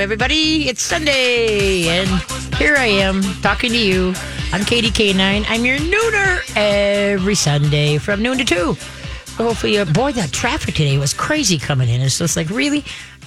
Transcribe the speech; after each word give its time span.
everybody. 0.00 0.68
It's 0.68 0.82
Sunday, 0.82 1.86
and 1.88 2.08
here 2.54 2.74
I 2.76 2.86
am 2.86 3.22
talking 3.42 3.70
to 3.70 3.76
you. 3.76 4.14
I'm 4.52 4.64
Katie 4.64 4.90
K9. 4.90 5.44
I'm 5.48 5.64
your 5.64 5.76
nooner 5.78 6.40
every 6.56 7.34
Sunday 7.34 7.98
from 7.98 8.22
noon 8.22 8.38
to 8.38 8.44
2. 8.44 8.74
So 8.74 9.44
hopefully, 9.44 9.78
uh, 9.78 9.84
boy, 9.84 10.12
that 10.12 10.32
traffic 10.32 10.74
today 10.74 10.96
was 10.96 11.12
crazy 11.12 11.58
coming 11.58 11.88
in. 11.88 12.00
It's 12.00 12.18
just 12.18 12.36
like, 12.36 12.48
really? 12.50 12.84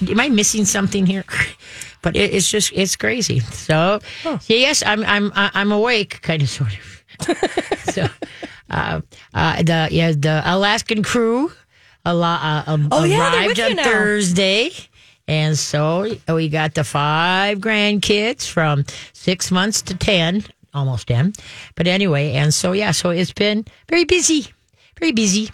Am 0.08 0.18
I 0.18 0.28
missing 0.28 0.64
something 0.64 1.06
here? 1.06 1.24
But 2.02 2.16
it, 2.16 2.34
it's 2.34 2.50
just, 2.50 2.70
it's 2.74 2.96
crazy. 2.96 3.40
So, 3.40 3.98
yes, 4.46 4.82
I'm, 4.84 5.02
I'm, 5.04 5.32
I'm 5.34 5.72
awake, 5.72 6.20
kind 6.20 6.42
of, 6.42 6.48
sort 6.50 6.76
of. 6.76 7.78
so, 7.94 8.06
uh, 8.68 9.00
uh, 9.32 9.62
the 9.62 9.88
yeah, 9.90 10.12
the 10.12 10.42
Alaskan 10.44 11.02
crew 11.02 11.50
a 12.04 12.12
lot, 12.12 12.42
uh, 12.42 12.70
um, 12.70 12.88
Oh, 12.92 13.04
yeah, 13.04 13.32
arrived 13.32 13.58
on. 13.58 13.76
Thursday. 13.78 14.70
And 15.26 15.58
so 15.58 16.14
we 16.28 16.48
got 16.48 16.74
the 16.74 16.84
five 16.84 17.58
grandkids 17.58 18.48
from 18.48 18.84
six 19.12 19.50
months 19.50 19.80
to 19.82 19.94
10, 19.94 20.44
almost 20.74 21.08
10. 21.08 21.32
But 21.76 21.86
anyway, 21.86 22.32
and 22.32 22.52
so, 22.52 22.72
yeah, 22.72 22.90
so 22.90 23.10
it's 23.10 23.32
been 23.32 23.64
very 23.88 24.04
busy, 24.04 24.46
very 24.98 25.12
busy. 25.12 25.50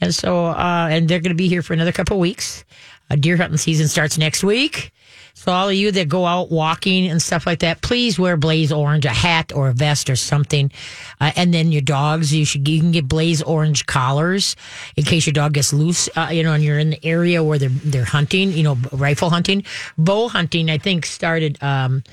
And 0.00 0.14
so, 0.14 0.46
uh, 0.46 0.88
and 0.90 1.08
they're 1.08 1.20
going 1.20 1.30
to 1.30 1.34
be 1.36 1.48
here 1.48 1.62
for 1.62 1.74
another 1.74 1.92
couple 1.92 2.18
weeks. 2.18 2.64
Uh, 3.10 3.16
deer 3.16 3.36
hunting 3.36 3.58
season 3.58 3.88
starts 3.88 4.16
next 4.16 4.42
week. 4.42 4.92
So 5.40 5.52
all 5.52 5.70
of 5.70 5.74
you 5.74 5.90
that 5.92 6.06
go 6.06 6.26
out 6.26 6.50
walking 6.50 7.06
and 7.06 7.22
stuff 7.22 7.46
like 7.46 7.60
that, 7.60 7.80
please 7.80 8.18
wear 8.18 8.36
blaze 8.36 8.70
orange, 8.70 9.06
a 9.06 9.08
hat 9.08 9.52
or 9.54 9.68
a 9.68 9.72
vest 9.72 10.10
or 10.10 10.16
something. 10.16 10.70
Uh, 11.18 11.32
and 11.34 11.54
then 11.54 11.72
your 11.72 11.80
dogs, 11.80 12.34
you 12.34 12.44
should 12.44 12.68
you 12.68 12.78
can 12.78 12.92
get 12.92 13.08
blaze 13.08 13.40
orange 13.40 13.86
collars 13.86 14.54
in 14.96 15.04
case 15.04 15.24
your 15.24 15.32
dog 15.32 15.54
gets 15.54 15.72
loose. 15.72 16.10
Uh, 16.14 16.28
you 16.30 16.42
know, 16.42 16.52
and 16.52 16.62
you're 16.62 16.78
in 16.78 16.90
the 16.90 17.02
area 17.02 17.42
where 17.42 17.58
they're 17.58 17.70
they're 17.70 18.04
hunting. 18.04 18.52
You 18.52 18.64
know, 18.64 18.78
rifle 18.92 19.30
hunting, 19.30 19.64
bow 19.96 20.28
hunting. 20.28 20.68
I 20.68 20.76
think 20.76 21.06
started 21.06 21.56
um, 21.62 22.04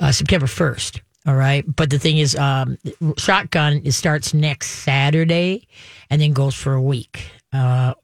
uh, 0.00 0.10
September 0.10 0.48
first. 0.48 1.02
All 1.28 1.36
right, 1.36 1.64
but 1.76 1.88
the 1.88 2.00
thing 2.00 2.18
is, 2.18 2.34
um, 2.34 2.78
shotgun 3.16 3.82
it 3.84 3.92
starts 3.92 4.34
next 4.34 4.70
Saturday, 4.70 5.68
and 6.10 6.20
then 6.20 6.32
goes 6.32 6.56
for 6.56 6.72
a 6.72 6.82
week 6.82 7.30
uh, 7.52 7.94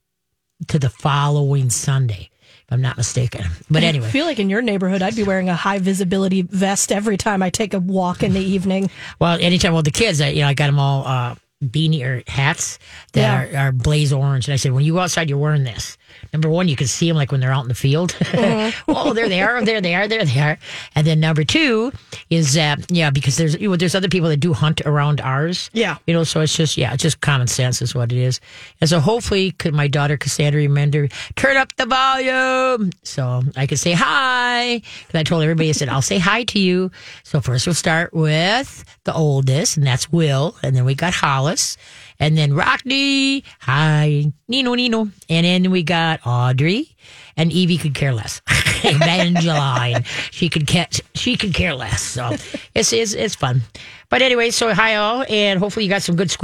to 0.68 0.78
the 0.78 0.90
following 0.90 1.68
Sunday, 1.68 2.30
if 2.66 2.72
I'm 2.72 2.80
not 2.80 2.96
mistaken. 2.96 3.44
But 3.70 3.82
anyway, 3.84 4.06
I 4.06 4.10
feel 4.10 4.26
like 4.26 4.38
in 4.40 4.50
your 4.50 4.62
neighborhood, 4.62 5.00
I'd 5.02 5.14
be 5.16 5.22
wearing 5.22 5.48
a 5.48 5.54
high 5.54 5.78
visibility 5.78 6.42
vest 6.42 6.90
every 6.90 7.16
time 7.16 7.42
I 7.42 7.50
take 7.50 7.74
a 7.74 7.78
walk 7.78 8.22
in 8.22 8.32
the 8.32 8.40
evening. 8.40 8.90
well, 9.20 9.38
anytime 9.40 9.74
with 9.74 9.84
the 9.84 9.90
kids, 9.92 10.20
I, 10.20 10.28
you 10.30 10.40
know, 10.42 10.48
I 10.48 10.54
got 10.54 10.66
them 10.66 10.78
all 10.80 11.06
uh, 11.06 11.34
beanie 11.64 12.02
or 12.04 12.22
hats 12.26 12.78
that 13.12 13.50
Yeah. 13.52 13.60
are, 13.62 13.66
are 13.68 13.72
blaze 13.72 14.12
orange, 14.12 14.48
and 14.48 14.52
I 14.52 14.56
said, 14.56 14.72
when 14.72 14.84
you 14.84 14.94
go 14.94 14.98
outside, 15.00 15.30
you're 15.30 15.38
wearing 15.38 15.64
this. 15.64 15.96
Number 16.32 16.48
one, 16.48 16.68
you 16.68 16.76
can 16.76 16.86
see 16.86 17.08
them 17.08 17.16
like 17.16 17.32
when 17.32 17.40
they're 17.40 17.52
out 17.52 17.62
in 17.62 17.68
the 17.68 17.74
field. 17.74 18.16
Uh-huh. 18.36 18.70
oh, 18.88 19.12
there 19.14 19.28
they 19.28 19.40
are! 19.40 19.64
There 19.64 19.80
they 19.80 19.94
are! 19.94 20.06
There 20.06 20.24
they 20.24 20.40
are! 20.40 20.58
And 20.94 21.06
then 21.06 21.20
number 21.20 21.42
two 21.42 21.90
is 22.28 22.52
that 22.54 22.90
yeah, 22.90 23.10
because 23.10 23.36
there's 23.36 23.58
you 23.58 23.70
know, 23.70 23.76
there's 23.76 23.94
other 23.94 24.08
people 24.08 24.28
that 24.28 24.38
do 24.38 24.52
hunt 24.52 24.82
around 24.82 25.20
ours. 25.20 25.70
Yeah. 25.72 25.96
you 26.06 26.12
know, 26.12 26.22
so 26.24 26.40
it's 26.40 26.54
just 26.54 26.76
yeah, 26.76 26.92
it's 26.92 27.02
just 27.02 27.20
common 27.22 27.46
sense 27.46 27.80
is 27.80 27.94
what 27.94 28.12
it 28.12 28.18
is. 28.18 28.40
And 28.80 28.90
so 28.90 29.00
hopefully, 29.00 29.52
could 29.52 29.74
my 29.74 29.88
daughter 29.88 30.16
Cassandra 30.16 30.60
remember 30.60 31.08
turn 31.36 31.56
up 31.56 31.74
the 31.76 31.86
volume 31.86 32.90
so 33.04 33.42
I 33.56 33.66
could 33.66 33.78
say 33.78 33.92
hi? 33.92 34.82
Because 35.06 35.18
I 35.18 35.22
told 35.22 35.42
everybody 35.42 35.70
I 35.70 35.72
said 35.72 35.88
I'll 35.88 36.02
say 36.02 36.18
hi 36.18 36.44
to 36.44 36.58
you. 36.58 36.90
So 37.22 37.40
first 37.40 37.66
we'll 37.66 37.74
start 37.74 38.12
with 38.12 38.84
the 39.04 39.14
oldest, 39.14 39.76
and 39.76 39.86
that's 39.86 40.12
Will, 40.12 40.56
and 40.62 40.76
then 40.76 40.84
we 40.84 40.94
got 40.94 41.14
Hollis. 41.14 41.76
And 42.18 42.36
then 42.36 42.52
Rockney, 42.52 43.42
hi, 43.60 44.32
Nino, 44.48 44.74
Nino. 44.74 45.08
And 45.28 45.46
then 45.46 45.70
we 45.70 45.82
got 45.82 46.20
Audrey, 46.26 46.96
and 47.36 47.52
Evie 47.52 47.78
could 47.78 47.94
care 47.94 48.14
less. 48.14 48.40
Evangeline, 48.84 50.04
she 50.30 50.48
could 50.48 50.66
catch, 50.66 51.00
she 51.14 51.36
could 51.36 51.54
care 51.54 51.74
less. 51.74 52.02
So 52.02 52.30
it's, 52.74 52.92
it's, 52.92 53.14
it's 53.14 53.34
fun. 53.34 53.62
But 54.08 54.22
anyway, 54.22 54.50
so 54.50 54.72
hi 54.72 54.96
all, 54.96 55.24
and 55.28 55.58
hopefully 55.58 55.84
you 55.84 55.90
got 55.90 56.02
some 56.02 56.16
good 56.16 56.34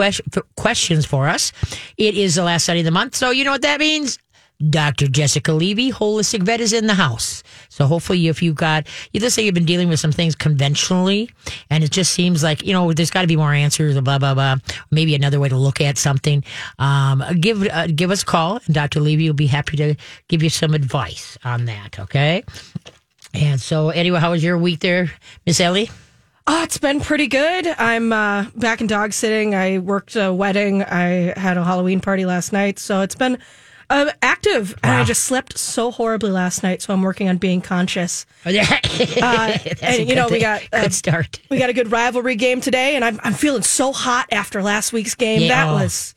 questions 0.56 1.06
for 1.06 1.28
us. 1.28 1.52
It 1.96 2.16
is 2.16 2.34
the 2.34 2.42
last 2.42 2.64
Sunday 2.64 2.80
of 2.80 2.86
the 2.86 2.90
month, 2.90 3.14
so 3.14 3.30
you 3.30 3.44
know 3.44 3.52
what 3.52 3.62
that 3.62 3.78
means. 3.78 4.18
Dr. 4.70 5.08
Jessica 5.08 5.52
Levy, 5.52 5.90
holistic 5.90 6.42
vet, 6.42 6.60
is 6.60 6.72
in 6.72 6.86
the 6.86 6.94
house. 6.94 7.42
So 7.68 7.86
hopefully, 7.86 8.28
if 8.28 8.42
you've 8.42 8.56
got, 8.56 8.86
you 9.12 9.20
just 9.20 9.34
say 9.34 9.44
you've 9.44 9.54
been 9.54 9.64
dealing 9.64 9.88
with 9.88 10.00
some 10.00 10.12
things 10.12 10.34
conventionally, 10.34 11.30
and 11.70 11.82
it 11.82 11.90
just 11.90 12.12
seems 12.12 12.42
like 12.42 12.62
you 12.62 12.72
know 12.72 12.92
there's 12.92 13.10
got 13.10 13.22
to 13.22 13.26
be 13.26 13.36
more 13.36 13.52
answers, 13.52 14.00
blah 14.00 14.18
blah 14.18 14.34
blah. 14.34 14.56
Maybe 14.90 15.14
another 15.14 15.40
way 15.40 15.48
to 15.48 15.56
look 15.56 15.80
at 15.80 15.98
something. 15.98 16.44
Um, 16.78 17.24
give 17.40 17.66
uh, 17.68 17.88
give 17.88 18.10
us 18.10 18.22
a 18.22 18.26
call, 18.26 18.60
and 18.66 18.74
Dr. 18.74 19.00
Levy 19.00 19.28
will 19.28 19.34
be 19.34 19.46
happy 19.46 19.76
to 19.78 19.94
give 20.28 20.42
you 20.42 20.50
some 20.50 20.74
advice 20.74 21.38
on 21.44 21.64
that. 21.66 21.98
Okay. 21.98 22.44
And 23.34 23.60
so, 23.60 23.88
anyway, 23.88 24.20
how 24.20 24.32
was 24.32 24.44
your 24.44 24.58
week 24.58 24.80
there, 24.80 25.10
Miss 25.46 25.58
Ellie? 25.58 25.90
Oh, 26.46 26.62
it's 26.64 26.78
been 26.78 27.00
pretty 27.00 27.28
good. 27.28 27.66
I'm 27.66 28.12
uh, 28.12 28.46
back 28.56 28.80
in 28.80 28.88
dog 28.88 29.12
sitting. 29.12 29.54
I 29.54 29.78
worked 29.78 30.16
a 30.16 30.34
wedding. 30.34 30.82
I 30.82 31.38
had 31.38 31.56
a 31.56 31.64
Halloween 31.64 32.00
party 32.00 32.26
last 32.26 32.52
night. 32.52 32.80
So 32.80 33.00
it's 33.00 33.14
been 33.14 33.38
uh, 33.92 34.12
active. 34.22 34.74
And 34.82 34.92
I 34.92 35.04
just 35.04 35.24
slept 35.24 35.58
so 35.58 35.90
horribly 35.90 36.30
last 36.30 36.62
night. 36.62 36.82
So 36.82 36.92
I'm 36.92 37.02
working 37.02 37.28
on 37.28 37.36
being 37.36 37.60
conscious. 37.60 38.26
Uh, 39.22 39.58
and, 39.82 40.08
you 40.08 40.14
know, 40.14 40.28
we 40.28 40.40
got, 40.40 40.62
uh, 40.72 40.82
good 40.82 40.94
start. 40.94 41.40
We 41.50 41.58
got 41.58 41.70
a 41.70 41.72
good 41.72 41.90
rivalry 41.90 42.36
game 42.36 42.60
today. 42.60 42.96
And 42.96 43.04
I'm, 43.04 43.20
I'm 43.22 43.34
feeling 43.34 43.62
so 43.62 43.92
hot 43.92 44.26
after 44.32 44.62
last 44.62 44.92
week's 44.92 45.14
game. 45.14 45.42
Yeah. 45.42 45.48
that 45.48 45.72
was. 45.72 46.14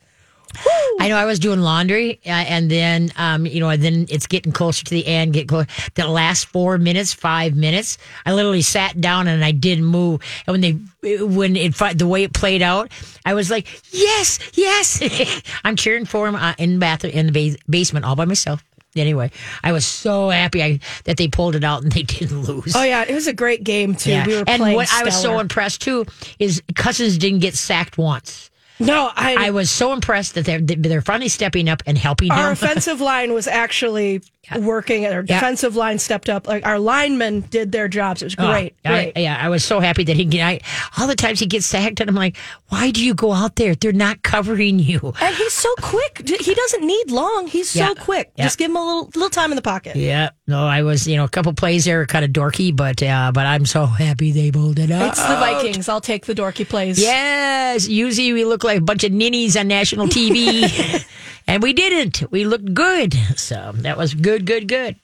I 1.00 1.08
know 1.08 1.16
I 1.16 1.24
was 1.24 1.38
doing 1.38 1.60
laundry, 1.60 2.20
uh, 2.26 2.30
and 2.30 2.70
then 2.70 3.12
um, 3.16 3.46
you 3.46 3.60
know, 3.60 3.68
and 3.68 3.82
then 3.82 4.06
it's 4.08 4.26
getting 4.26 4.52
closer 4.52 4.84
to 4.84 4.90
the 4.90 5.06
end. 5.06 5.32
Get 5.32 5.48
close. 5.48 5.66
The 5.94 6.06
last 6.06 6.46
four 6.46 6.78
minutes, 6.78 7.12
five 7.12 7.54
minutes, 7.54 7.98
I 8.24 8.32
literally 8.32 8.62
sat 8.62 9.00
down 9.00 9.28
and 9.28 9.44
I 9.44 9.52
didn't 9.52 9.84
move. 9.84 10.20
And 10.46 10.52
when 10.52 10.60
they, 10.60 11.16
when 11.24 11.56
it 11.56 11.74
the 11.98 12.06
way 12.06 12.24
it 12.24 12.32
played 12.32 12.62
out, 12.62 12.90
I 13.24 13.34
was 13.34 13.50
like, 13.50 13.66
yes, 13.92 14.38
yes. 14.54 15.42
I'm 15.64 15.76
cheering 15.76 16.04
for 16.04 16.26
him 16.28 16.34
uh, 16.34 16.54
in 16.58 16.74
the 16.74 16.78
bathroom 16.78 17.12
in 17.12 17.26
the 17.26 17.32
bas- 17.32 17.56
basement 17.68 18.04
all 18.04 18.16
by 18.16 18.24
myself. 18.24 18.64
Anyway, 18.96 19.30
I 19.62 19.72
was 19.72 19.84
so 19.84 20.30
happy 20.30 20.62
I, 20.62 20.80
that 21.04 21.16
they 21.16 21.28
pulled 21.28 21.54
it 21.54 21.64
out 21.64 21.82
and 21.82 21.92
they 21.92 22.02
didn't 22.04 22.42
lose. 22.42 22.74
Oh, 22.74 22.82
yeah. 22.82 23.04
It 23.06 23.14
was 23.14 23.26
a 23.26 23.32
great 23.32 23.64
game, 23.64 23.94
too. 23.94 24.10
Yeah. 24.10 24.26
We 24.26 24.36
were 24.36 24.44
and 24.46 24.60
playing 24.60 24.76
what 24.76 24.92
I 24.92 25.04
was 25.04 25.20
so 25.20 25.38
impressed 25.38 25.82
too 25.82 26.06
is 26.38 26.62
Cousins 26.74 27.18
didn't 27.18 27.40
get 27.40 27.54
sacked 27.54 27.98
once. 27.98 28.50
No, 28.78 29.10
I, 29.14 29.46
I 29.46 29.50
was 29.50 29.70
so 29.70 29.92
impressed 29.92 30.34
that 30.34 30.44
they're 30.44 30.60
they're 30.60 31.00
finally 31.00 31.28
stepping 31.28 31.68
up 31.68 31.82
and 31.86 31.96
helping 31.96 32.30
our 32.30 32.48
him. 32.48 32.52
offensive 32.52 33.00
line 33.00 33.32
was 33.32 33.46
actually 33.46 34.22
working. 34.58 35.06
Our 35.06 35.22
defensive 35.22 35.76
line 35.76 35.98
stepped 35.98 36.28
up. 36.28 36.46
Like 36.46 36.66
our 36.66 36.78
linemen 36.78 37.40
did 37.42 37.72
their 37.72 37.88
jobs. 37.88 38.22
It 38.22 38.26
was 38.26 38.34
Oh, 38.38 38.46
great. 38.50 38.74
I- 38.84 39.12
yeah, 39.16 39.38
I 39.40 39.48
was 39.48 39.64
so 39.64 39.80
happy 39.80 40.04
that 40.04 40.16
he. 40.16 40.40
I, 40.42 40.60
all 40.98 41.06
the 41.06 41.16
times 41.16 41.40
he 41.40 41.46
gets 41.46 41.66
sacked, 41.66 42.00
and 42.00 42.08
I'm 42.10 42.16
like, 42.16 42.36
why 42.68 42.90
do 42.90 43.04
you 43.04 43.14
go 43.14 43.32
out 43.32 43.56
there? 43.56 43.74
They're 43.74 43.92
not 43.92 44.22
covering 44.22 44.78
you. 44.78 45.12
and 45.20 45.34
he's 45.34 45.52
so 45.52 45.72
quick. 45.80 46.22
He 46.28 46.54
doesn't 46.54 46.84
need 46.86 47.10
long. 47.10 47.46
He's 47.46 47.74
Yeah. 47.74 47.88
so 47.88 47.94
quick. 47.94 48.32
Yeah. 48.36 48.44
Just 48.44 48.58
give 48.58 48.70
him 48.70 48.76
a 48.76 48.84
little 48.84 49.04
little 49.14 49.30
time 49.30 49.50
in 49.52 49.56
the 49.56 49.62
pocket. 49.62 49.96
Yeah, 49.96 50.30
no, 50.46 50.66
I 50.66 50.82
was, 50.82 51.06
you 51.08 51.16
know, 51.16 51.24
a 51.24 51.28
couple 51.28 51.52
plays 51.54 51.84
there, 51.84 52.04
kind 52.06 52.24
of 52.24 52.30
dorky, 52.32 52.74
but 52.74 53.02
uh, 53.02 53.32
but 53.34 53.46
I'm 53.46 53.66
so 53.66 53.86
happy 53.86 54.32
they 54.32 54.50
pulled 54.50 54.78
it 54.78 54.90
out. 54.90 55.08
It's 55.10 55.20
the 55.22 55.36
Vikings. 55.36 55.88
I'll 55.88 56.00
take 56.00 56.26
the 56.26 56.34
dorky 56.34 56.68
plays. 56.68 56.98
Yes, 57.00 57.88
usually 57.88 58.32
we 58.32 58.44
look 58.44 58.64
like 58.64 58.78
a 58.78 58.82
bunch 58.82 59.04
of 59.04 59.12
ninnies 59.12 59.56
on 59.56 59.68
national 59.68 60.06
TV, 60.08 61.04
and 61.46 61.62
we 61.62 61.72
didn't. 61.72 62.30
We 62.30 62.44
looked 62.44 62.72
good, 62.74 63.14
so 63.36 63.72
that 63.76 63.96
was 63.96 64.14
good, 64.14 64.46
good, 64.46 64.68
good. 64.68 64.96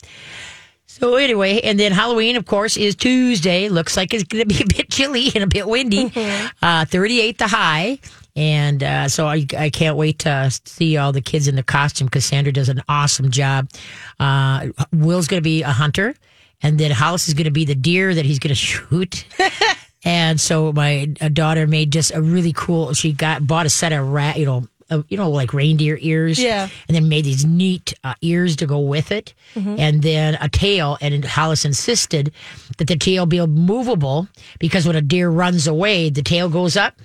So 0.85 1.15
anyway, 1.15 1.59
and 1.61 1.79
then 1.79 1.91
Halloween, 1.91 2.35
of 2.35 2.45
course, 2.45 2.77
is 2.77 2.95
Tuesday. 2.95 3.67
Looks 3.67 3.97
like 3.97 4.13
it's 4.13 4.23
going 4.23 4.47
to 4.47 4.55
be 4.55 4.63
a 4.63 4.67
bit 4.67 4.91
chilly 4.91 5.31
and 5.33 5.43
a 5.43 5.47
bit 5.47 5.67
windy. 5.67 6.11
Uh, 6.61 6.85
38 6.85 7.37
the 7.39 7.47
high. 7.47 7.97
And 8.35 8.83
uh, 8.83 9.09
so 9.09 9.27
I, 9.27 9.45
I 9.57 9.69
can't 9.69 9.95
wait 9.95 10.19
to 10.19 10.51
see 10.65 10.97
all 10.97 11.11
the 11.11 11.21
kids 11.21 11.47
in 11.47 11.55
the 11.55 11.63
costume. 11.63 12.09
Cassandra 12.09 12.51
does 12.51 12.69
an 12.69 12.83
awesome 12.89 13.31
job. 13.31 13.69
Uh, 14.19 14.67
Will's 14.91 15.27
going 15.27 15.41
to 15.41 15.43
be 15.43 15.61
a 15.61 15.69
hunter, 15.69 16.15
and 16.61 16.79
then 16.79 16.91
Hollis 16.91 17.27
is 17.27 17.33
going 17.35 17.45
to 17.45 17.51
be 17.51 17.65
the 17.65 17.75
deer 17.75 18.13
that 18.13 18.25
he's 18.25 18.39
going 18.39 18.49
to 18.49 18.55
shoot. 18.55 19.25
And 20.05 20.39
so 20.39 20.73
my 20.73 21.13
uh, 21.21 21.29
daughter 21.29 21.65
made 21.65 21.91
just 21.91 22.13
a 22.13 22.21
really 22.21 22.51
cool. 22.53 22.93
She 22.93 23.13
got 23.13 23.47
bought 23.47 23.65
a 23.65 23.69
set 23.69 23.93
of 23.93 24.09
rat, 24.09 24.37
you 24.37 24.45
know, 24.45 24.67
uh, 24.93 25.03
you 25.09 25.17
know, 25.17 25.29
like 25.29 25.53
reindeer 25.53 25.97
ears. 26.01 26.39
Yeah. 26.39 26.69
And 26.87 26.95
then 26.95 27.09
made 27.09 27.25
these 27.25 27.45
neat 27.45 27.93
uh, 28.03 28.13
ears 28.21 28.55
to 28.57 28.65
go 28.65 28.79
with 28.79 29.11
it, 29.11 29.33
and 29.55 30.01
then 30.01 30.37
a 30.41 30.49
tail. 30.49 30.97
And 31.01 31.25
Hollis 31.25 31.65
insisted 31.65 32.31
that 32.77 32.87
the 32.87 32.95
tail 32.95 33.25
be 33.25 33.45
movable 33.45 34.27
because 34.59 34.85
when 34.85 34.95
a 34.95 35.01
deer 35.01 35.29
runs 35.29 35.67
away, 35.67 36.09
the 36.09 36.21
tail 36.23 36.49
goes 36.49 36.77
up. 36.77 36.95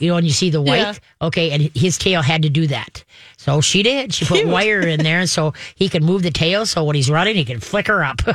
You 0.00 0.08
know, 0.08 0.16
and 0.16 0.26
you 0.26 0.32
see 0.32 0.50
the 0.50 0.60
white. 0.70 0.78
Yeah. 0.78 0.94
Okay, 1.22 1.52
and 1.52 1.62
his 1.74 1.98
tail 1.98 2.20
had 2.20 2.42
to 2.42 2.48
do 2.48 2.66
that. 2.66 3.04
So 3.36 3.60
she 3.60 3.84
did. 3.84 4.12
She 4.12 4.24
put 4.24 4.38
Cute. 4.38 4.48
wire 4.48 4.80
in 4.80 5.04
there 5.04 5.24
so 5.28 5.52
he 5.76 5.88
can 5.88 6.04
move 6.04 6.22
the 6.24 6.32
tail. 6.32 6.66
So 6.66 6.82
when 6.82 6.96
he's 6.96 7.10
running, 7.10 7.36
he 7.36 7.44
can 7.44 7.60
flicker 7.60 8.02
up. 8.02 8.20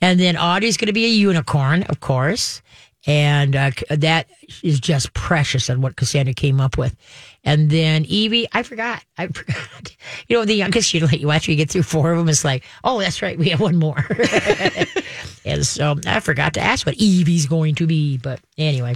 and 0.00 0.18
then 0.18 0.36
Audrey's 0.36 0.76
going 0.76 0.86
to 0.86 0.92
be 0.92 1.04
a 1.04 1.08
unicorn, 1.08 1.82
of 1.84 2.00
course. 2.00 2.62
and 3.06 3.56
uh, 3.56 3.70
that 3.90 4.28
is 4.62 4.78
just 4.80 5.12
precious 5.12 5.68
on 5.68 5.80
what 5.82 5.96
Cassandra 5.96 6.32
came 6.34 6.60
up 6.60 6.78
with. 6.78 6.96
And 7.44 7.70
then 7.70 8.04
Evie, 8.04 8.46
I 8.52 8.62
forgot. 8.62 9.02
I 9.18 9.26
forgot. 9.28 9.96
You 10.28 10.36
know, 10.36 10.44
the 10.44 10.54
youngest, 10.54 10.94
you 10.94 11.00
know, 11.00 11.08
you 11.08 11.30
after 11.30 11.50
you 11.50 11.56
get 11.56 11.70
through 11.70 11.82
four 11.82 12.12
of 12.12 12.18
them, 12.18 12.28
it's 12.28 12.44
like, 12.44 12.64
oh, 12.84 13.00
that's 13.00 13.22
right, 13.22 13.38
we 13.38 13.48
have 13.50 13.60
one 13.60 13.76
more. 13.76 13.96
and 15.44 15.66
so 15.66 15.96
I 16.06 16.20
forgot 16.20 16.54
to 16.54 16.60
ask 16.60 16.86
what 16.86 16.96
Evie's 16.96 17.46
going 17.46 17.74
to 17.76 17.86
be, 17.86 18.18
but 18.18 18.40
anyway. 18.56 18.94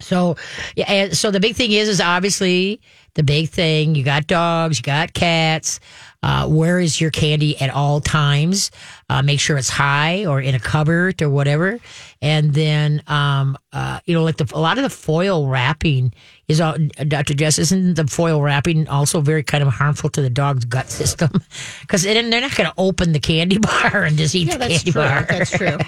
So 0.00 0.36
yeah, 0.74 1.10
so 1.10 1.30
the 1.30 1.40
big 1.40 1.56
thing 1.56 1.72
is, 1.72 1.88
is 1.88 2.00
obviously 2.00 2.80
the 3.14 3.22
big 3.22 3.48
thing. 3.48 3.94
You 3.94 4.04
got 4.04 4.26
dogs, 4.26 4.78
you 4.78 4.82
got 4.82 5.14
cats. 5.14 5.80
Uh, 6.26 6.48
where 6.48 6.80
is 6.80 7.00
your 7.00 7.10
candy 7.12 7.56
at 7.60 7.70
all 7.70 8.00
times? 8.00 8.72
Uh, 9.08 9.22
make 9.22 9.38
sure 9.38 9.56
it's 9.56 9.68
high 9.70 10.26
or 10.26 10.40
in 10.40 10.56
a 10.56 10.58
cupboard 10.58 11.22
or 11.22 11.30
whatever. 11.30 11.78
And 12.20 12.52
then, 12.52 13.00
um, 13.06 13.56
uh, 13.72 14.00
you 14.06 14.14
know, 14.14 14.24
like 14.24 14.36
the, 14.36 14.50
a 14.52 14.58
lot 14.58 14.76
of 14.78 14.82
the 14.82 14.90
foil 14.90 15.46
wrapping 15.46 16.12
is, 16.48 16.60
all, 16.60 16.74
Dr. 17.06 17.34
Jess, 17.34 17.58
isn't 17.60 17.94
the 17.94 18.06
foil 18.08 18.42
wrapping 18.42 18.88
also 18.88 19.20
very 19.20 19.44
kind 19.44 19.62
of 19.62 19.68
harmful 19.72 20.10
to 20.10 20.22
the 20.22 20.30
dog's 20.30 20.64
gut 20.64 20.90
system? 20.90 21.30
Because 21.82 22.02
they're 22.02 22.20
not 22.22 22.56
going 22.56 22.68
to 22.68 22.74
open 22.76 23.12
the 23.12 23.20
candy 23.20 23.58
bar 23.68 24.02
and 24.02 24.16
just 24.18 24.34
eat 24.34 24.48
Yeah, 24.48 24.56
the 24.56 24.66
candy 24.68 24.90
true. 24.90 25.02
bar. 25.02 25.26
That's 25.28 25.50
true. 25.56 25.78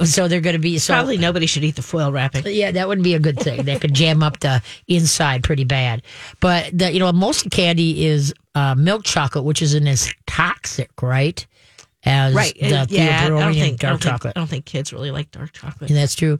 so 0.06 0.26
they're 0.26 0.40
going 0.40 0.56
to 0.56 0.60
be 0.60 0.78
so 0.78 0.94
Probably 0.94 1.16
nobody 1.18 1.46
should 1.46 1.62
eat 1.62 1.76
the 1.76 1.82
foil 1.82 2.10
wrapping. 2.10 2.42
yeah, 2.46 2.72
that 2.72 2.88
wouldn't 2.88 3.04
be 3.04 3.14
a 3.14 3.20
good 3.20 3.38
thing. 3.38 3.62
That 3.64 3.80
could 3.80 3.94
jam 3.94 4.24
up 4.24 4.40
the 4.40 4.60
inside 4.88 5.44
pretty 5.44 5.62
bad. 5.64 6.02
But 6.40 6.76
the, 6.76 6.92
you 6.92 6.98
know, 6.98 7.12
most 7.12 7.48
candy 7.52 8.04
is 8.06 8.34
uh, 8.56 8.74
milk 8.74 9.04
chocolate, 9.04 9.44
which 9.44 9.60
isn't 9.60 9.86
as 9.86 10.10
toxic, 10.26 10.90
right? 11.02 11.46
As 12.04 12.34
Right. 12.34 12.56
the 12.58 12.80
uh, 12.80 12.86
yeah. 12.88 13.24
I 13.24 13.28
don't 13.28 13.52
think, 13.52 13.84
I 13.84 13.88
dark 13.88 14.00
think, 14.00 14.12
chocolate. 14.12 14.32
I 14.36 14.40
don't 14.40 14.46
think 14.48 14.64
kids 14.64 14.92
really 14.92 15.10
like 15.10 15.30
dark 15.30 15.52
chocolate. 15.52 15.90
And 15.90 15.98
that's 15.98 16.14
true. 16.14 16.38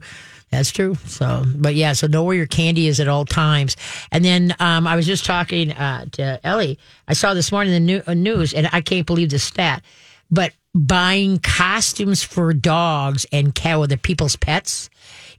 That's 0.49 0.71
true. 0.71 0.95
So, 1.05 1.43
but 1.55 1.75
yeah, 1.75 1.93
so 1.93 2.07
know 2.07 2.23
where 2.23 2.35
your 2.35 2.47
candy 2.47 2.87
is 2.87 2.99
at 2.99 3.07
all 3.07 3.25
times. 3.25 3.75
And 4.11 4.25
then 4.25 4.55
um, 4.59 4.87
I 4.87 4.95
was 4.95 5.05
just 5.05 5.25
talking 5.25 5.73
uh, 5.73 6.05
to 6.13 6.39
Ellie. 6.43 6.79
I 7.07 7.13
saw 7.13 7.33
this 7.33 7.51
morning 7.51 7.73
in 7.73 7.85
the 7.85 7.93
new, 7.93 8.01
uh, 8.07 8.13
news, 8.13 8.53
and 8.53 8.69
I 8.71 8.81
can't 8.81 9.05
believe 9.05 9.29
the 9.29 9.39
stat, 9.39 9.83
but 10.31 10.53
buying 10.73 11.39
costumes 11.39 12.23
for 12.23 12.53
dogs 12.53 13.25
and 13.31 13.53
with 13.79 13.89
the 13.89 13.97
people's 13.97 14.35
pets 14.37 14.89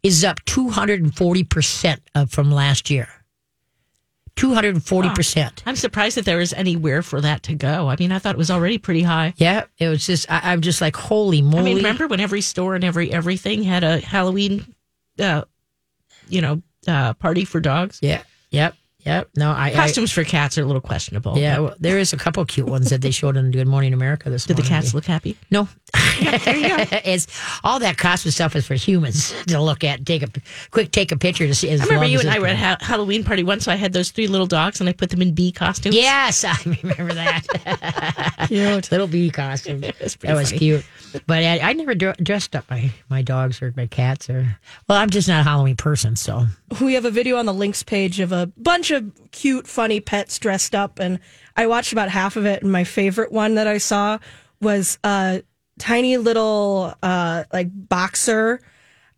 is 0.03 0.25
up 0.25 0.41
240% 0.45 1.99
of 2.15 2.31
from 2.31 2.53
last 2.53 2.91
year. 2.91 3.09
240%. 4.39 5.63
I'm 5.67 5.77
surprised 5.77 6.17
that 6.17 6.25
there 6.25 6.39
was 6.39 6.53
anywhere 6.53 7.03
for 7.03 7.21
that 7.21 7.43
to 7.45 7.55
go. 7.55 7.89
I 7.89 7.97
mean, 7.99 8.13
I 8.13 8.19
thought 8.19 8.35
it 8.35 8.39
was 8.39 8.51
already 8.51 8.79
pretty 8.79 9.03
high. 9.03 9.35
Yeah, 9.37 9.65
it 9.79 9.89
was 9.89 10.07
just, 10.07 10.31
I, 10.31 10.53
I'm 10.53 10.61
just 10.61 10.81
like, 10.81 10.97
holy 10.97 11.43
moly. 11.43 11.59
I 11.59 11.65
mean, 11.65 11.77
remember 11.79 12.07
when 12.07 12.21
every 12.21 12.41
store 12.41 12.75
and 12.75 12.85
every 12.85 13.13
everything 13.13 13.63
had 13.63 13.85
a 13.85 14.01
Halloween, 14.01 14.75
uh, 15.19 15.43
you 16.29 16.41
know, 16.41 16.63
uh, 16.87 17.15
party 17.15 17.45
for 17.45 17.61
dogs? 17.61 17.99
Yeah, 18.01 18.23
yep, 18.51 18.75
yep. 19.09 19.29
No, 19.37 19.51
I. 19.51 19.67
I 19.69 19.75
Costumes 19.75 20.13
for 20.13 20.25
cats 20.25 20.59
are 20.59 20.63
a 20.63 20.67
little 20.67 20.81
questionable. 20.81 21.37
yeah, 21.39 21.59
well, 21.59 21.75
there 21.81 21.99
is 21.99 22.13
a 22.13 22.17
couple 22.17 22.45
cute 22.45 22.67
ones 22.69 22.91
that 22.91 23.01
they 23.01 23.11
showed 23.11 23.37
on 23.37 23.51
Good 23.51 23.67
Morning 23.67 23.93
America 23.93 24.31
this 24.31 24.45
Did 24.45 24.57
the 24.57 24.63
cats 24.63 24.95
look 24.95 25.05
happy? 25.07 25.37
No, 25.51 25.69
it's 26.21 27.27
all 27.65 27.79
that 27.81 27.97
costume 27.99 28.33
stuff 28.33 28.55
is 28.57 28.67
for 28.67 28.75
humans 28.75 29.35
to 29.47 29.61
look 29.61 29.85
at. 29.85 30.05
Take 30.07 30.23
a 30.23 30.29
quick, 30.71 30.91
take 30.93 31.13
a 31.13 31.17
picture 31.17 31.47
to 31.47 31.55
see. 31.55 31.71
As 31.71 31.81
I 31.81 31.85
remember 31.85 32.05
long 32.05 32.13
you 32.13 32.19
as 32.19 32.25
and 32.25 32.35
I 32.35 32.39
were 32.39 32.47
at 32.47 32.53
good. 32.53 32.59
ha- 32.59 32.77
Halloween 32.81 33.25
party 33.25 33.43
once. 33.43 33.65
So 33.65 33.73
I 33.73 33.77
had 33.77 33.93
those 33.93 34.11
three 34.11 34.27
little 34.27 34.47
dogs 34.47 34.81
and 34.81 34.89
I 34.89 34.93
put 34.93 35.11
them 35.11 35.23
in 35.23 35.35
bee 35.35 35.53
costumes. 35.53 35.95
Yes, 35.95 36.45
I 36.49 36.57
remember 36.83 37.15
that. 37.15 37.45
Cute. 38.49 38.91
Little 38.91 39.07
bee 39.07 39.31
costume. 39.31 39.81
that 39.81 40.01
was 40.01 40.15
funny. 40.51 40.59
cute. 40.59 40.85
But 41.27 41.43
I, 41.45 41.59
I 41.61 41.73
never 41.73 41.95
dr- 41.95 42.17
dressed 42.23 42.55
up 42.55 42.65
my, 42.71 42.91
my 43.09 43.23
dogs 43.23 43.63
or 43.63 43.73
my 43.77 43.87
cats 43.87 44.29
or. 44.31 44.59
Well, 44.89 44.99
I'm 44.99 45.11
just 45.11 45.29
not 45.29 45.41
a 45.41 45.43
Halloween 45.43 45.77
person, 45.77 46.17
so 46.17 46.47
we 46.81 46.95
have 46.95 47.05
a 47.05 47.11
video 47.11 47.37
on 47.39 47.47
the 47.47 47.55
links 47.55 47.83
page 47.83 48.21
of 48.21 48.33
a 48.33 48.47
bunch 48.57 48.91
of 48.91 48.98
cute, 49.31 49.67
funny 49.67 50.01
pets 50.01 50.39
dressed 50.39 50.75
up, 50.75 50.99
and 50.99 51.19
I 51.57 51.67
watched 51.67 51.93
about 51.93 52.09
half 52.09 52.37
of 52.37 52.47
it. 52.47 52.63
And 52.63 52.73
my 52.73 52.85
favorite 52.85 53.33
one 53.33 53.55
that 53.57 53.67
I 53.67 53.79
saw 53.79 54.19
was 54.61 54.99
a 55.05 55.43
tiny 55.79 56.17
little, 56.17 56.95
uh, 57.03 57.45
like 57.53 57.69
boxer 57.73 58.61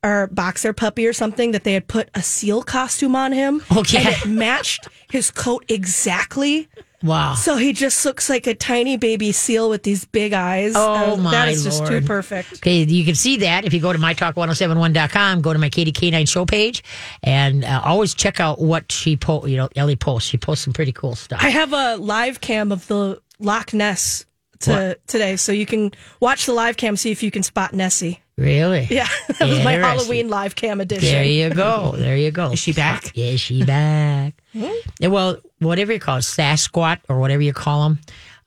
or 0.02 0.28
boxer 0.28 0.72
puppy 0.72 1.06
or 1.06 1.12
something 1.12 1.52
that 1.52 1.64
they 1.64 1.74
had 1.74 1.86
put 1.86 2.08
a 2.14 2.22
seal 2.22 2.62
costume 2.62 3.14
on 3.14 3.32
him. 3.32 3.62
Okay. 3.76 3.98
and 3.98 4.08
it 4.08 4.26
matched 4.26 4.88
his 5.10 5.30
coat 5.30 5.64
exactly. 5.68 6.68
Wow. 7.02 7.34
So 7.34 7.56
he 7.56 7.72
just 7.72 8.04
looks 8.04 8.28
like 8.28 8.46
a 8.46 8.54
tiny 8.54 8.96
baby 8.96 9.32
seal 9.32 9.68
with 9.70 9.82
these 9.82 10.04
big 10.04 10.32
eyes. 10.32 10.72
Oh, 10.76 11.14
Uh, 11.14 11.16
my 11.16 11.30
That 11.30 11.48
is 11.48 11.64
just 11.64 11.86
too 11.86 12.00
perfect. 12.02 12.54
Okay, 12.54 12.82
you 12.84 13.04
can 13.04 13.14
see 13.14 13.38
that 13.38 13.64
if 13.64 13.72
you 13.74 13.80
go 13.80 13.92
to 13.92 13.98
mytalk1071.com, 13.98 15.40
go 15.42 15.52
to 15.52 15.58
my 15.58 15.70
Katie 15.70 15.92
K9 15.92 16.28
show 16.28 16.44
page, 16.46 16.82
and 17.22 17.64
uh, 17.64 17.82
always 17.84 18.14
check 18.14 18.40
out 18.40 18.60
what 18.60 18.90
she 18.90 19.16
post. 19.16 19.48
You 19.48 19.56
know, 19.56 19.68
Ellie 19.76 19.96
posts. 19.96 20.28
She 20.28 20.38
posts 20.38 20.64
some 20.64 20.72
pretty 20.72 20.92
cool 20.92 21.14
stuff. 21.14 21.40
I 21.42 21.50
have 21.50 21.72
a 21.72 21.96
live 21.96 22.40
cam 22.40 22.72
of 22.72 22.86
the 22.86 23.20
Loch 23.38 23.72
Ness 23.72 24.26
to, 24.60 24.98
today, 25.06 25.36
so 25.36 25.52
you 25.52 25.64
can 25.66 25.92
watch 26.20 26.46
the 26.46 26.52
live 26.52 26.76
cam, 26.76 26.96
see 26.96 27.10
if 27.10 27.22
you 27.22 27.30
can 27.30 27.42
spot 27.42 27.72
Nessie. 27.72 28.20
Really? 28.40 28.86
Yeah, 28.90 29.06
that 29.38 29.48
was 29.48 29.62
my 29.62 29.72
Halloween 29.72 30.28
live 30.28 30.56
cam 30.56 30.80
edition. 30.80 31.08
There 31.12 31.24
you 31.24 31.50
go. 31.50 31.92
There 31.96 32.16
you 32.16 32.30
go. 32.30 32.52
Is 32.52 32.58
she 32.58 32.72
back? 32.72 33.12
Yeah, 33.14 33.36
she 33.36 33.64
back. 33.64 34.34
Yeah, 34.52 35.08
well, 35.08 35.36
whatever 35.60 35.92
you 35.92 36.00
call 36.00 36.16
it, 36.16 36.22
Sasquatch 36.22 37.00
or 37.08 37.20
whatever 37.20 37.42
you 37.42 37.52
call 37.52 37.82
them, 37.90 37.98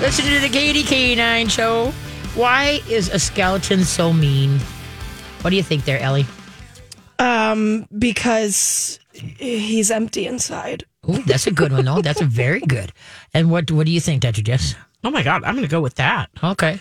listening 0.00 0.34
to 0.34 0.40
the 0.40 0.50
Katie 0.50 0.82
K9 0.82 1.50
show. 1.50 1.90
Why 2.34 2.82
is 2.90 3.08
a 3.08 3.18
skeleton 3.18 3.84
so 3.84 4.12
mean? 4.12 4.60
What 5.42 5.50
do 5.50 5.56
you 5.56 5.62
think 5.62 5.84
there, 5.84 5.98
Ellie? 5.98 6.26
Um, 7.18 7.86
because 7.98 8.98
he's 9.12 9.90
empty 9.90 10.26
inside. 10.26 10.84
Ooh, 11.08 11.22
that's 11.22 11.46
a 11.46 11.50
good 11.50 11.72
one, 11.72 11.84
though. 11.84 12.02
That's 12.02 12.20
a 12.20 12.26
very 12.26 12.60
good. 12.60 12.92
And 13.34 13.50
what 13.50 13.70
what 13.70 13.86
do 13.86 13.92
you 13.92 14.00
think, 14.00 14.20
Dr. 14.22 14.42
Jess? 14.42 14.74
Oh 15.02 15.10
my 15.10 15.22
God, 15.22 15.42
I'm 15.44 15.54
going 15.54 15.66
to 15.66 15.70
go 15.70 15.80
with 15.80 15.94
that. 15.94 16.28
Okay. 16.42 16.78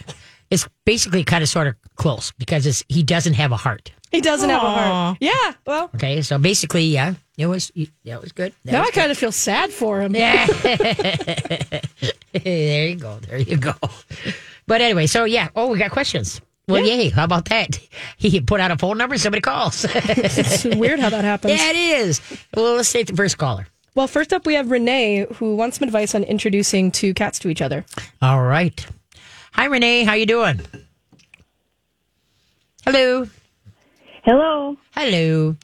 It's 0.52 0.68
basically 0.86 1.24
kind 1.24 1.42
of 1.44 1.50
sort 1.50 1.68
of 1.68 1.76
close 1.96 2.32
because 2.38 2.66
it's 2.66 2.84
he 2.90 3.04
doesn't 3.04 3.34
have 3.34 3.52
a 3.52 3.58
heart. 3.58 3.92
He 4.12 4.20
doesn't 4.22 4.50
have 4.50 4.64
a 4.64 4.70
heart. 4.70 5.18
Yeah, 5.22 5.54
well, 5.68 5.92
Okay, 5.96 6.22
so 6.24 6.40
basically, 6.40 6.86
yeah, 6.86 7.14
it 7.38 7.46
was 7.46 7.72
yeah, 7.76 8.16
it 8.16 8.22
was 8.22 8.32
good. 8.32 8.54
That 8.66 8.72
now 8.72 8.80
was 8.82 8.90
I 8.90 8.92
kind 8.92 9.12
of 9.12 9.18
feel 9.18 9.32
sad 9.32 9.72
for 9.72 10.02
him. 10.02 10.16
Yeah. 10.16 10.48
there 12.34 12.88
you 12.88 12.96
go. 12.96 13.20
There 13.20 13.38
you 13.38 13.58
go. 13.58 13.74
But 14.66 14.82
anyway, 14.82 15.06
so 15.06 15.26
yeah. 15.26 15.50
Oh, 15.56 15.68
we 15.70 15.78
got 15.78 15.92
questions. 15.92 16.42
Well, 16.70 16.86
yay. 16.86 17.10
How 17.10 17.24
about 17.26 17.46
that? 17.50 17.80
He 18.18 18.40
put 18.42 18.60
out 18.60 18.72
a 18.72 18.78
phone 18.78 18.98
number, 18.98 19.18
somebody 19.18 19.42
calls. 19.42 19.84
yeah, 19.86 19.92
It's 20.08 20.64
weird 20.66 21.00
how 21.00 21.10
that 21.10 21.24
happens. 21.32 21.54
Yeah, 21.54 21.70
it 21.70 21.76
is. 21.76 22.22
Well, 22.54 22.76
let's 22.76 22.92
take 22.92 23.08
the 23.08 23.16
first 23.16 23.38
caller. 23.38 23.68
Well, 23.96 24.08
first 24.08 24.32
up, 24.34 24.46
we 24.46 24.54
have 24.54 24.70
Renee, 24.72 25.26
who 25.36 25.56
wants 25.56 25.80
some 25.80 25.88
advice 25.88 26.14
on 26.16 26.24
introducing 26.24 26.92
two 26.92 27.14
cats 27.14 27.40
to 27.40 27.50
each 27.50 27.62
other. 27.62 27.86
All 28.22 28.42
right. 28.44 28.86
Hi, 29.54 29.66
Renee. 29.66 30.04
How 30.04 30.14
you 30.14 30.26
doing? 30.26 30.62
Hello. 32.86 33.28
Hello. 34.24 34.78
Hello. 34.96 35.56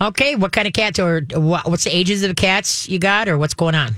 Okay. 0.00 0.36
What 0.36 0.52
kind 0.52 0.66
of 0.68 0.72
cats 0.74 0.98
or 0.98 1.22
what's 1.34 1.84
the 1.84 1.96
ages 1.96 2.22
of 2.22 2.28
the 2.28 2.34
cats 2.34 2.88
you 2.88 2.98
got 2.98 3.28
or 3.28 3.38
what's 3.38 3.54
going 3.54 3.74
on? 3.74 3.94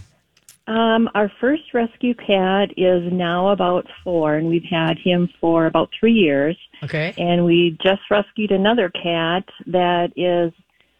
Um, 0.66 1.08
our 1.14 1.30
first 1.40 1.62
rescue 1.74 2.14
cat 2.14 2.70
is 2.76 3.02
now 3.12 3.48
about 3.48 3.86
four, 4.04 4.36
and 4.36 4.48
we've 4.48 4.62
had 4.68 4.96
him 5.02 5.28
for 5.40 5.66
about 5.66 5.90
three 5.98 6.12
years. 6.12 6.56
Okay. 6.84 7.14
And 7.18 7.44
we 7.44 7.76
just 7.82 8.02
rescued 8.10 8.52
another 8.52 8.88
cat 8.90 9.44
that 9.66 10.12
is 10.16 10.52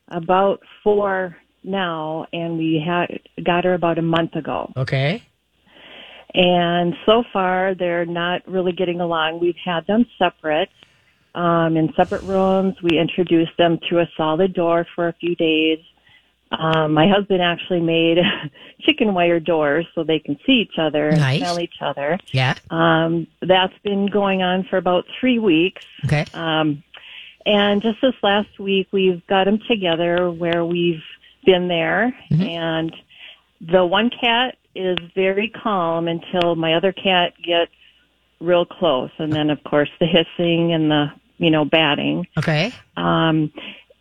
about 0.08 0.60
four 0.82 1.36
now, 1.62 2.26
and 2.32 2.58
we 2.58 2.82
had 2.84 3.20
got 3.44 3.64
her 3.64 3.74
about 3.74 3.98
a 3.98 4.02
month 4.02 4.34
ago. 4.34 4.72
Okay. 4.76 5.22
And 6.34 6.94
so 7.06 7.22
far, 7.32 7.74
they're 7.74 8.06
not 8.06 8.46
really 8.48 8.72
getting 8.72 9.00
along. 9.00 9.38
We've 9.40 9.54
had 9.64 9.86
them 9.86 10.06
separate 10.18 10.70
um, 11.34 11.76
in 11.76 11.92
separate 11.96 12.22
rooms. 12.22 12.74
We 12.82 12.98
introduced 12.98 13.52
them 13.58 13.78
to 13.90 14.00
a 14.00 14.08
solid 14.16 14.54
door 14.54 14.86
for 14.94 15.08
a 15.08 15.12
few 15.14 15.36
days. 15.36 15.78
Um, 16.58 16.92
my 16.92 17.08
husband 17.08 17.40
actually 17.42 17.80
made 17.80 18.18
chicken 18.82 19.14
wire 19.14 19.40
doors 19.40 19.86
so 19.94 20.04
they 20.04 20.18
can 20.18 20.38
see 20.44 20.52
each 20.52 20.78
other 20.78 21.08
and 21.08 21.20
Nice. 21.20 21.38
smell 21.40 21.58
each 21.60 21.76
other. 21.80 22.18
Yeah. 22.32 22.54
Um, 22.70 23.26
that's 23.40 23.76
been 23.82 24.06
going 24.06 24.42
on 24.42 24.64
for 24.64 24.76
about 24.76 25.04
three 25.18 25.38
weeks. 25.38 25.84
Okay. 26.04 26.24
Um, 26.34 26.82
and 27.46 27.82
just 27.82 28.00
this 28.00 28.14
last 28.22 28.58
week, 28.58 28.88
we've 28.92 29.26
got 29.26 29.44
them 29.44 29.58
together 29.68 30.30
where 30.30 30.64
we've 30.64 31.02
been 31.44 31.66
there, 31.66 32.14
and 32.30 32.94
the 33.60 33.84
one 33.84 34.10
cat 34.10 34.56
is 34.76 34.96
very 35.14 35.48
calm 35.48 36.06
until 36.06 36.54
my 36.54 36.74
other 36.74 36.92
cat 36.92 37.32
gets 37.42 37.72
real 38.40 38.64
close, 38.64 39.10
and 39.18 39.32
then 39.32 39.50
of 39.50 39.62
course 39.64 39.90
the 40.00 40.06
hissing 40.06 40.72
and 40.72 40.90
the 40.90 41.06
you 41.38 41.50
know 41.50 41.64
batting. 41.64 42.26
Okay. 42.38 42.72
Um, 42.96 43.52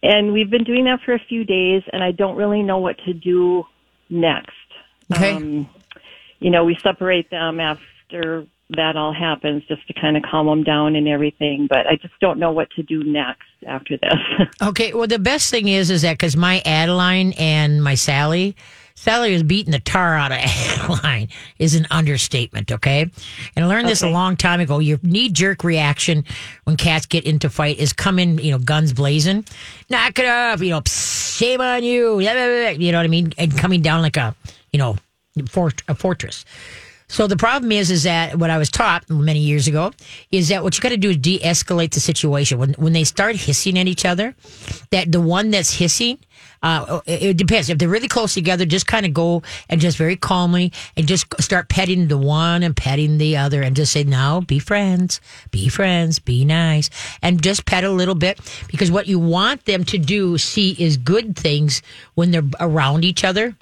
and 0.04 0.34
we've 0.34 0.50
been 0.50 0.64
doing 0.64 0.86
that 0.86 1.00
for 1.06 1.14
a 1.14 1.20
few 1.20 1.44
days, 1.44 1.84
and 1.92 2.04
I 2.04 2.12
don't 2.12 2.36
really 2.36 2.64
know 2.64 2.80
what 2.80 2.98
to 3.06 3.14
do 3.14 3.66
next. 4.10 4.52
Okay. 5.14 5.34
Um, 5.34 5.70
you 6.40 6.50
know, 6.50 6.66
we 6.66 6.78
separate 6.82 7.30
them 7.30 7.60
after 7.60 8.46
that 8.78 8.96
all 8.96 9.14
happens 9.14 9.64
just 9.68 9.86
to 9.88 9.94
kind 9.94 10.16
of 10.16 10.24
calm 10.24 10.48
them 10.48 10.64
down 10.64 10.96
and 10.96 11.08
everything, 11.08 11.68
but 11.70 11.88
I 11.88 11.98
just 12.02 12.14
don't 12.22 12.40
know 12.40 12.52
what 12.52 12.70
to 12.72 12.84
do 12.84 13.04
next 13.04 13.48
after 13.68 13.98
this. 13.98 14.48
Okay. 14.62 14.94
Well, 14.94 15.08
the 15.08 15.20
best 15.20 15.50
thing 15.50 15.68
is, 15.68 15.90
is 15.90 16.04
that 16.04 16.14
because 16.14 16.38
my 16.38 16.62
Adeline 16.66 17.34
and 17.34 17.84
my 17.84 17.96
Sally, 17.96 18.56
Sally 19.02 19.34
was 19.34 19.42
beating 19.42 19.72
the 19.72 19.80
tar 19.80 20.16
out 20.16 20.32
of 20.32 20.38
Adeline 20.42 21.30
is 21.58 21.74
an 21.74 21.88
understatement. 21.90 22.72
Okay. 22.72 23.10
And 23.56 23.66
I 23.66 23.68
learned 23.68 23.88
this 23.88 24.04
a 24.04 24.08
long 24.08 24.38
time 24.38 24.60
ago. 24.60 24.78
Your 24.78 25.00
knee 25.02 25.30
jerk 25.30 25.64
reaction 25.64 26.24
when 26.66 26.78
cats 26.78 27.08
get 27.08 27.26
into 27.26 27.50
fight 27.50 27.80
is 27.80 27.94
come 27.94 28.20
in, 28.20 28.38
you 28.38 28.52
know, 28.52 28.60
guns 28.60 28.94
blazing, 28.94 29.44
knock 29.90 30.20
it 30.20 30.28
off, 30.28 30.62
you 30.62 30.70
know, 30.70 30.84
shame 30.86 31.62
on 31.62 31.84
you. 31.84 32.20
blah, 32.20 32.34
blah, 32.34 32.46
blah," 32.46 32.70
You 32.70 32.92
know 32.92 33.00
what 33.00 33.06
I 33.06 33.08
mean? 33.08 33.34
And 33.40 33.58
coming 33.58 33.82
down 33.82 34.04
like 34.04 34.18
a, 34.18 34.36
you 34.72 34.78
know, 34.78 34.98
fort, 35.50 35.82
a 35.88 35.96
fortress. 35.96 36.46
So 37.12 37.28
the 37.28 37.36
problem 37.36 37.74
is, 37.74 37.92
is 37.92 38.04
that 38.04 38.40
what 38.40 38.50
I 38.50 38.58
was 38.58 38.70
taught 38.70 39.10
many 39.10 39.40
years 39.40 39.68
ago 39.68 39.92
is 40.32 40.48
that 40.48 40.64
what 40.64 40.78
you 40.78 40.82
got 40.82 40.90
to 40.90 40.98
do 40.98 41.10
is 41.10 41.18
de-escalate 41.18 41.92
the 41.92 42.00
situation. 42.00 42.58
When 42.58 42.72
when 42.76 42.94
they 42.94 43.04
start 43.04 43.36
hissing 43.36 43.78
at 43.78 43.86
each 43.86 44.06
other, 44.06 44.34
that 44.92 45.12
the 45.12 45.20
one 45.20 45.52
that's 45.52 45.74
hissing, 45.74 46.20
uh, 46.64 47.02
it, 47.06 47.22
it 47.22 47.38
depends. 47.38 47.70
If 47.70 47.80
they're 47.80 47.90
really 47.90 48.08
close 48.08 48.34
together, 48.34 48.66
just 48.66 48.88
kind 48.88 49.06
of 49.06 49.14
go 49.14 49.44
and 49.68 49.82
just 49.82 49.98
very 49.98 50.16
calmly 50.16 50.72
and 50.96 51.06
just 51.06 51.26
start 51.44 51.68
petting 51.68 52.08
the 52.08 52.18
one 52.18 52.64
and 52.64 52.78
petting 52.78 53.18
the 53.18 53.36
other 53.36 53.62
and 53.62 53.76
just 53.76 53.92
say, 53.92 54.06
"Now 54.06 54.40
be 54.40 54.58
friends, 54.60 55.20
be 55.52 55.68
friends, 55.68 56.18
be 56.18 56.46
nice," 56.46 56.90
and 57.22 57.44
just 57.44 57.66
pet 57.66 57.84
a 57.84 57.92
little 57.92 58.16
bit 58.16 58.40
because 58.70 58.90
what 58.90 59.08
you 59.08 59.20
want 59.20 59.66
them 59.66 59.84
to 59.84 59.98
do 59.98 60.38
see 60.38 60.78
is 60.80 60.96
good 60.96 61.36
things 61.36 61.82
when 62.16 62.32
they're 62.32 62.50
around 62.62 63.04
each 63.04 63.26
other. 63.26 63.58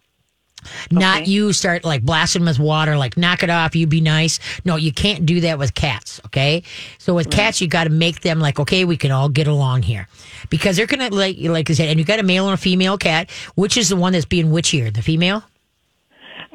Not 0.92 1.22
Okay. 1.22 1.32
you 1.32 1.54
start 1.54 1.84
like 1.84 2.04
blasting 2.04 2.46
with 2.46 2.60
water, 2.60 2.98
like 2.98 3.18
knock 3.18 3.44
it 3.44 3.50
off, 3.50 3.76
you 3.76 3.88
be 3.88 4.02
nice. 4.02 4.40
No, 4.66 4.76
you 4.76 4.92
can't 4.92 5.26
do 5.26 5.42
that 5.42 5.58
with 5.60 5.74
cats, 5.74 6.20
okay? 6.28 6.64
So 6.98 7.14
with 7.14 7.30
cats, 7.30 7.62
you 7.62 7.68
got 7.68 7.86
to 7.86 7.90
make 7.90 8.22
them 8.22 8.40
like, 8.40 8.60
okay, 8.60 8.86
we 8.86 8.98
can 8.98 9.12
all 9.12 9.30
get 9.30 9.48
along 9.48 9.84
here. 9.84 10.08
Because 10.50 10.78
they're 10.78 10.88
going 10.88 11.10
to, 11.10 11.16
like, 11.16 11.38
like 11.40 11.70
I 11.70 11.74
said, 11.74 11.90
and 11.90 12.00
you 12.00 12.06
got 12.06 12.20
a 12.20 12.24
male 12.24 12.46
and 12.46 12.54
a 12.54 12.58
female 12.58 12.98
cat. 12.98 13.30
Which 13.56 13.78
is 13.78 13.90
the 13.90 13.96
one 13.96 14.14
that's 14.14 14.26
being 14.26 14.48
witchier, 14.52 14.94
the 14.94 15.02
female? 15.02 15.44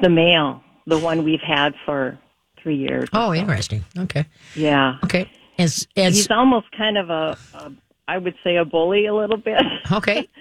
the 0.01 0.09
male, 0.09 0.61
the 0.87 0.99
one 0.99 1.23
we've 1.23 1.39
had 1.41 1.73
for 1.85 2.17
three 2.61 2.75
years. 2.75 3.07
Oh, 3.13 3.33
interesting. 3.33 3.83
Okay. 3.97 4.25
Yeah. 4.55 4.97
Okay. 5.03 5.29
As, 5.57 5.87
as, 5.95 6.15
He's 6.15 6.29
almost 6.29 6.69
kind 6.77 6.97
of 6.97 7.09
a, 7.09 7.37
a, 7.53 7.71
I 8.07 8.17
would 8.17 8.35
say 8.43 8.57
a 8.57 8.65
bully 8.65 9.05
a 9.05 9.15
little 9.15 9.37
bit. 9.37 9.61
okay. 9.91 10.27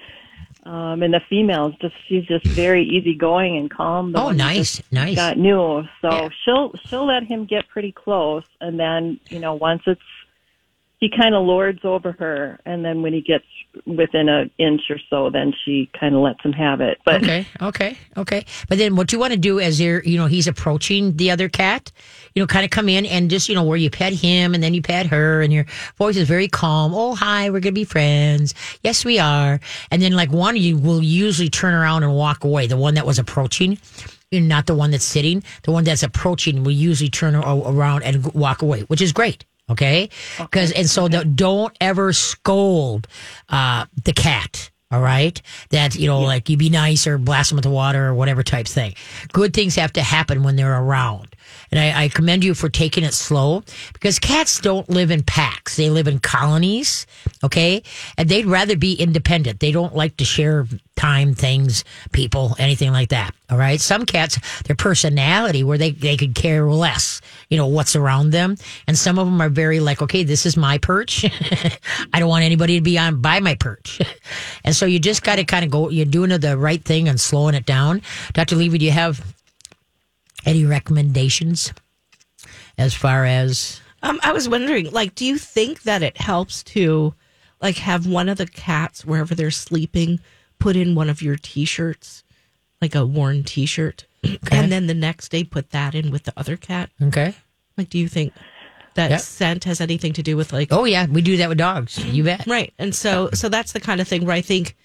Um, 0.67 1.03
and 1.03 1.13
the 1.13 1.21
females 1.29 1.75
just, 1.81 1.95
she's 2.09 2.25
just 2.27 2.47
very 2.47 2.85
easygoing 2.85 3.57
and 3.57 3.71
calm. 3.71 4.13
The 4.13 4.19
Oh, 4.21 4.31
nice. 4.31 4.83
Nice. 4.91 5.17
Got 5.17 5.37
new. 5.39 5.83
So 6.01 6.11
Yeah. 6.11 6.29
she'll, 6.45 6.73
she'll 6.89 7.07
let 7.07 7.23
him 7.25 7.45
get 7.45 7.69
pretty 7.69 7.93
close. 7.93 8.45
And 8.61 8.81
then, 8.81 9.21
you 9.29 9.39
know, 9.41 9.55
once 9.55 9.83
it's, 9.87 10.01
he 10.99 11.11
kind 11.11 11.35
of 11.35 11.45
lords 11.45 11.81
over 11.85 12.13
her. 12.13 12.59
And 12.65 12.85
then 12.85 13.03
when 13.03 13.13
he 13.13 13.21
gets 13.21 13.45
within 13.85 14.29
an 14.29 14.51
inch 14.59 14.83
or 14.89 14.99
so, 15.11 15.29
then 15.29 15.53
she 15.65 15.91
kind 15.99 16.15
of 16.15 16.23
lets 16.23 16.41
him 16.43 16.53
have 16.53 16.81
it. 16.81 16.99
But 17.05 17.23
Okay, 17.23 17.47
okay, 17.61 17.99
okay. 18.17 18.45
But 18.69 18.79
then 18.79 18.97
what 18.97 19.13
you 19.13 19.19
want 19.19 19.33
to 19.33 19.39
do 19.39 19.61
as 19.61 19.81
you're, 19.81 20.03
you 20.05 20.17
know, 20.17 20.27
he's 20.27 20.47
approaching 20.47 21.17
the 21.17 21.31
other 21.31 21.49
cat, 21.49 21.91
you 22.35 22.43
know, 22.43 22.47
kind 22.47 22.65
of 22.65 22.71
come 22.71 22.89
in 22.89 23.07
and 23.07 23.29
just, 23.29 23.49
you 23.49 23.55
know, 23.55 23.65
where 23.65 23.77
you 23.77 23.91
pet 23.91 24.13
him 24.13 24.55
and 24.55 24.63
then 24.63 24.73
you 24.73 24.83
pet 24.83 25.07
her 25.07 25.43
and 25.43 25.53
your 25.53 25.67
voice 25.97 26.17
is 26.17 26.29
very 26.29 26.49
calm. 26.49 26.95
Oh, 26.95 27.15
hi, 27.15 27.51
we're 27.51 27.61
to 27.61 27.73
be 27.73 27.85
friends. 27.85 28.55
Yes, 28.83 29.05
we 29.05 29.19
are. 29.19 29.61
And 29.91 30.01
then 30.01 30.13
like 30.13 30.33
one 30.33 30.57
of 30.57 30.63
you 30.63 30.79
will 30.79 31.03
usually 31.03 31.51
turn 31.51 31.75
around 31.75 32.05
and 32.05 32.15
walk 32.15 32.45
away. 32.45 32.67
The 32.67 32.77
one 32.77 32.95
that 32.95 33.07
was 33.07 33.19
approaching, 33.19 33.79
not 34.33 34.67
the 34.67 34.75
one 34.75 34.91
that's 34.91 35.05
sitting. 35.05 35.43
The 35.65 35.73
one 35.73 35.85
that's 35.85 36.03
approaching 36.03 36.65
will 36.65 36.73
usually 36.73 37.11
turn 37.11 37.35
around 37.35 38.05
and 38.05 38.33
walk 38.33 38.63
away, 38.63 38.83
which 38.83 39.03
is 39.03 39.13
great. 39.13 39.45
Okay. 39.71 40.11
Because, 40.39 40.73
and 40.73 40.89
so 40.89 41.09
the, 41.09 41.25
don't 41.25 41.75
ever 41.81 42.13
scold, 42.13 43.07
uh, 43.49 43.87
the 44.05 44.13
cat. 44.13 44.71
All 44.91 45.01
right. 45.01 45.41
That, 45.71 45.97
you 45.97 46.07
know, 46.07 46.21
like 46.21 46.49
you 46.49 46.57
be 46.57 46.71
nice 46.71 47.07
or 47.07 47.19
blast 47.19 47.51
them 47.51 47.57
with 47.57 47.65
the 47.65 47.71
water 47.71 48.07
or 48.07 48.15
whatever 48.15 48.43
type 48.43 48.67
thing. 48.67 48.95
Good 49.33 49.53
things 49.53 49.75
have 49.75 49.93
to 49.95 50.03
happen 50.03 50.43
when 50.43 50.57
they're 50.57 50.79
around. 50.79 51.34
And 51.71 51.81
I, 51.81 52.05
I 52.05 52.09
commend 52.09 52.45
you 52.45 52.55
for 52.55 52.69
taking 52.69 53.05
it 53.05 53.15
slow 53.15 53.63
because 53.93 54.19
cats 54.19 54.61
don't 54.61 54.89
live 54.89 55.11
in 55.11 55.23
packs. 55.23 55.77
They 55.77 55.91
live 55.91 56.09
in 56.09 56.19
colonies. 56.19 57.07
Okay. 57.43 57.83
And 58.17 58.29
they'd 58.29 58.47
rather 58.47 58.77
be 58.77 58.95
independent. 58.95 59.61
They 59.61 59.73
don't 59.73 59.95
like 59.95 60.17
to 60.19 60.25
share 60.25 60.67
time, 60.97 61.35
things, 61.35 61.85
people, 62.13 62.55
anything 62.59 62.93
like 62.93 63.09
that. 63.09 63.35
All 63.51 63.59
right. 63.59 63.81
Some 63.81 64.07
cats, 64.07 64.39
their 64.63 64.77
personality 64.77 65.63
where 65.63 65.79
they, 65.79 65.91
they 65.91 66.17
could 66.17 66.35
care 66.35 66.67
less, 66.67 67.21
you 67.49 67.57
know, 67.57 67.67
what's 67.67 67.97
around 67.97 68.31
them. 68.31 68.57
And 68.87 68.97
some 68.97 69.19
of 69.19 69.27
them 69.27 69.41
are 69.41 69.49
very 69.49 69.81
like, 69.81 70.03
okay, 70.03 70.23
this 70.23 70.47
is 70.47 70.57
my 70.57 70.79
perch. 70.79 71.25
I 72.13 72.21
don't 72.21 72.29
want 72.29 72.45
anybody 72.45 72.77
to 72.77 72.83
be 72.83 72.99
on 72.99 73.21
by 73.21 73.41
my 73.41 73.55
perch. 73.55 74.01
and 74.65 74.75
so 74.75 74.87
you 74.87 74.99
just 74.99 75.23
got 75.23 75.37
to 75.37 75.45
kind 75.45 75.65
of 75.65 75.71
go, 75.71 75.91
you're 75.91 76.07
doing 76.07 76.31
the 76.31 76.57
right 76.57 76.83
thing 76.83 77.09
and 77.09 77.21
slowing 77.21 77.55
it 77.55 77.67
down. 77.67 78.03
Dr. 78.33 78.57
Levy, 78.57 78.79
do 78.79 78.85
you 78.85 78.93
have 78.93 79.35
any 80.45 80.65
recommendations 80.65 81.73
as 82.79 82.95
far 82.95 83.25
as 83.25 83.81
Um, 84.03 84.21
I 84.23 84.33
was 84.33 84.49
wondering, 84.49 84.91
like, 84.91 85.15
do 85.15 85.25
you 85.25 85.39
think 85.39 85.83
that 85.85 86.03
it 86.03 86.19
helps 86.19 86.63
to, 86.65 87.15
like, 87.63 87.77
have 87.79 88.07
one 88.07 88.29
of 88.29 88.37
the 88.39 88.47
cats 88.47 89.05
wherever 89.05 89.35
they're 89.35 89.51
sleeping 89.51 90.21
put 90.59 90.77
in 90.77 90.95
one 90.95 91.09
of 91.09 91.23
your 91.23 91.37
T-shirts, 91.37 92.23
like 92.83 92.95
a 92.95 93.07
worn 93.07 93.45
T-shirt, 93.45 94.05
and 94.51 94.71
then 94.71 94.87
the 94.87 94.95
next 94.95 95.31
day 95.31 95.45
put 95.45 95.71
that 95.71 95.95
in 95.95 96.11
with 96.11 96.25
the 96.25 96.33
other 96.37 96.57
cat? 96.57 96.91
okay? 97.03 97.35
Like, 97.79 97.89
do 97.91 97.99
you 97.99 98.09
think 98.09 98.33
that 98.95 99.11
Yep. 99.11 99.21
scent 99.21 99.65
has 99.65 99.81
anything 99.81 100.13
to 100.13 100.23
do 100.23 100.37
with 100.37 100.53
like? 100.53 100.69
Oh 100.71 100.85
yeah, 100.85 101.07
we 101.07 101.21
do 101.23 101.37
that 101.39 101.49
with 101.49 101.59
dogs. 101.59 101.99
You 101.99 102.23
bet. 102.25 102.47
Right. 102.47 102.73
And 102.79 102.95
so 102.95 103.31
so 103.35 103.49
that's 103.49 103.73
the 103.73 103.81
kind 103.81 104.01
of 104.01 104.07
thing 104.07 104.25
where 104.25 104.37
I 104.37 104.41
think 104.41 104.77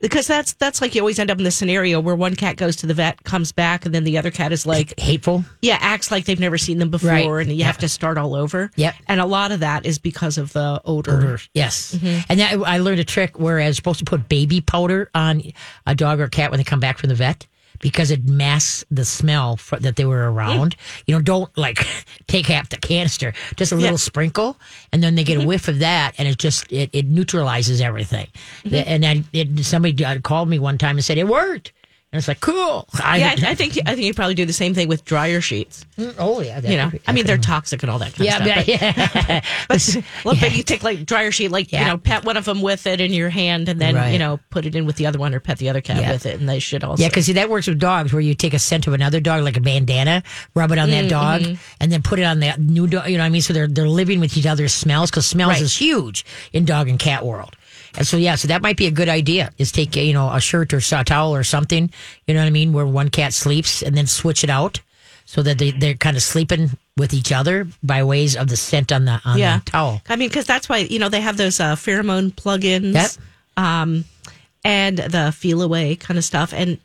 because 0.00 0.26
that's 0.26 0.52
that's 0.54 0.80
like 0.80 0.94
you 0.94 1.00
always 1.00 1.18
end 1.18 1.30
up 1.30 1.38
in 1.38 1.44
the 1.44 1.50
scenario 1.50 2.00
where 2.00 2.14
one 2.14 2.36
cat 2.36 2.56
goes 2.56 2.76
to 2.76 2.86
the 2.86 2.94
vet, 2.94 3.22
comes 3.24 3.52
back, 3.52 3.86
and 3.86 3.94
then 3.94 4.04
the 4.04 4.18
other 4.18 4.30
cat 4.30 4.52
is 4.52 4.66
like 4.66 4.98
Hateful. 5.00 5.44
yeah, 5.62 5.78
acts 5.80 6.10
like 6.10 6.24
they've 6.26 6.38
never 6.40 6.58
seen 6.58 6.78
them 6.78 6.90
before 6.90 7.10
Right. 7.10 7.26
and 7.26 7.50
you 7.50 7.56
Yeah. 7.58 7.66
have 7.66 7.78
to 7.78 7.88
start 7.88 8.18
all 8.18 8.34
over. 8.34 8.70
Yep. 8.76 8.94
And 9.08 9.20
a 9.20 9.26
lot 9.26 9.52
of 9.52 9.60
that 9.60 9.86
is 9.86 9.98
because 9.98 10.38
of 10.38 10.52
the 10.52 10.80
odor. 10.84 11.16
Odor. 11.18 11.40
Yes. 11.54 11.94
Mm-hmm. 11.94 12.20
And 12.28 12.40
that, 12.40 12.58
I 12.66 12.78
learned 12.78 13.00
a 13.00 13.04
trick 13.04 13.38
where 13.38 13.58
I 13.60 13.66
was 13.68 13.76
supposed 13.76 13.98
to 14.00 14.04
put 14.04 14.28
baby 14.28 14.60
powder 14.60 15.10
on 15.14 15.42
a 15.86 15.94
dog 15.94 16.20
or 16.20 16.28
cat 16.28 16.50
when 16.50 16.58
they 16.58 16.64
come 16.64 16.80
back 16.80 16.98
from 16.98 17.08
the 17.08 17.14
vet 17.14 17.46
because 17.80 18.10
it 18.10 18.28
masks 18.28 18.84
the 18.90 19.04
smell 19.04 19.56
for, 19.56 19.78
that 19.78 19.96
they 19.96 20.04
were 20.04 20.30
around. 20.30 20.76
You 21.06 21.14
know, 21.14 21.22
don't 21.22 21.56
like 21.56 21.86
take 22.26 22.46
half 22.46 22.68
the 22.68 22.76
canister, 22.76 23.32
just 23.56 23.72
a 23.72 23.76
little 23.76 23.98
sprinkle, 23.98 24.56
and 24.92 25.02
then 25.02 25.14
they 25.14 25.24
get 25.24 25.42
a 25.42 25.46
whiff 25.46 25.68
of 25.68 25.78
that, 25.80 26.14
and 26.18 26.28
it 26.28 26.38
just 26.38 26.70
it, 26.72 26.90
it 26.92 27.06
neutralizes 27.06 27.80
everything. 27.80 28.28
And 28.86 29.02
then 29.02 29.24
it, 29.32 29.64
somebody 29.64 30.04
uh, 30.04 30.20
called 30.20 30.48
me 30.48 30.58
one 30.58 30.78
time 30.78 30.96
and 30.96 31.04
said 31.04 31.18
it 31.18 31.28
worked. 31.28 31.72
And 32.12 32.18
it's 32.20 32.28
like 32.28 32.40
cool. 32.40 32.88
I, 33.02 33.18
Yeah, 33.18 33.34
I, 33.48 33.50
I 33.50 33.54
think 33.56 33.76
I 33.84 33.94
think 33.94 34.02
you 34.06 34.14
probably 34.14 34.34
do 34.34 34.46
the 34.46 34.52
same 34.52 34.74
thing 34.74 34.86
with 34.86 35.04
dryer 35.04 35.40
sheets. 35.40 35.84
Mm, 35.98 36.14
oh 36.18 36.40
yeah, 36.40 36.60
You 36.60 36.76
know, 36.76 36.90
be- 36.90 37.00
I 37.06 37.12
mean 37.12 37.26
they're 37.26 37.36
toxic 37.36 37.82
and 37.82 37.90
all 37.90 37.98
that 37.98 38.14
kind 38.14 38.26
yeah, 38.26 38.36
of 38.38 38.62
stuff. 38.64 38.68
yeah, 38.68 38.92
but- 38.92 39.28
yeah. 39.28 39.40
But, 39.68 39.96
well, 40.24 40.36
but 40.40 40.56
you 40.56 40.62
take 40.62 40.84
like 40.84 41.04
dryer 41.04 41.32
sheet, 41.32 41.50
like 41.50 41.72
Yeah. 41.72 41.80
you 41.80 41.86
know, 41.88 41.98
pet 41.98 42.24
one 42.24 42.36
of 42.36 42.44
them 42.44 42.62
with 42.62 42.86
it 42.86 43.00
in 43.00 43.12
your 43.12 43.28
hand, 43.28 43.68
and 43.68 43.80
then 43.80 43.96
Right. 43.96 44.12
you 44.12 44.18
know, 44.20 44.38
put 44.50 44.64
it 44.66 44.76
in 44.76 44.86
with 44.86 44.96
the 44.96 45.06
other 45.06 45.18
one, 45.18 45.34
or 45.34 45.40
pet 45.40 45.58
the 45.58 45.68
other 45.68 45.80
cat 45.80 46.00
Yeah. 46.00 46.12
with 46.12 46.26
it, 46.26 46.38
and 46.38 46.48
they 46.48 46.60
should 46.60 46.84
also. 46.84 47.02
Yeah, 47.02 47.08
because 47.08 47.26
see 47.26 47.32
that 47.32 47.50
works 47.50 47.66
with 47.66 47.80
dogs, 47.80 48.12
where 48.12 48.22
you 48.22 48.34
take 48.34 48.54
a 48.54 48.58
scent 48.60 48.86
of 48.86 48.92
another 48.92 49.18
dog, 49.20 49.42
like 49.42 49.56
a 49.56 49.60
bandana, 49.60 50.22
rub 50.54 50.70
it 50.70 50.78
on 50.78 50.90
that 50.90 51.06
mm, 51.06 51.10
dog, 51.10 51.40
mm-hmm. 51.42 51.54
and 51.80 51.90
then 51.90 52.02
put 52.02 52.20
it 52.20 52.24
on 52.24 52.38
that 52.40 52.60
new 52.60 52.86
dog. 52.86 53.08
You 53.08 53.16
know 53.18 53.24
what 53.24 53.26
I 53.26 53.30
mean? 53.30 53.42
So 53.42 53.52
they're 53.52 53.66
they're 53.68 53.88
living 53.88 54.20
with 54.20 54.36
each 54.36 54.46
other's 54.46 54.72
smells 54.72 55.10
because 55.10 55.26
smells 55.26 55.54
Right. 55.54 55.62
is 55.62 55.76
huge 55.76 56.24
in 56.52 56.64
dog 56.64 56.88
and 56.88 56.98
cat 57.00 57.26
world. 57.26 57.56
And 57.96 58.06
so 58.06 58.16
yeah, 58.16 58.34
so 58.34 58.48
that 58.48 58.62
might 58.62 58.76
be 58.76 58.86
a 58.86 58.90
good 58.90 59.08
idea. 59.08 59.52
Is 59.58 59.72
take 59.72 59.96
you 59.96 60.12
know 60.12 60.30
a 60.30 60.40
shirt 60.40 60.72
or 60.72 60.78
a 60.78 61.04
towel 61.04 61.34
or 61.34 61.44
something. 61.44 61.90
You 62.26 62.34
know 62.34 62.40
what 62.40 62.46
I 62.46 62.50
mean? 62.50 62.72
Where 62.72 62.86
one 62.86 63.10
cat 63.10 63.32
sleeps, 63.32 63.82
and 63.82 63.96
then 63.96 64.06
switch 64.06 64.44
it 64.44 64.50
out 64.50 64.80
so 65.24 65.42
that 65.42 65.58
they 65.58 65.70
they're 65.72 65.94
kind 65.94 66.16
of 66.16 66.22
sleeping 66.22 66.70
with 66.96 67.12
each 67.12 67.32
other 67.32 67.66
by 67.82 68.02
ways 68.04 68.36
of 68.36 68.48
the 68.48 68.56
scent 68.56 68.92
on 68.92 69.04
the 69.04 69.20
on 69.24 69.38
yeah, 69.38 69.58
the 69.58 69.70
towel. 69.70 70.02
I 70.08 70.16
mean, 70.16 70.28
because 70.28 70.46
that's 70.46 70.68
why 70.68 70.78
you 70.78 70.98
know 70.98 71.08
they 71.08 71.20
have 71.20 71.36
those 71.36 71.60
uh, 71.60 71.74
pheromone 71.76 72.32
plugins. 72.32 72.94
Yep. 72.94 73.10
Um, 73.56 74.04
and 74.66 74.98
the 74.98 75.32
Feliway 75.32 75.98
kind 75.98 76.18
of 76.18 76.24
stuff. 76.24 76.52
And 76.52 76.78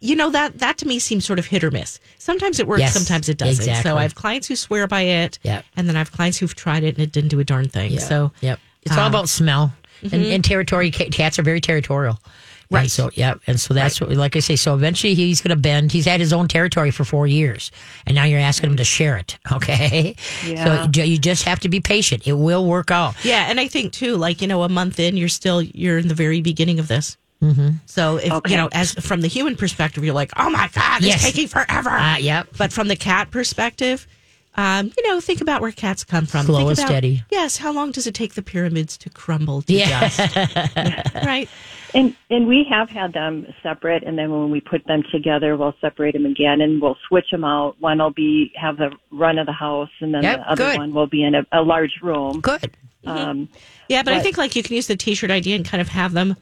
you 0.00 0.16
know 0.16 0.30
that 0.30 0.58
that 0.60 0.78
to 0.78 0.86
me 0.86 0.98
seems 0.98 1.24
sort 1.24 1.38
of 1.38 1.46
hit 1.46 1.62
or 1.62 1.70
miss. 1.70 2.00
Sometimes 2.18 2.58
it 2.58 2.66
works, 2.66 2.80
Yes, 2.80 2.94
sometimes 2.94 3.28
it 3.28 3.36
doesn't. 3.36 3.62
exactly. 3.62 3.90
So 3.90 3.96
I 3.96 4.02
have 4.02 4.14
clients 4.14 4.46
who 4.48 4.56
swear 4.56 4.86
by 4.86 5.02
it, 5.02 5.38
Yep. 5.42 5.64
and 5.76 5.88
then 5.88 5.96
I 5.96 5.98
have 5.98 6.10
clients 6.12 6.38
who've 6.38 6.54
tried 6.54 6.84
it 6.84 6.94
and 6.96 7.00
it 7.00 7.12
didn't 7.12 7.28
do 7.28 7.38
a 7.40 7.44
darn 7.44 7.68
thing. 7.68 7.92
Yeah. 7.92 8.00
So 8.00 8.32
yep, 8.40 8.60
it's 8.82 8.96
all 8.96 9.04
um, 9.04 9.12
about 9.12 9.28
smell 9.28 9.72
and, 10.02 10.14
and 10.24 10.44
territory. 10.44 10.90
Cats 10.90 11.38
are 11.38 11.42
very 11.42 11.60
territorial. 11.60 12.18
And 12.70 12.76
Right. 12.76 12.90
so, 12.90 13.08
yeah. 13.14 13.34
And 13.46 13.58
so 13.58 13.72
that's 13.72 13.98
what, 13.98 14.10
like 14.12 14.36
I 14.36 14.40
say, 14.40 14.54
so 14.54 14.74
eventually 14.74 15.14
he's 15.14 15.40
going 15.40 15.56
to 15.56 15.60
bend. 15.60 15.90
He's 15.90 16.04
had 16.04 16.20
his 16.20 16.34
own 16.34 16.48
territory 16.48 16.90
for 16.90 17.02
four 17.02 17.26
years. 17.26 17.70
And 18.06 18.14
now 18.14 18.24
you're 18.24 18.38
asking 18.40 18.68
him 18.70 18.76
to 18.76 18.84
share 18.84 19.16
it. 19.16 19.38
Okay. 19.52 20.16
Yeah. 20.46 20.90
So 20.92 21.02
you 21.02 21.16
just 21.18 21.44
have 21.44 21.60
to 21.60 21.70
be 21.70 21.80
patient. 21.80 22.26
It 22.26 22.34
will 22.34 22.66
work 22.66 22.90
out. 22.90 23.14
Yeah, 23.24 23.46
and 23.48 23.58
I 23.58 23.68
think 23.68 23.92
too, 23.94 24.16
like 24.16 24.42
you 24.42 24.48
know, 24.48 24.62
a 24.64 24.68
month 24.68 25.00
in, 25.00 25.16
you're 25.16 25.30
still 25.30 25.62
you're 25.62 25.96
in 25.98 26.08
the 26.08 26.14
very 26.14 26.42
beginning 26.42 26.78
of 26.78 26.88
this. 26.88 27.16
Mm-hmm. 27.42 27.68
So 27.86 28.16
if 28.18 28.30
Okay. 28.32 28.50
you 28.50 28.56
know, 28.58 28.68
as 28.72 28.92
from 28.94 29.22
the 29.22 29.28
human 29.28 29.56
perspective, 29.56 30.04
you're 30.04 30.12
like, 30.14 30.32
oh 30.36 30.50
my 30.50 30.68
god, 30.74 30.98
it's 30.98 31.06
Yes. 31.06 31.22
taking 31.22 31.48
forever. 31.48 31.88
Uh, 31.90 32.18
yep. 32.18 32.48
But 32.58 32.72
from 32.72 32.88
the 32.88 32.96
cat 32.96 33.30
perspective, 33.30 34.06
um, 34.58 34.92
you 34.96 35.08
know, 35.08 35.20
think 35.20 35.40
about 35.40 35.62
where 35.62 35.72
cats 35.72 36.04
come 36.04 36.26
from. 36.26 36.44
Slow 36.46 36.58
Think 36.58 36.70
and 36.70 36.78
about- 36.80 36.88
steady. 36.88 37.22
Yes. 37.30 37.56
How 37.56 37.72
long 37.72 37.92
does 37.92 38.06
it 38.06 38.14
take 38.14 38.34
the 38.34 38.42
pyramids 38.42 38.98
to 38.98 39.08
crumble 39.10 39.62
to 39.62 39.72
Yeah. 39.72 40.00
dust? 40.00 41.14
right. 41.24 41.48
And 41.94 42.14
and 42.28 42.46
we 42.46 42.66
have 42.68 42.90
had 42.90 43.14
them 43.14 43.46
separate, 43.62 44.02
and 44.02 44.18
then 44.18 44.30
when 44.30 44.50
we 44.50 44.60
put 44.60 44.84
them 44.86 45.02
together, 45.10 45.56
we'll 45.56 45.74
separate 45.80 46.12
them 46.12 46.26
again, 46.26 46.60
and 46.60 46.82
we'll 46.82 46.98
switch 47.08 47.30
them 47.30 47.44
out. 47.44 47.76
One 47.80 47.96
will 47.98 48.10
be 48.10 48.52
have 48.56 48.76
the 48.76 48.90
run 49.10 49.38
of 49.38 49.46
the 49.46 49.52
house, 49.54 49.88
and 50.00 50.12
then 50.12 50.22
Yep, 50.22 50.36
the 50.38 50.50
other 50.52 50.64
good. 50.72 50.76
one 50.78 50.92
will 50.92 51.06
be 51.06 51.24
in 51.24 51.34
a, 51.34 51.46
a 51.50 51.62
large 51.62 51.94
room. 52.02 52.40
Good. 52.40 52.76
Um, 53.06 53.48
Yeah, 53.88 54.02
but 54.02 54.12
I 54.12 54.20
think 54.20 54.36
like 54.36 54.54
you 54.54 54.62
can 54.62 54.74
use 54.76 54.86
the 54.86 54.96
t-shirt 54.96 55.30
idea 55.30 55.56
and 55.56 55.64
kind 55.64 55.80
of 55.80 55.88
have 55.88 56.12
them, 56.12 56.36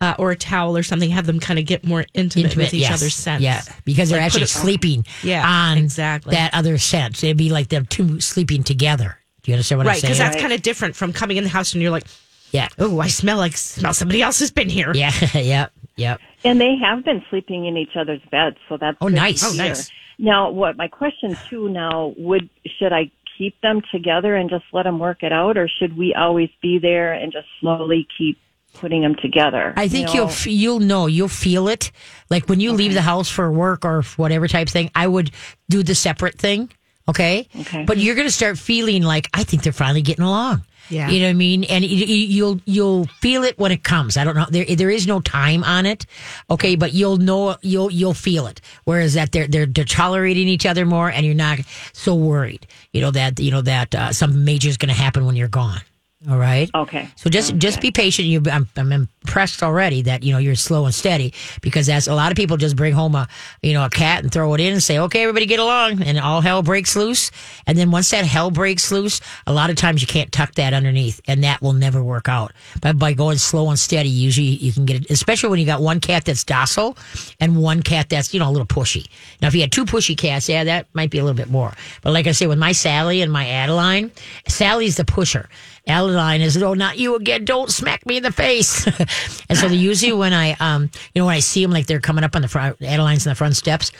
uh, 0.00 0.14
or 0.18 0.30
a 0.30 0.36
towel 0.36 0.76
or 0.76 0.82
something, 0.82 1.10
have 1.10 1.26
them 1.26 1.40
kind 1.40 1.58
of 1.58 1.66
get 1.66 1.84
more 1.84 2.04
intimate, 2.14 2.56
with 2.56 2.72
each 2.72 2.80
yes. 2.82 2.94
other's 2.94 3.14
scents. 3.14 3.42
Yeah, 3.42 3.60
because 3.84 4.08
they're 4.10 4.18
Like, 4.18 4.26
actually 4.26 4.44
it- 4.44 4.48
sleeping 4.48 5.04
Yeah, 5.22 5.46
on 5.46 5.78
exactly. 5.78 6.32
that 6.34 6.54
other 6.54 6.78
scent. 6.78 7.22
It'd 7.22 7.36
be 7.36 7.50
like 7.50 7.68
them 7.68 7.86
two 7.86 8.20
sleeping 8.20 8.62
together. 8.62 9.18
Do 9.42 9.50
you 9.50 9.54
understand 9.56 9.78
what 9.78 9.86
Right, 9.86 9.94
I'm 9.96 10.00
saying? 10.00 10.10
Right, 10.10 10.16
because 10.16 10.18
saying? 10.18 10.30
that's 10.32 10.40
kind 10.42 10.52
of 10.52 10.62
different 10.62 10.96
from 10.96 11.12
coming 11.12 11.36
in 11.36 11.44
the 11.44 11.50
house 11.50 11.72
and 11.74 11.82
you're 11.82 11.90
like, 11.90 12.04
yeah. 12.50 12.68
oh, 12.78 12.98
I 13.00 13.08
smell 13.08 13.36
like 13.38 13.56
smell 13.56 13.94
somebody 13.94 14.22
else 14.22 14.40
has 14.40 14.50
been 14.50 14.68
here. 14.68 14.92
Yeah, 14.94 15.12
yeah, 15.34 15.66
yeah. 15.96 16.16
and 16.44 16.60
they 16.60 16.76
have 16.82 17.04
been 17.04 17.22
sleeping 17.30 17.66
in 17.66 17.76
each 17.76 17.96
other's 17.96 18.20
beds, 18.30 18.56
so 18.68 18.76
that's 18.76 18.96
Oh, 19.00 19.06
good 19.08 19.14
to 19.16 19.20
nice. 19.20 19.44
Oh, 19.44 19.52
nice. 19.56 19.90
Now, 20.18 20.50
what 20.50 20.76
my 20.76 20.88
question 20.88 21.36
too 21.48 21.68
now 21.68 22.12
would 22.18 22.50
should 22.78 22.92
I 22.92 23.10
keep 23.38 23.58
them 23.62 23.80
together 23.92 24.34
and 24.36 24.50
just 24.50 24.64
let 24.72 24.82
them 24.82 24.98
work 24.98 25.22
it 25.22 25.32
out, 25.32 25.56
or 25.56 25.68
should 25.68 25.96
we 25.96 26.12
always 26.14 26.50
be 26.60 26.78
there 26.78 27.12
and 27.14 27.32
just 27.32 27.46
slowly 27.60 28.06
keep 28.18 28.38
putting 28.80 29.02
them 29.02 29.14
together? 29.16 29.72
I 29.76 29.88
think 29.88 30.08
you 30.08 30.14
you'll 30.14 30.26
know? 30.26 30.32
f- 30.32 30.46
you'll 30.46 30.80
know 30.80 31.06
you'll 31.06 31.28
feel 31.28 31.68
it. 31.68 31.92
Like 32.30 32.48
when 32.48 32.60
you 32.60 32.72
leave 32.72 32.94
the 32.94 33.02
house 33.02 33.28
for 33.30 33.50
work 33.52 33.84
or 33.84 34.02
whatever 34.16 34.48
type 34.48 34.68
thing, 34.68 34.90
I 34.94 35.06
would 35.06 35.30
do 35.68 35.82
the 35.82 35.94
separate 35.94 36.38
thing. 36.38 36.70
Okay. 37.08 37.48
Okay. 37.60 37.84
But 37.84 37.98
you're 37.98 38.14
gonna 38.14 38.30
start 38.30 38.58
feeling 38.58 39.02
like 39.02 39.28
I 39.34 39.42
think 39.44 39.62
they're 39.62 39.72
finally 39.72 40.02
getting 40.02 40.24
along. 40.24 40.64
Yeah. 40.88 41.08
You 41.08 41.20
know 41.20 41.26
what 41.26 41.30
I 41.30 41.34
mean? 41.34 41.64
And 41.64 41.84
you- 41.84 42.06
you- 42.06 42.26
you'll 42.26 42.60
you'll 42.64 43.06
feel 43.20 43.44
it 43.44 43.58
when 43.58 43.70
it 43.72 43.82
comes. 43.84 44.16
I 44.16 44.24
don't 44.24 44.34
know. 44.36 44.46
There 44.50 44.64
there 44.64 44.90
is 44.90 45.06
no 45.06 45.20
time 45.20 45.62
on 45.64 45.86
it. 45.86 46.06
Okay, 46.50 46.74
but 46.76 46.92
you'll 46.92 47.16
know 47.16 47.56
you'll 47.62 47.90
you'll 47.92 48.14
feel 48.14 48.46
it. 48.46 48.60
Whereas 48.84 49.14
that 49.14 49.30
they're 49.32 49.46
they're, 49.48 49.66
they're 49.66 49.84
tolerating 49.84 50.48
each 50.48 50.66
other 50.66 50.84
more, 50.86 51.08
and 51.10 51.24
you're 51.26 51.34
not 51.34 51.58
so 51.92 52.14
worried. 52.14 52.66
You 52.92 53.00
know 53.02 53.10
that 53.12 53.38
you 53.40 53.50
know 53.50 53.62
that 53.62 53.94
uh, 53.94 54.12
something 54.12 54.44
major 54.44 54.68
is 54.68 54.76
going 54.76 54.88
to 54.94 55.00
happen 55.00 55.26
when 55.26 55.36
you're 55.36 55.48
gone. 55.48 55.80
All 56.28 56.36
right. 56.36 56.70
Okay. 56.74 57.08
So 57.16 57.30
just 57.30 57.56
just 57.56 57.80
be 57.80 57.90
patient. 57.90 58.28
You, 58.28 58.42
I'm, 58.52 58.68
I'm 58.76 58.92
impressed 58.92 59.62
already 59.62 60.02
that 60.02 60.22
you 60.22 60.32
know 60.32 60.38
you're 60.38 60.54
slow 60.54 60.84
and 60.84 60.94
steady 60.94 61.32
because 61.62 61.86
that's 61.86 62.08
a 62.08 62.14
lot 62.14 62.30
of 62.30 62.36
people 62.36 62.58
just 62.58 62.76
bring 62.76 62.92
home 62.92 63.14
a 63.14 63.26
you 63.62 63.72
know 63.72 63.84
a 63.86 63.88
cat 63.88 64.22
and 64.22 64.30
throw 64.30 64.52
it 64.52 64.60
in 64.60 64.72
and 64.72 64.82
say 64.82 64.98
okay 64.98 65.22
everybody 65.22 65.46
get 65.46 65.60
along 65.60 66.02
and 66.02 66.18
all 66.18 66.42
hell 66.42 66.62
breaks 66.62 66.94
loose 66.94 67.30
and 67.66 67.78
then 67.78 67.90
once 67.90 68.10
that 68.10 68.26
hell 68.26 68.50
breaks 68.50 68.92
loose 68.92 69.20
a 69.46 69.52
lot 69.52 69.70
of 69.70 69.76
times 69.76 70.02
you 70.02 70.06
can't 70.06 70.30
tuck 70.30 70.54
that 70.56 70.74
underneath 70.74 71.22
and 71.26 71.42
that 71.44 71.62
will 71.62 71.72
never 71.72 72.02
work 72.02 72.28
out. 72.28 72.52
But 72.82 72.98
by 72.98 73.14
going 73.14 73.38
slow 73.38 73.70
and 73.70 73.78
steady, 73.78 74.10
usually 74.10 74.46
you 74.46 74.72
can 74.72 74.84
get 74.84 75.02
it. 75.02 75.10
Especially 75.10 75.48
when 75.48 75.58
you 75.58 75.66
got 75.66 75.80
one 75.80 76.00
cat 76.00 76.26
that's 76.26 76.44
docile 76.44 76.98
and 77.40 77.62
one 77.62 77.82
cat 77.82 78.10
that's 78.10 78.34
you 78.34 78.40
know 78.40 78.48
a 78.48 78.52
little 78.52 78.66
pushy. 78.66 79.08
Now 79.40 79.48
if 79.48 79.54
you 79.54 79.62
had 79.62 79.72
two 79.72 79.86
pushy 79.86 80.18
cats, 80.18 80.50
yeah, 80.50 80.64
that 80.64 80.86
might 80.92 81.10
be 81.10 81.18
a 81.18 81.24
little 81.24 81.36
bit 81.36 81.48
more. 81.50 81.72
But 82.02 82.12
like 82.12 82.26
I 82.26 82.32
say, 82.32 82.46
with 82.46 82.58
my 82.58 82.72
Sally 82.72 83.22
and 83.22 83.32
my 83.32 83.48
Adeline, 83.48 84.12
Sally's 84.48 84.96
the 84.96 85.04
pusher. 85.06 85.48
Adeline 85.86 86.40
is, 86.40 86.60
oh, 86.62 86.74
not 86.74 86.98
you 86.98 87.16
again. 87.16 87.44
Don't 87.44 87.70
smack 87.70 88.06
me 88.06 88.18
in 88.18 88.22
the 88.22 88.32
face. 88.32 88.86
and 89.48 89.58
so 89.58 89.66
usually 89.66 90.12
when 90.12 90.32
I, 90.32 90.52
um, 90.60 90.90
you 91.14 91.20
know, 91.20 91.26
when 91.26 91.34
I 91.34 91.40
see 91.40 91.62
them 91.62 91.70
like 91.70 91.86
they're 91.86 92.00
coming 92.00 92.24
up 92.24 92.36
on 92.36 92.42
the 92.42 92.48
front, 92.48 92.80
Adeline's 92.80 93.26
on 93.26 93.30
the 93.30 93.34
front 93.34 93.56
steps. 93.56 93.92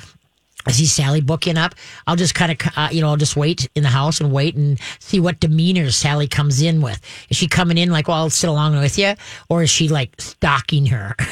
I 0.67 0.73
see 0.73 0.87
Sally 0.87 1.21
booking 1.21 1.57
up. 1.57 1.75
I'll 2.07 2.17
just 2.17 2.35
kind 2.35 2.53
of, 2.53 2.59
uh, 2.77 2.89
you 2.93 3.01
know, 3.01 3.09
I'll 3.09 3.17
just 3.17 3.37
wait 3.37 3.69
in 3.75 3.83
the 3.83 3.89
house 3.89 4.21
and 4.21 4.33
wait 4.33 4.57
and 4.57 4.79
see 4.99 5.19
what 5.21 5.41
demeanor 5.41 5.91
Sally 5.91 6.29
comes 6.29 6.61
in 6.61 6.81
with. 6.83 7.01
Is 7.31 7.37
she 7.37 7.47
coming 7.49 7.79
in 7.79 7.91
like, 7.91 8.09
well, 8.09 8.19
I'll 8.19 8.31
sit 8.31 8.51
along 8.51 8.79
with 8.79 8.99
you? 8.99 9.15
Or 9.49 9.63
is 9.63 9.71
she 9.71 9.89
like 9.89 10.21
stalking 10.21 10.87
her? 10.87 11.15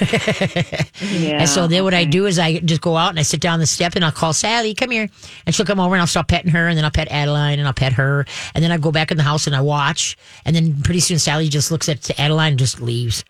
Yeah. 1.00 1.40
And 1.40 1.48
so 1.48 1.66
then 1.66 1.84
what 1.84 1.94
I 1.94 2.04
do 2.04 2.26
is 2.26 2.38
I 2.38 2.58
just 2.58 2.80
go 2.80 2.96
out 2.96 3.10
and 3.10 3.18
I 3.18 3.22
sit 3.22 3.40
down 3.40 3.60
the 3.60 3.66
step 3.66 3.94
and 3.94 4.04
I'll 4.04 4.12
call 4.12 4.32
Sally, 4.32 4.74
come 4.74 4.90
here. 4.90 5.08
And 5.46 5.54
she'll 5.54 5.66
come 5.66 5.80
over 5.80 5.94
and 5.94 6.00
I'll 6.00 6.06
start 6.06 6.28
petting 6.28 6.50
her 6.50 6.68
and 6.68 6.76
then 6.76 6.84
I'll 6.84 6.90
pet 6.90 7.08
Adeline 7.10 7.58
and 7.58 7.66
I'll 7.66 7.74
pet 7.74 7.92
her. 7.94 8.26
And 8.54 8.62
then 8.62 8.72
I 8.72 8.78
go 8.78 8.90
back 8.90 9.10
in 9.10 9.16
the 9.16 9.22
house 9.22 9.46
and 9.46 9.54
I 9.54 9.60
watch. 9.60 10.16
And 10.44 10.54
then 10.54 10.82
pretty 10.82 11.00
soon 11.00 11.18
Sally 11.18 11.48
just 11.48 11.70
looks 11.70 11.88
at 11.88 12.18
Adeline 12.18 12.52
and 12.52 12.58
just 12.58 12.80
leaves. 12.80 13.24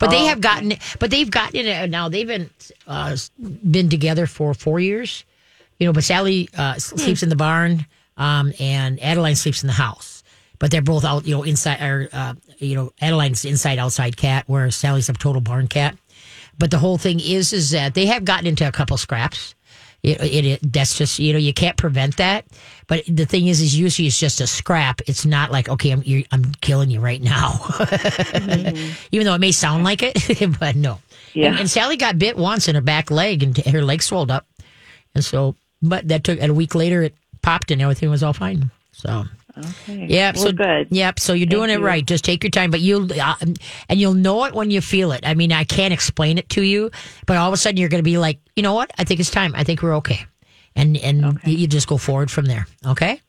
but 0.00 0.10
they 0.10 0.24
have 0.26 0.40
gotten, 0.40 0.74
but 0.98 1.10
they've 1.10 1.30
gotten 1.30 1.66
it 1.66 1.90
now. 1.90 2.08
They've 2.08 2.26
been, 2.26 2.50
uh, 2.86 3.16
been 3.70 3.88
together 3.88 4.26
for 4.26 4.54
four 4.54 4.77
years, 4.78 5.24
you 5.78 5.86
know, 5.86 5.92
but 5.92 6.04
Sally, 6.04 6.48
uh, 6.56 6.74
sleeps 6.74 7.22
in 7.22 7.28
the 7.28 7.36
barn. 7.36 7.86
Um, 8.18 8.52
and 8.58 9.00
Adeline 9.00 9.36
sleeps 9.36 9.62
in 9.62 9.68
the 9.68 9.72
house. 9.72 10.24
But 10.58 10.72
they're 10.72 10.82
both 10.82 11.04
out, 11.04 11.24
you 11.24 11.36
know, 11.36 11.44
inside, 11.44 11.80
or, 11.80 12.08
uh, 12.12 12.34
you 12.58 12.74
know, 12.74 12.92
Adeline's 13.00 13.44
inside 13.44 13.78
outside 13.78 14.16
cat, 14.16 14.42
where 14.48 14.70
Sally's 14.72 15.08
a 15.08 15.12
total 15.12 15.40
barn 15.40 15.68
cat. 15.68 15.96
But 16.58 16.72
the 16.72 16.78
whole 16.78 16.98
thing 16.98 17.20
is, 17.20 17.52
is 17.52 17.70
that 17.70 17.94
they 17.94 18.06
have 18.06 18.24
gotten 18.24 18.48
into 18.48 18.66
a 18.66 18.72
couple 18.72 18.96
scraps. 18.96 19.54
It, 20.02 20.20
it, 20.20 20.44
it 20.44 20.72
that's 20.72 20.96
just 20.96 21.18
you 21.18 21.32
know 21.32 21.40
you 21.40 21.52
can't 21.52 21.76
prevent 21.76 22.18
that. 22.18 22.44
But 22.86 23.04
the 23.08 23.26
thing 23.26 23.48
is, 23.48 23.60
is 23.60 23.76
usually 23.76 24.06
it's 24.06 24.18
just 24.18 24.40
a 24.40 24.46
scrap. 24.46 25.00
It's 25.06 25.26
not 25.26 25.50
like 25.50 25.68
okay, 25.68 25.90
I'm 25.90 26.02
you're, 26.04 26.22
I'm 26.30 26.52
killing 26.60 26.90
you 26.90 27.00
right 27.00 27.20
now. 27.20 27.58
Even 29.10 29.26
though 29.26 29.34
it 29.34 29.40
may 29.40 29.52
sound 29.52 29.82
like 29.82 30.02
it, 30.02 30.16
but 30.60 30.76
no. 30.76 31.00
Yeah. 31.34 31.48
And, 31.48 31.60
and 31.60 31.70
Sally 31.70 31.96
got 31.96 32.18
bit 32.18 32.36
once 32.36 32.68
in 32.68 32.76
her 32.76 32.80
back 32.80 33.10
leg, 33.10 33.42
and 33.42 33.56
her 33.58 33.82
leg 33.82 34.02
swelled 34.02 34.30
up, 34.30 34.46
and 35.14 35.24
so. 35.24 35.54
But 35.80 36.08
that 36.08 36.24
took 36.24 36.40
and 36.40 36.50
a 36.50 36.54
week 36.54 36.74
later 36.74 37.02
it 37.02 37.14
popped 37.42 37.70
and 37.70 37.80
everything 37.80 38.10
was 38.10 38.22
all 38.22 38.32
fine. 38.32 38.70
So. 38.92 39.24
Okay. 39.56 40.06
Yep. 40.06 40.34
Well, 40.36 40.44
so 40.44 40.52
good. 40.52 40.88
Yep. 40.90 41.20
So 41.20 41.32
you're 41.32 41.46
doing 41.46 41.70
it 41.70 41.80
you. 41.80 41.84
right. 41.84 42.04
Just 42.06 42.24
take 42.24 42.44
your 42.44 42.50
time, 42.50 42.70
but 42.70 42.80
you'll 42.80 43.12
uh, 43.12 43.34
and 43.88 44.00
you'll 44.00 44.14
know 44.14 44.44
it 44.44 44.54
when 44.54 44.70
you 44.70 44.80
feel 44.80 45.12
it. 45.12 45.20
I 45.26 45.34
mean, 45.34 45.52
I 45.52 45.64
can't 45.64 45.92
explain 45.92 46.38
it 46.38 46.48
to 46.50 46.62
you, 46.62 46.90
but 47.26 47.36
all 47.36 47.48
of 47.48 47.54
a 47.54 47.56
sudden 47.56 47.76
you're 47.76 47.88
going 47.88 48.00
to 48.00 48.08
be 48.08 48.18
like, 48.18 48.38
you 48.54 48.62
know 48.62 48.74
what? 48.74 48.92
I 48.98 49.04
think 49.04 49.20
it's 49.20 49.30
time. 49.30 49.52
I 49.56 49.64
think 49.64 49.82
we're 49.82 49.96
okay, 49.96 50.26
and 50.76 50.96
and 50.98 51.40
you, 51.44 51.56
you 51.56 51.66
just 51.66 51.88
go 51.88 51.96
forward 51.96 52.30
from 52.30 52.44
there. 52.44 52.66
Okay. 52.86 53.20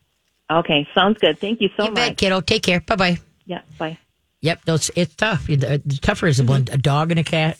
Okay. 0.51 0.87
Sounds 0.93 1.17
good. 1.19 1.39
Thank 1.39 1.61
you 1.61 1.69
so 1.75 1.85
you 1.85 1.91
much. 1.91 1.95
bet, 1.95 2.17
kiddo. 2.17 2.41
Take 2.41 2.63
care. 2.63 2.79
Bye 2.81 2.95
bye. 2.95 3.17
Yeah. 3.45 3.61
Bye. 3.77 3.97
Yep. 4.41 4.65
Those 4.65 4.91
it's 4.95 5.15
tough. 5.15 5.47
The, 5.47 5.81
the 5.83 5.99
tougher 6.01 6.27
is 6.27 6.39
a 6.39 6.43
blend, 6.43 6.69
a 6.69 6.77
dog 6.77 7.11
and 7.11 7.19
a 7.19 7.23
cat. 7.23 7.57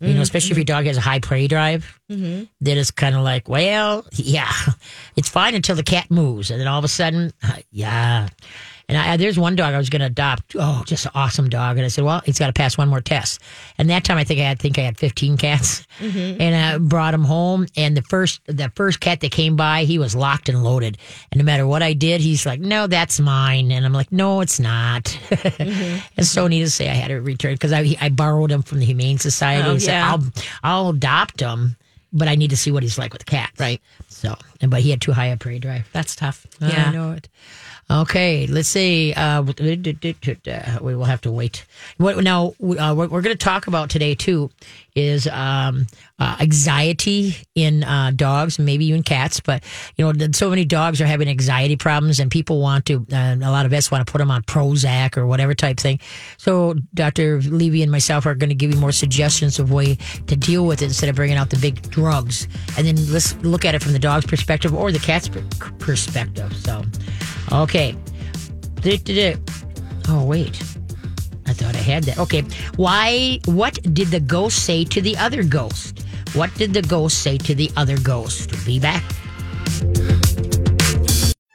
You 0.00 0.08
know, 0.08 0.12
mm-hmm. 0.14 0.22
especially 0.22 0.50
if 0.52 0.56
your 0.58 0.64
dog 0.64 0.86
has 0.86 0.96
a 0.96 1.00
high 1.00 1.20
prey 1.20 1.46
drive, 1.46 2.00
mm-hmm. 2.10 2.44
then 2.60 2.78
it's 2.78 2.90
kind 2.90 3.14
of 3.14 3.22
like, 3.22 3.48
well, 3.48 4.04
yeah, 4.12 4.52
it's 5.16 5.28
fine 5.28 5.54
until 5.54 5.76
the 5.76 5.82
cat 5.82 6.10
moves, 6.10 6.50
and 6.50 6.60
then 6.60 6.68
all 6.68 6.78
of 6.78 6.84
a 6.84 6.88
sudden, 6.88 7.32
yeah. 7.70 8.28
And 8.88 8.98
I, 8.98 9.16
there's 9.16 9.38
one 9.38 9.56
dog 9.56 9.72
I 9.72 9.78
was 9.78 9.88
going 9.88 10.00
to 10.00 10.06
adopt. 10.06 10.54
Oh, 10.58 10.82
just 10.86 11.06
an 11.06 11.12
awesome 11.14 11.48
dog. 11.48 11.76
And 11.76 11.84
I 11.84 11.88
said, 11.88 12.04
well, 12.04 12.20
he's 12.24 12.38
got 12.38 12.48
to 12.48 12.52
pass 12.52 12.76
one 12.76 12.88
more 12.88 13.00
test. 13.00 13.40
And 13.78 13.88
that 13.90 14.04
time, 14.04 14.18
I 14.18 14.24
think 14.24 14.40
I 14.40 14.44
had, 14.44 14.58
think 14.58 14.78
I 14.78 14.82
had 14.82 14.98
15 14.98 15.36
cats, 15.38 15.86
mm-hmm. 15.98 16.40
and 16.40 16.54
I 16.54 16.78
brought 16.78 17.14
him 17.14 17.24
home. 17.24 17.66
And 17.76 17.96
the 17.96 18.02
first, 18.02 18.40
the 18.46 18.70
first 18.74 19.00
cat 19.00 19.20
that 19.20 19.30
came 19.30 19.56
by, 19.56 19.84
he 19.84 19.98
was 19.98 20.14
locked 20.14 20.48
and 20.48 20.62
loaded. 20.62 20.98
And 21.32 21.38
no 21.38 21.44
matter 21.44 21.66
what 21.66 21.82
I 21.82 21.94
did, 21.94 22.20
he's 22.20 22.44
like, 22.44 22.60
no, 22.60 22.86
that's 22.86 23.18
mine. 23.20 23.72
And 23.72 23.86
I'm 23.86 23.92
like, 23.92 24.12
no, 24.12 24.40
it's 24.40 24.60
not. 24.60 25.04
Mm-hmm. 25.04 25.98
and 26.16 26.26
so 26.26 26.46
needless 26.46 26.72
to 26.72 26.76
say, 26.76 26.90
I 26.90 26.94
had 26.94 27.08
to 27.08 27.20
return 27.20 27.54
because 27.54 27.72
I, 27.72 27.96
I 28.00 28.10
borrowed 28.10 28.50
him 28.50 28.62
from 28.62 28.80
the 28.80 28.86
Humane 28.86 29.18
Society. 29.18 29.68
Oh, 29.68 29.74
yeah. 29.74 30.10
I'll, 30.10 30.24
I'll 30.62 30.88
adopt 30.90 31.40
him, 31.40 31.76
but 32.12 32.28
I 32.28 32.34
need 32.34 32.50
to 32.50 32.56
see 32.56 32.70
what 32.70 32.82
he's 32.82 32.98
like 32.98 33.12
with 33.12 33.24
cats. 33.24 33.58
Right. 33.58 33.80
So, 34.08 34.34
and 34.60 34.70
but 34.70 34.80
he 34.80 34.90
had 34.90 35.00
too 35.00 35.12
high 35.12 35.26
a 35.26 35.36
prey 35.36 35.58
drive. 35.58 35.88
That's 35.92 36.14
tough. 36.14 36.46
Yeah. 36.60 36.88
I 36.88 36.92
know 36.92 37.12
it. 37.12 37.28
Okay, 37.90 38.46
let's 38.46 38.68
see. 38.68 39.12
Uh, 39.12 39.42
we 39.42 40.94
will 40.94 41.04
have 41.04 41.20
to 41.20 41.30
wait. 41.30 41.66
What 41.98 42.16
now? 42.24 42.54
Uh, 42.60 42.94
what 42.94 43.10
we're 43.10 43.20
going 43.20 43.36
to 43.36 43.44
talk 43.44 43.66
about 43.66 43.90
today 43.90 44.14
too 44.14 44.50
is 44.94 45.26
um, 45.26 45.86
uh, 46.18 46.36
anxiety 46.40 47.34
in 47.54 47.84
uh, 47.84 48.12
dogs, 48.14 48.58
maybe 48.58 48.86
even 48.86 49.02
cats. 49.02 49.40
But 49.40 49.62
you 49.96 50.12
know, 50.12 50.28
so 50.32 50.48
many 50.48 50.64
dogs 50.64 51.00
are 51.02 51.06
having 51.06 51.28
anxiety 51.28 51.76
problems, 51.76 52.20
and 52.20 52.30
people 52.30 52.60
want 52.60 52.86
to. 52.86 53.06
A 53.12 53.36
lot 53.36 53.66
of 53.66 53.70
vets 53.70 53.90
want 53.90 54.06
to 54.06 54.10
put 54.10 54.18
them 54.18 54.30
on 54.30 54.42
Prozac 54.42 55.18
or 55.18 55.26
whatever 55.26 55.54
type 55.54 55.78
thing. 55.78 56.00
So 56.38 56.74
Dr. 56.94 57.42
Levy 57.42 57.82
and 57.82 57.92
myself 57.92 58.24
are 58.24 58.34
going 58.34 58.48
to 58.48 58.54
give 58.54 58.72
you 58.72 58.80
more 58.80 58.92
suggestions 58.92 59.58
of 59.58 59.70
way 59.70 59.96
to 60.26 60.36
deal 60.36 60.64
with 60.66 60.80
it 60.80 60.86
instead 60.86 61.10
of 61.10 61.16
bringing 61.16 61.36
out 61.36 61.50
the 61.50 61.58
big 61.58 61.82
drugs. 61.90 62.48
And 62.78 62.86
then 62.86 62.96
let's 63.12 63.36
look 63.42 63.66
at 63.66 63.74
it 63.74 63.82
from 63.82 63.92
the 63.92 63.98
dog's 63.98 64.26
perspective 64.26 64.74
or 64.74 64.90
the 64.90 64.98
cat's 64.98 65.28
perspective. 65.78 66.56
So, 66.56 66.82
okay. 67.52 67.96
Oh 70.08 70.24
wait. 70.24 70.60
I 71.46 71.52
thought 71.52 71.74
I 71.74 71.78
had 71.78 72.04
that. 72.04 72.18
Okay. 72.18 72.42
Why? 72.76 73.40
What 73.46 73.78
did 73.94 74.08
the 74.08 74.20
ghost 74.20 74.64
say 74.64 74.84
to 74.84 75.00
the 75.00 75.16
other 75.16 75.42
ghost? 75.42 76.04
What 76.34 76.54
did 76.54 76.74
the 76.74 76.82
ghost 76.82 77.22
say 77.22 77.38
to 77.38 77.54
the 77.54 77.70
other 77.76 77.98
ghost? 77.98 78.52
Be 78.66 78.78
back. 78.80 79.04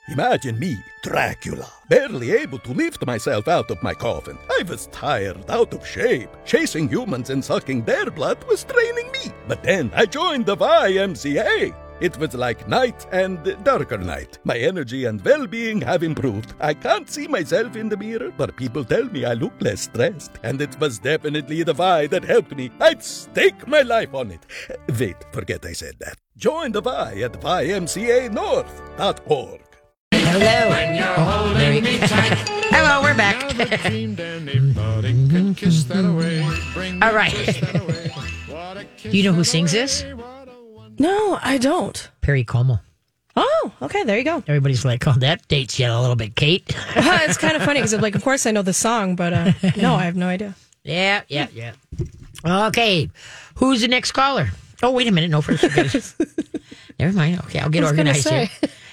Imagine 0.09 0.57
me, 0.59 0.75
Dracula, 1.03 1.67
barely 1.87 2.31
able 2.31 2.59
to 2.59 2.73
lift 2.73 3.05
myself 3.05 3.47
out 3.47 3.69
of 3.71 3.81
my 3.83 3.93
coffin. 3.93 4.37
I 4.49 4.63
was 4.67 4.87
tired, 4.87 5.49
out 5.49 5.73
of 5.73 5.85
shape. 5.85 6.29
Chasing 6.45 6.89
humans 6.89 7.29
and 7.29 7.45
sucking 7.45 7.83
their 7.83 8.09
blood 8.09 8.43
was 8.45 8.63
draining 8.63 9.11
me. 9.11 9.31
But 9.47 9.63
then 9.63 9.91
I 9.95 10.05
joined 10.05 10.45
the 10.45 10.57
YMCA. 10.57 11.73
It 12.01 12.17
was 12.17 12.33
like 12.33 12.67
night 12.67 13.05
and 13.11 13.55
darker 13.63 13.97
night. 13.97 14.39
My 14.45 14.57
energy 14.57 15.05
and 15.05 15.21
well 15.21 15.45
being 15.45 15.81
have 15.81 16.01
improved. 16.01 16.53
I 16.59 16.73
can't 16.73 17.07
see 17.09 17.27
myself 17.27 17.75
in 17.75 17.89
the 17.89 17.97
mirror, 17.97 18.31
but 18.37 18.55
people 18.55 18.85
tell 18.85 19.03
me 19.03 19.25
I 19.25 19.33
look 19.33 19.51
less 19.59 19.81
stressed. 19.81 20.31
And 20.43 20.61
it 20.61 20.79
was 20.79 20.99
definitely 20.99 21.63
the 21.63 21.73
Y 21.73 22.07
that 22.07 22.23
helped 22.23 22.55
me. 22.55 22.71
I'd 22.79 23.03
stake 23.03 23.67
my 23.67 23.81
life 23.81 24.13
on 24.13 24.31
it. 24.31 24.45
Wait, 24.97 25.17
forget 25.33 25.65
I 25.65 25.73
said 25.73 25.95
that. 25.99 26.15
Join 26.37 26.71
the 26.71 26.79
Y 26.81 27.19
at 27.21 27.33
ymcanorth.org. 27.33 29.61
Hello. 30.13 30.69
Oh, 31.17 31.53
very... 31.57 31.81
Hello, 32.71 33.01
we're 33.01 33.17
back. 33.17 33.43
All 37.01 37.13
right. 37.13 37.33
Do 39.01 39.17
you 39.17 39.23
know 39.23 39.33
who 39.33 39.43
sings 39.43 39.71
this? 39.71 40.05
No, 40.99 41.39
I 41.41 41.57
don't. 41.57 42.09
Perry 42.21 42.43
Como. 42.43 42.79
Oh, 43.35 43.71
okay. 43.81 44.03
There 44.03 44.17
you 44.17 44.25
go. 44.25 44.43
Everybody's 44.47 44.83
like, 44.83 45.07
"Oh, 45.07 45.13
that 45.13 45.47
dates 45.47 45.79
you 45.79 45.87
a 45.87 45.99
little 46.01 46.17
bit, 46.17 46.35
Kate." 46.35 46.75
uh, 46.95 47.19
it's 47.23 47.37
kind 47.37 47.55
of 47.55 47.63
funny 47.63 47.79
because, 47.79 47.93
like, 47.93 48.15
of 48.15 48.23
course 48.23 48.45
I 48.45 48.51
know 48.51 48.61
the 48.61 48.73
song, 48.73 49.15
but 49.15 49.33
uh, 49.33 49.53
no, 49.77 49.95
I 49.95 50.03
have 50.03 50.17
no 50.17 50.27
idea. 50.27 50.55
Yeah, 50.83 51.21
yeah, 51.29 51.47
yeah. 51.53 51.73
Okay, 52.45 53.09
who's 53.55 53.81
the 53.81 53.87
next 53.87 54.11
caller? 54.11 54.49
Oh, 54.81 54.91
wait 54.91 55.07
a 55.07 55.11
minute. 55.11 55.29
No, 55.29 55.41
first. 55.41 55.63
Never 56.99 57.13
mind. 57.13 57.39
Okay, 57.45 57.59
I'll 57.59 57.69
get 57.69 57.83
organized 57.83 58.29
here. 58.29 58.49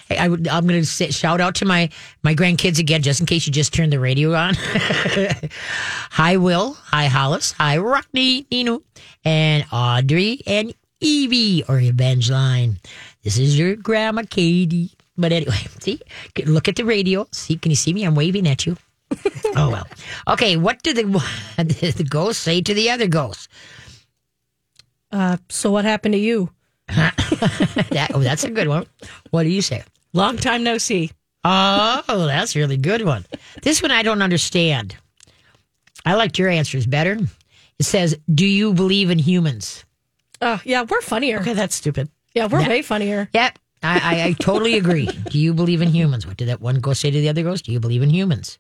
Hey, 0.08 0.18
I 0.18 0.28
would, 0.28 0.46
I'm 0.46 0.66
going 0.66 0.82
to 0.82 1.12
shout 1.12 1.40
out 1.40 1.56
to 1.56 1.64
my 1.64 1.90
my 2.22 2.34
grandkids 2.34 2.78
again, 2.78 3.02
just 3.02 3.18
in 3.18 3.26
case 3.26 3.46
you 3.46 3.52
just 3.52 3.74
turned 3.74 3.92
the 3.92 3.98
radio 3.98 4.34
on. 4.34 4.54
hi, 4.58 6.36
Will. 6.36 6.74
Hi, 6.74 7.06
Hollis. 7.06 7.52
Hi, 7.52 7.78
Rockney, 7.78 8.46
Nino, 8.50 8.82
and 9.24 9.64
Audrey, 9.72 10.42
and 10.46 10.72
Evie 11.00 11.64
or 11.68 11.78
Evangeline. 11.78 12.78
This 13.22 13.38
is 13.38 13.58
your 13.58 13.76
grandma 13.76 14.22
Katie. 14.28 14.92
But 15.16 15.32
anyway, 15.32 15.56
see, 15.80 16.00
look 16.44 16.68
at 16.68 16.76
the 16.76 16.84
radio. 16.84 17.26
See, 17.32 17.56
can 17.56 17.70
you 17.70 17.76
see 17.76 17.92
me? 17.92 18.04
I'm 18.04 18.14
waving 18.14 18.46
at 18.46 18.66
you. 18.66 18.76
oh 19.56 19.70
well. 19.70 19.86
Okay, 20.28 20.56
what 20.56 20.82
did 20.82 20.96
the 20.96 21.04
the 21.56 22.06
ghost 22.08 22.42
say 22.42 22.60
to 22.60 22.74
the 22.74 22.90
other 22.90 23.06
ghost? 23.06 23.48
Uh, 25.12 25.36
so 25.48 25.70
what 25.70 25.84
happened 25.84 26.14
to 26.14 26.18
you? 26.18 26.50
that, 26.88 28.10
oh, 28.14 28.20
that's 28.20 28.44
a 28.44 28.50
good 28.50 28.68
one. 28.68 28.86
What 29.30 29.42
do 29.42 29.48
you 29.48 29.62
say? 29.62 29.82
Long 30.12 30.36
time 30.36 30.62
no 30.62 30.78
see. 30.78 31.10
Oh, 31.44 32.02
that's 32.26 32.56
a 32.56 32.58
really 32.58 32.76
good 32.76 33.02
one. 33.02 33.24
This 33.62 33.82
one 33.82 33.90
I 33.90 34.02
don't 34.02 34.22
understand. 34.22 34.96
I 36.04 36.14
liked 36.14 36.38
your 36.38 36.48
answers 36.48 36.86
better. 36.86 37.18
It 37.78 37.84
says, 37.84 38.18
"Do 38.32 38.46
you 38.46 38.72
believe 38.74 39.10
in 39.10 39.18
humans?" 39.18 39.84
Oh, 40.42 40.60
yeah, 40.64 40.82
we're 40.82 41.00
funnier. 41.00 41.40
Okay, 41.40 41.54
that's 41.54 41.74
stupid. 41.74 42.10
Yeah, 42.34 42.46
we're 42.46 42.66
way 42.68 42.82
funnier. 42.82 43.28
Yep. 43.32 43.58
I, 43.82 44.00
I, 44.02 44.24
I 44.28 44.32
totally 44.32 44.76
agree. 44.76 45.06
Do 45.06 45.38
you 45.38 45.54
believe 45.54 45.80
in 45.80 45.88
humans? 45.88 46.26
What 46.26 46.36
did 46.36 46.48
that 46.48 46.60
one 46.60 46.80
ghost 46.80 47.00
say 47.00 47.10
to 47.10 47.20
the 47.20 47.28
other 47.28 47.42
ghost? 47.42 47.64
Do 47.64 47.72
you 47.72 47.80
believe 47.80 48.02
in 48.02 48.10
humans? 48.10 48.58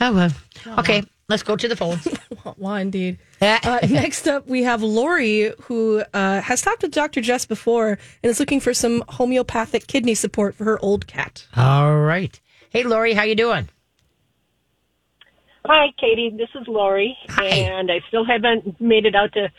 Oh, 0.00 0.14
well. 0.14 0.30
Okay, 0.78 1.02
let's 1.28 1.42
go 1.42 1.56
to 1.56 1.68
the 1.68 1.76
phones. 1.76 2.06
Well, 2.56 2.76
indeed. 2.76 3.18
Uh, 3.42 3.80
next 3.88 4.26
up, 4.26 4.46
we 4.46 4.62
have 4.62 4.82
Lori, 4.82 5.52
who 5.62 6.02
uh, 6.14 6.40
has 6.40 6.62
talked 6.62 6.80
with 6.82 6.90
Dr. 6.92 7.20
Jess 7.20 7.44
before 7.44 7.98
and 8.22 8.30
is 8.30 8.40
looking 8.40 8.60
for 8.60 8.72
some 8.72 9.04
homeopathic 9.08 9.86
kidney 9.86 10.14
support 10.14 10.54
for 10.54 10.64
her 10.64 10.78
old 10.82 11.06
cat. 11.06 11.46
All 11.54 11.98
right. 11.98 12.40
Hey, 12.70 12.82
Lori, 12.84 13.12
how 13.12 13.24
you 13.24 13.34
doing? 13.34 13.68
Hi, 15.66 15.92
Katie. 15.98 16.30
This 16.30 16.48
is 16.58 16.66
Lori, 16.66 17.16
Hi. 17.28 17.44
and 17.46 17.90
I 17.92 18.00
still 18.08 18.24
haven't 18.24 18.80
made 18.80 19.04
it 19.04 19.14
out 19.14 19.32
to 19.34 19.50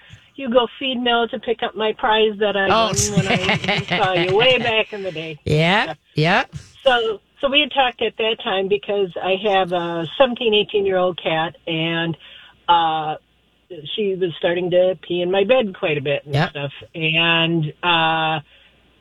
Hugo 0.41 0.67
Feed 0.80 0.99
Mill 0.99 1.27
to 1.27 1.39
pick 1.39 1.62
up 1.62 1.75
my 1.75 1.93
prize 1.93 2.34
that 2.39 2.58
I 2.58 2.67
Oh. 2.69 2.88
won 2.88 3.25
when 3.25 3.27
I 3.27 3.86
saw 3.86 4.13
you 4.23 4.36
way 4.36 4.58
back 4.58 4.91
in 4.91 5.04
the 5.04 5.12
day. 5.12 5.39
Yeah, 5.45 5.93
yeah. 6.15 6.45
So, 6.84 7.19
so 7.39 7.47
we 7.49 7.60
had 7.60 7.71
talked 7.71 8.01
at 8.01 8.17
that 8.17 8.38
time 8.43 8.67
because 8.67 9.10
I 9.21 9.36
have 9.47 9.71
a 9.71 10.08
17, 10.17 10.54
18 10.56 10.86
year 10.86 10.97
old 10.97 11.21
cat, 11.21 11.58
and 11.67 12.17
uh, 12.67 13.17
she 13.95 14.15
was 14.15 14.34
starting 14.39 14.71
to 14.71 14.97
pee 15.08 15.21
in 15.21 15.30
my 15.30 15.43
bed 15.43 15.75
quite 15.77 15.99
a 15.99 16.01
bit 16.01 16.25
and 16.25 16.34
Yep. 16.34 16.49
stuff. 16.49 16.71
And 16.95 17.73
uh, 17.84 18.39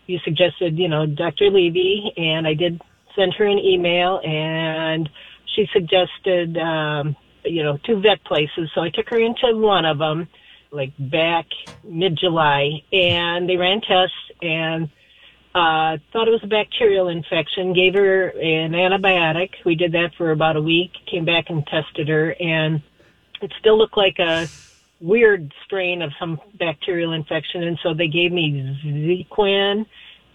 you 0.07 0.19
suggested, 0.25 0.79
you 0.79 0.89
know, 0.89 1.07
Dr. 1.07 1.49
Levy, 1.51 2.13
and 2.19 2.47
I 2.47 2.53
did 2.53 2.83
send 3.17 3.33
her 3.35 3.47
an 3.47 3.59
email, 3.59 4.21
and 4.23 5.09
she 5.57 5.67
suggested, 5.73 6.59
um, 6.59 7.17
you 7.47 7.63
know, 7.63 7.79
two 7.87 7.99
vet 8.03 8.23
places. 8.25 8.71
So 8.75 8.83
I 8.83 8.91
took 8.91 9.09
her 9.09 9.19
into 9.19 9.57
one 9.57 9.87
of 9.87 9.97
them, 9.99 10.29
like 10.71 10.93
back 10.99 11.47
mid 11.85 12.17
July, 12.19 12.83
and 12.93 13.49
they 13.49 13.57
ran 13.57 13.81
tests 13.81 14.15
and 14.41 14.89
uh, 15.55 15.99
thought 16.13 16.29
it 16.29 16.31
was 16.31 16.45
a 16.45 16.49
bacterial 16.49 17.09
infection, 17.09 17.73
gave 17.73 17.95
her 17.95 18.29
an 18.29 18.73
antibiotic. 18.73 19.51
We 19.65 19.75
did 19.75 19.93
that 19.93 20.13
for 20.17 20.31
about 20.31 20.57
a 20.57 20.63
week, 20.63 20.93
came 21.11 21.25
back 21.25 21.51
and 21.51 21.67
tested 21.67 22.09
her, 22.09 22.35
and 22.39 22.83
it 23.43 23.53
still 23.59 23.77
looked 23.77 23.97
like 23.97 24.19
a 24.19 24.49
weird 25.01 25.53
strain 25.65 26.03
of 26.03 26.13
some 26.21 26.41
bacterial 26.59 27.13
infection. 27.13 27.65
And 27.65 27.79
so 27.83 27.95
they 27.95 28.07
gave 28.07 28.31
me 28.31 28.77
Zeniquin, 28.85 29.87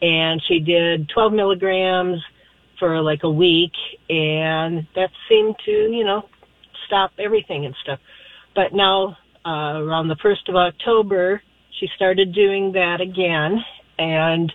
and 0.01 0.41
she 0.47 0.59
did 0.59 1.07
12 1.09 1.31
milligrams 1.31 2.21
for 2.77 3.01
like 3.01 3.23
a 3.23 3.29
week, 3.29 3.73
and 4.09 4.85
that 4.95 5.11
seemed 5.29 5.55
to, 5.65 5.71
you 5.71 6.03
know, 6.03 6.27
stop 6.85 7.11
everything 7.17 7.65
and 7.65 7.75
stuff. 7.81 7.99
But 8.53 8.73
now, 8.73 9.17
uh, 9.45 9.79
around 9.83 10.07
the 10.07 10.15
1st 10.15 10.49
of 10.49 10.55
October, 10.55 11.41
she 11.79 11.87
started 11.95 12.33
doing 12.33 12.71
that 12.73 13.01
again, 13.01 13.63
and 13.99 14.51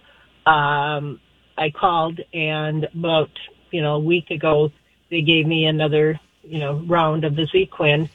um, 0.46 1.20
I 1.56 1.70
called, 1.70 2.20
and 2.32 2.88
about 2.94 3.30
you 3.70 3.82
know 3.82 3.94
a 3.96 4.00
week 4.00 4.30
ago, 4.30 4.72
they 5.10 5.22
gave 5.22 5.46
me 5.46 5.66
another 5.66 6.18
you 6.42 6.58
know 6.58 6.82
round 6.86 7.24
of 7.24 7.36
the 7.36 7.46
Zeniquin, 7.54 8.08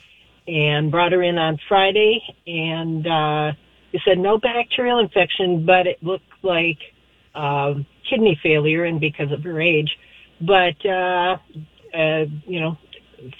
and 0.46 0.90
brought 0.90 1.12
her 1.12 1.22
in 1.22 1.38
on 1.38 1.58
Friday, 1.68 2.22
and 2.46 3.06
uh, 3.06 3.52
they 3.92 4.00
said 4.04 4.18
no 4.18 4.38
bacterial 4.38 4.98
infection, 4.98 5.64
but 5.64 5.86
it 5.86 6.02
looked 6.02 6.30
like 6.42 6.78
um, 7.34 7.86
kidney 8.08 8.38
failure, 8.42 8.84
and 8.84 9.00
because 9.00 9.32
of 9.32 9.42
her 9.44 9.60
age, 9.60 9.96
but 10.40 10.84
uh, 10.84 11.36
uh, 11.96 12.24
you 12.44 12.60
know 12.60 12.76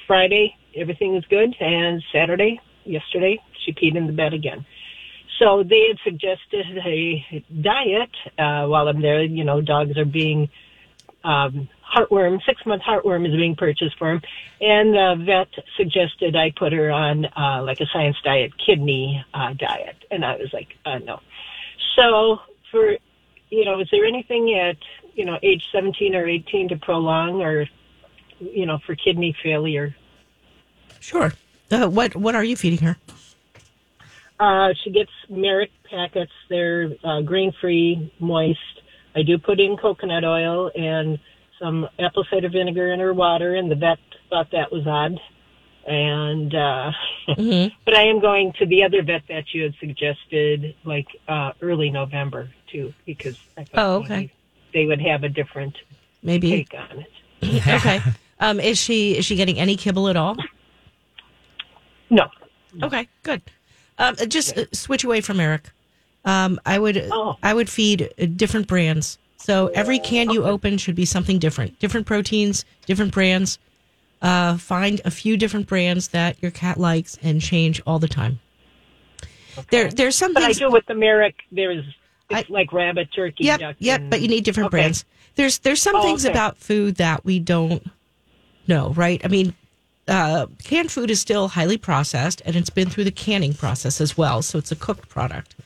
Friday 0.07 0.57
everything 0.77 1.13
was 1.13 1.25
good, 1.27 1.55
and 1.61 2.03
Saturday 2.13 2.61
yesterday 2.87 3.41
she 3.65 3.73
peed 3.73 3.97
in 3.97 4.07
the 4.07 4.13
bed 4.13 4.35
again. 4.35 4.65
So 5.39 5.63
they 5.63 5.89
had 5.89 5.99
suggested 6.03 6.79
a 6.79 7.45
diet 7.61 8.11
uh, 8.39 8.67
while 8.67 8.89
I'm 8.89 9.03
there. 9.03 9.23
You 9.23 9.45
know, 9.45 9.61
dogs 9.61 9.99
are 9.99 10.05
being 10.05 10.49
um, 11.25 11.69
heartworm, 11.85 12.41
six 12.45 12.65
month 12.65 12.83
heartworm 12.83 13.29
is 13.29 13.35
being 13.35 13.57
purchased 13.57 13.99
for 13.99 14.13
him, 14.13 14.23
and 14.61 14.95
the 14.95 15.25
vet 15.25 15.49
suggested 15.77 16.37
I 16.37 16.53
put 16.57 16.73
her 16.73 16.91
on 16.91 17.27
uh, 17.37 17.63
like 17.63 17.81
a 17.81 17.87
science 17.93 18.17
diet 18.25 18.53
kidney 18.65 19.25
uh, 19.35 19.53
diet, 19.55 20.05
and 20.11 20.25
I 20.25 20.37
was 20.37 20.53
like, 20.53 20.69
uh, 20.85 20.99
no. 20.99 21.21
So 21.97 22.39
for 22.71 22.97
you 23.51 23.65
know, 23.65 23.81
is 23.81 23.89
there 23.91 24.05
anything 24.05 24.55
at 24.55 24.77
you 25.15 25.25
know 25.25 25.39
age 25.43 25.65
17 25.73 26.15
or 26.15 26.27
18 26.27 26.69
to 26.71 26.77
prolong 26.77 27.43
or 27.43 27.67
you 28.39 28.67
know 28.67 28.79
for 28.87 28.95
kidney 28.95 29.37
failure? 29.43 29.95
Sure. 31.01 31.33
Uh, 31.71 31.89
what 31.89 32.15
What 32.17 32.35
are 32.35 32.45
you 32.45 32.57
feeding 32.57 32.81
her? 32.87 32.97
Uh, 34.39 34.73
she 34.85 34.91
gets 34.91 35.11
Merrick 35.29 35.71
packets. 35.91 36.33
They're 36.49 36.91
uh, 37.03 37.23
grain 37.23 37.53
free, 37.61 38.13
moist. 38.21 38.59
I 39.15 39.23
do 39.23 39.39
put 39.39 39.59
in 39.61 39.77
coconut 39.79 40.25
oil 40.25 40.71
and 40.75 41.19
some 41.59 41.89
apple 41.99 42.25
cider 42.31 42.51
vinegar 42.51 42.93
in 42.93 43.01
her 43.01 43.15
water, 43.15 43.55
and 43.55 43.71
the 43.71 43.75
vet 43.77 43.99
thought 44.29 44.51
that 44.53 44.71
was 44.71 44.87
odd. 44.87 45.19
And 45.87 46.55
uh, 46.55 46.91
but 47.85 47.95
I 47.97 48.03
am 48.09 48.21
going 48.21 48.53
to 48.59 48.67
the 48.67 48.83
other 48.85 49.03
vet 49.03 49.23
that 49.29 49.45
you 49.55 49.63
had 49.63 49.75
suggested, 49.81 50.75
like 50.85 51.07
uh, 51.29 51.53
early 51.63 51.91
November 51.91 52.51
too, 52.71 52.93
because 53.07 53.39
I 53.57 53.65
thought 53.65 53.79
Oh, 53.81 53.95
okay. 54.03 54.31
they 54.75 54.85
would 54.85 55.01
have 55.01 55.23
a 55.23 55.29
different 55.29 55.77
Maybe. 56.23 56.51
take 56.51 56.75
on 56.75 56.99
it. 57.43 57.67
okay. 57.67 58.01
Um, 58.39 58.61
is 58.61 58.77
she 58.77 59.17
is 59.17 59.25
she 59.25 59.35
getting 59.35 59.59
any 59.59 59.77
kibble 59.77 60.09
at 60.09 60.17
all? 60.17 60.37
No, 62.11 62.29
Okay, 62.83 63.09
good. 63.23 63.41
Um, 63.99 64.15
just 64.29 64.57
uh, 64.59 64.65
switch 64.73 65.03
away 65.05 65.21
from 65.23 65.39
Merrick. 65.39 65.71
Um, 66.25 66.61
I 66.67 66.79
would 66.79 67.09
Oh. 67.11 67.37
I 67.43 67.55
would 67.55 67.69
feed 67.71 68.11
uh, 68.21 68.27
different 68.37 68.67
brands. 68.69 69.19
So 69.39 69.69
every 69.69 69.99
can 69.99 70.29
you 70.31 70.45
open 70.45 70.77
should 70.77 70.95
be 70.97 71.05
something 71.05 71.39
different, 71.39 71.79
different 71.79 72.07
proteins, 72.07 72.65
different 72.87 73.13
brands. 73.13 73.59
Uh, 74.21 74.57
find 74.59 75.01
a 75.05 75.11
few 75.11 75.37
different 75.37 75.67
brands 75.69 76.09
that 76.09 76.37
your 76.43 76.51
cat 76.51 76.79
likes 76.79 77.17
and 77.23 77.41
change 77.41 77.81
all 77.87 77.99
the 77.99 78.09
time. 78.09 78.41
There, 79.71 79.89
there's 79.91 80.17
some 80.17 80.35
but 80.35 80.43
I 80.43 80.53
do 80.53 80.71
with 80.71 80.85
the 80.87 80.95
Merrick. 80.95 81.35
There's 81.53 81.85
it's 82.29 82.51
I- 82.51 82.53
like 82.53 82.73
rabbit, 82.73 83.09
turkey, 83.15 83.45
Yep, 83.45 83.61
duck. 83.61 83.77
yep. 83.79 84.01
and- 84.01 84.11
But 84.11 84.21
you 84.21 84.29
need 84.29 84.45
different 84.45 84.67
Okay. 84.69 84.79
brands. 84.79 85.05
There's 85.37 85.59
there's 85.61 85.81
some 85.81 85.97
Oh, 85.97 86.03
things 86.03 86.25
okay. 86.27 86.33
about 86.33 86.59
food 86.59 86.97
that 86.97 87.25
we 87.25 87.39
don't 87.39 87.87
know, 88.67 88.91
right? 88.91 89.21
I 89.25 89.29
mean, 89.29 89.55
uh, 90.09 90.47
canned 90.63 90.93
food 90.93 91.11
is 91.11 91.21
still 91.21 91.49
highly 91.49 91.77
processed, 91.77 92.41
and 92.45 92.55
it's 92.55 92.71
been 92.71 92.89
through 92.89 93.05
the 93.05 93.11
canning 93.11 93.55
process 93.55 94.01
as 94.01 94.17
well, 94.17 94.41
so 94.43 94.59
it's 94.59 94.71
a 94.71 94.77
cooked 94.77 95.09
product. 95.09 95.57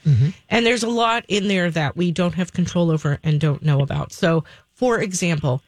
And 0.48 0.64
there's 0.64 0.82
a 0.82 0.88
lot 0.88 1.24
in 1.28 1.48
there 1.48 1.70
that 1.70 1.96
we 1.96 2.10
don't 2.10 2.34
have 2.34 2.52
control 2.52 2.90
over 2.90 3.18
and 3.22 3.38
don't 3.40 3.62
know 3.62 3.80
about. 3.80 4.12
So, 4.12 4.44
for 4.72 5.00
example, 5.00 5.62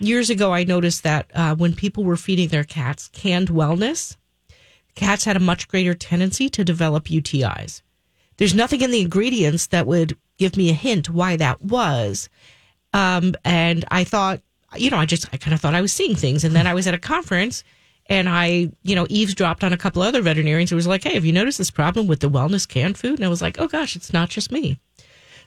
years 0.00 0.28
ago, 0.28 0.52
I 0.52 0.64
noticed 0.64 1.04
that 1.04 1.30
uh, 1.34 1.54
when 1.54 1.74
people 1.74 2.02
were 2.04 2.16
feeding 2.16 2.48
their 2.48 2.64
cats 2.64 3.08
canned 3.12 3.48
wellness, 3.48 4.16
cats 4.96 5.24
had 5.24 5.36
a 5.36 5.40
much 5.40 5.68
greater 5.68 5.94
tendency 5.94 6.48
to 6.50 6.64
develop 6.64 7.04
UTIs. 7.04 7.82
There's 8.38 8.54
nothing 8.54 8.80
in 8.80 8.90
the 8.90 9.00
ingredients 9.00 9.68
that 9.68 9.86
would 9.86 10.16
give 10.36 10.56
me 10.56 10.70
a 10.70 10.74
hint 10.74 11.08
why 11.08 11.36
that 11.36 11.62
was. 11.62 12.28
Um, 12.92 13.34
and 13.44 13.84
I 13.90 14.04
thought, 14.04 14.40
you 14.76 14.90
know, 14.90 14.98
I 14.98 15.06
just, 15.06 15.26
I 15.32 15.36
kind 15.36 15.54
of 15.54 15.60
thought 15.60 15.74
I 15.74 15.80
was 15.80 15.92
seeing 15.92 16.16
things. 16.16 16.44
And 16.44 16.54
then 16.54 16.66
I 16.66 16.74
was 16.74 16.86
at 16.86 16.94
a 16.94 16.98
conference 16.98 17.62
and 18.08 18.28
I, 18.28 18.70
you 18.82 18.94
know, 18.94 19.06
eavesdropped 19.10 19.64
on 19.64 19.72
a 19.72 19.76
couple 19.76 20.02
other 20.02 20.22
veterinarians 20.22 20.70
who 20.70 20.76
was 20.76 20.86
like, 20.86 21.04
hey, 21.04 21.14
have 21.14 21.24
you 21.24 21.32
noticed 21.32 21.58
this 21.58 21.70
problem 21.70 22.06
with 22.06 22.20
the 22.20 22.30
wellness 22.30 22.66
canned 22.68 22.96
food? 22.98 23.16
And 23.18 23.24
I 23.24 23.28
was 23.28 23.42
like, 23.42 23.60
oh 23.60 23.66
gosh, 23.68 23.96
it's 23.96 24.12
not 24.12 24.28
just 24.28 24.52
me. 24.52 24.78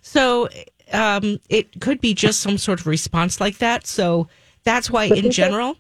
So 0.02 0.50
um, 0.92 1.40
it 1.50 1.80
could 1.82 2.02
be 2.02 2.14
just 2.14 2.42
some 2.42 2.58
sort 2.58 2.80
of 2.80 2.88
response 2.88 3.40
like 3.40 3.58
that. 3.60 3.88
So 3.88 4.28
that's 4.64 4.90
why, 4.90 5.06
in 5.06 5.14
these 5.16 5.26
are- 5.26 5.32
general, 5.32 5.78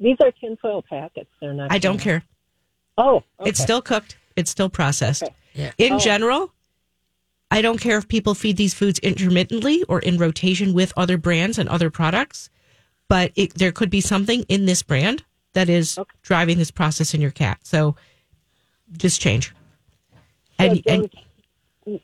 These 0.00 0.16
are 0.20 0.32
tinfoil 0.32 0.82
packets. 0.82 1.30
They're 1.40 1.52
not. 1.52 1.70
I 1.72 1.78
don't 1.78 1.94
canned. 1.98 2.02
care. 2.02 2.22
Oh, 2.98 3.16
okay. 3.40 3.50
It's 3.50 3.60
still 3.62 3.80
cooked. 3.82 4.16
It's 4.36 4.50
still 4.50 4.68
processed. 4.68 5.22
Okay. 5.24 5.34
Yeah. 5.54 5.72
In 5.78 5.94
Oh. 5.94 5.98
general, 5.98 6.52
I 7.50 7.60
don't 7.62 7.78
care 7.80 7.98
if 7.98 8.08
people 8.08 8.34
feed 8.34 8.56
these 8.56 8.74
foods 8.74 8.98
intermittently 9.00 9.82
or 9.84 10.00
in 10.00 10.16
rotation 10.18 10.72
with 10.72 10.92
other 10.96 11.18
brands 11.18 11.58
and 11.58 11.68
other 11.68 11.90
products, 11.90 12.48
but 13.08 13.30
it, 13.36 13.54
there 13.54 13.72
could 13.72 13.90
be 13.90 14.00
something 14.00 14.42
in 14.48 14.64
this 14.66 14.82
brand 14.82 15.22
that 15.54 15.68
is 15.68 15.98
Okay. 15.98 16.16
driving 16.22 16.58
this 16.58 16.70
process 16.70 17.14
in 17.14 17.20
your 17.20 17.30
cat. 17.30 17.58
So 17.62 17.96
just 18.96 19.20
change. 19.20 19.54
And, 20.58 20.82
and 20.86 21.10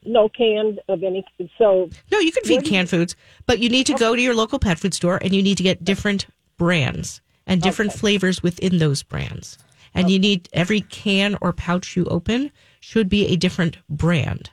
no 0.05 0.29
canned 0.29 0.81
of 0.89 1.03
any. 1.03 1.25
So 1.57 1.91
no, 2.11 2.19
you 2.19 2.33
can 2.33 2.45
feed 2.45 2.65
canned 2.65 2.91
foods, 2.91 3.15
but 3.47 3.61
you 3.61 3.69
need 3.69 3.87
to 3.87 3.95
go 3.95 4.17
to 4.17 4.21
your 4.21 4.35
local 4.35 4.59
pet 4.59 4.79
food 4.79 4.95
store 4.95 5.19
and 5.23 5.35
you 5.35 5.43
need 5.43 5.57
to 5.59 5.63
get 5.63 5.85
different 5.85 6.27
brands 6.57 7.21
and 7.47 7.63
different 7.63 7.93
flavors 7.93 8.43
within 8.43 8.79
those 8.79 9.03
brands. 9.03 9.59
And 9.95 10.11
you 10.11 10.19
need 10.19 10.49
every 10.53 10.83
can 10.83 11.37
or 11.41 11.53
pouch 11.53 11.97
you 11.97 12.05
open 12.07 12.51
should 12.81 13.09
be 13.09 13.27
a 13.27 13.37
different 13.37 13.79
brand. 13.89 14.51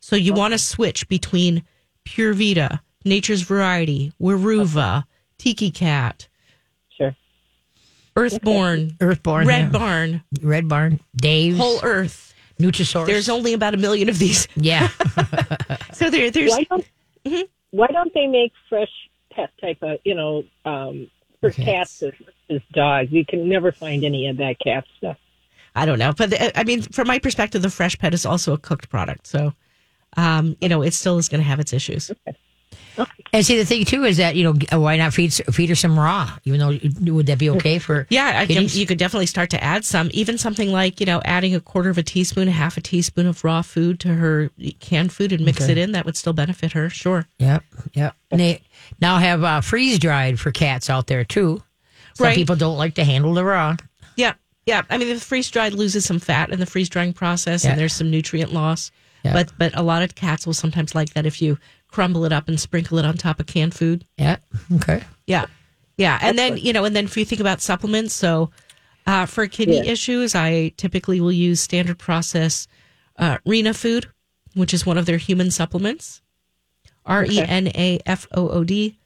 So 0.00 0.16
you 0.16 0.34
want 0.34 0.52
to 0.52 0.58
switch 0.58 1.08
between 1.08 1.62
Pure 2.04 2.34
Vita, 2.34 2.80
Nature's 3.04 3.42
Variety, 3.42 4.12
Weruva, 4.20 5.04
Tiki 5.38 5.70
Cat. 5.70 6.28
Earthborn, 8.16 8.96
Earthborn, 9.00 9.46
Red 9.46 9.60
yeah. 9.60 9.68
Barn, 9.70 10.22
Red 10.40 10.68
Barn, 10.68 11.00
Dave's, 11.16 11.58
Whole 11.58 11.80
Earth. 11.82 12.32
Nutrisource. 12.60 13.06
There's 13.06 13.28
only 13.28 13.52
about 13.52 13.74
a 13.74 13.76
million 13.76 14.08
of 14.08 14.18
these. 14.18 14.46
yeah. 14.56 14.88
So 15.92 16.10
there, 16.10 16.30
there's 16.30 16.50
Why 16.50 16.64
don't 16.64 16.86
Mm-hmm. 17.24 17.42
Why 17.70 17.86
don't 17.86 18.12
they 18.14 18.26
make 18.26 18.52
fresh 18.68 18.90
pet 19.32 19.50
type 19.60 19.78
of 19.82 19.98
you 20.04 20.14
know 20.14 20.44
um, 20.64 21.10
for 21.40 21.50
Cats. 21.50 22.00
cats 22.00 22.02
as, 22.02 22.12
as 22.50 22.60
dogs? 22.72 23.10
You 23.10 23.24
can 23.24 23.48
never 23.48 23.72
find 23.72 24.04
any 24.04 24.28
of 24.28 24.36
that 24.38 24.58
cat 24.60 24.84
stuff. 24.98 25.16
I 25.74 25.86
don't 25.86 25.98
know, 25.98 26.12
but 26.12 26.30
the, 26.30 26.58
I 26.58 26.64
mean, 26.64 26.82
from 26.82 27.08
my 27.08 27.18
perspective, 27.18 27.62
the 27.62 27.70
fresh 27.70 27.98
pet 27.98 28.14
is 28.14 28.24
also 28.24 28.52
a 28.52 28.58
cooked 28.58 28.88
product, 28.90 29.26
so 29.26 29.54
um, 30.16 30.56
you 30.60 30.68
know, 30.68 30.82
it 30.82 30.94
still 30.94 31.18
is 31.18 31.28
going 31.28 31.40
to 31.40 31.48
have 31.48 31.60
its 31.60 31.72
issues. 31.72 32.10
And 33.32 33.44
see, 33.44 33.56
the 33.58 33.64
thing 33.64 33.84
too 33.84 34.04
is 34.04 34.18
that 34.18 34.36
you 34.36 34.44
know 34.44 34.78
why 34.78 34.96
not 34.96 35.12
feed 35.12 35.32
feed 35.52 35.68
her 35.68 35.74
some 35.74 35.98
raw? 35.98 36.30
Even 36.44 36.60
though 36.60 37.12
would 37.14 37.26
that 37.26 37.38
be 37.38 37.50
okay 37.50 37.78
for? 37.80 38.06
Yeah, 38.10 38.38
I 38.40 38.46
can, 38.46 38.66
you 38.68 38.86
could 38.86 38.98
definitely 38.98 39.26
start 39.26 39.50
to 39.50 39.62
add 39.62 39.84
some, 39.84 40.08
even 40.12 40.38
something 40.38 40.70
like 40.70 41.00
you 41.00 41.06
know, 41.06 41.20
adding 41.24 41.54
a 41.54 41.60
quarter 41.60 41.90
of 41.90 41.98
a 41.98 42.02
teaspoon, 42.04 42.46
a 42.46 42.52
half 42.52 42.76
a 42.76 42.80
teaspoon 42.80 43.26
of 43.26 43.42
raw 43.42 43.62
food 43.62 43.98
to 44.00 44.08
her 44.14 44.50
canned 44.78 45.12
food 45.12 45.32
and 45.32 45.44
mix 45.44 45.62
Okay. 45.62 45.72
it 45.72 45.78
in. 45.78 45.92
That 45.92 46.04
would 46.04 46.16
still 46.16 46.32
benefit 46.32 46.72
her, 46.72 46.88
sure. 46.88 47.26
Yep, 47.38 47.64
yep. 47.94 48.14
And 48.30 48.40
they 48.40 48.62
now 49.00 49.18
have 49.18 49.42
uh, 49.42 49.60
freeze 49.60 49.98
dried 49.98 50.38
for 50.38 50.52
cats 50.52 50.88
out 50.88 51.08
there 51.08 51.24
too. 51.24 51.62
Some 52.14 52.26
Right. 52.26 52.36
people 52.36 52.54
don't 52.54 52.78
like 52.78 52.94
to 52.94 53.04
handle 53.04 53.34
the 53.34 53.44
raw. 53.44 53.74
Yeah, 54.16 54.34
yeah. 54.66 54.82
I 54.88 54.98
mean, 54.98 55.08
the 55.08 55.18
freeze 55.18 55.50
dried 55.50 55.72
loses 55.74 56.04
some 56.04 56.20
fat 56.20 56.50
in 56.50 56.60
the 56.60 56.66
freeze 56.66 56.88
drying 56.88 57.12
process, 57.12 57.64
Yeah. 57.64 57.70
and 57.72 57.80
there's 57.80 57.92
some 57.94 58.10
nutrient 58.12 58.52
loss. 58.52 58.92
Yeah. 59.24 59.32
But 59.32 59.52
but 59.58 59.76
a 59.76 59.82
lot 59.82 60.02
of 60.04 60.14
cats 60.14 60.46
will 60.46 60.54
sometimes 60.54 60.94
like 60.94 61.14
that 61.14 61.26
if 61.26 61.42
you 61.42 61.58
crumble 61.94 62.24
it 62.24 62.32
up 62.32 62.48
and 62.48 62.58
sprinkle 62.58 62.98
it 62.98 63.04
on 63.04 63.16
top 63.16 63.38
of 63.38 63.46
canned 63.46 63.72
food. 63.74 64.04
Yeah. 64.18 64.36
Okay. 64.74 65.04
Yeah. 65.26 65.46
Yeah. 65.96 66.18
And 66.20 66.36
then, 66.36 66.56
you 66.56 66.72
know, 66.72 66.84
and 66.84 66.94
then 66.96 67.04
if 67.04 67.16
you 67.16 67.24
think 67.24 67.40
about 67.40 67.60
supplements, 67.60 68.12
so 68.12 68.50
uh, 69.06 69.26
for 69.26 69.46
kidney 69.46 69.76
Yeah. 69.76 69.92
issues, 69.92 70.34
I 70.34 70.72
typically 70.76 71.20
will 71.20 71.30
use 71.32 71.60
standard 71.60 71.98
process 71.98 72.66
uh, 73.16 73.38
Renafood, 73.46 74.06
which 74.54 74.74
is 74.74 74.84
one 74.84 74.98
of 74.98 75.06
their 75.06 75.18
human 75.18 75.52
supplements. 75.52 76.20
R 77.06 77.24
E 77.24 77.38
N 77.40 77.68
A 77.68 78.00
F 78.06 78.26
O 78.32 78.48
O 78.48 78.64
D. 78.64 78.98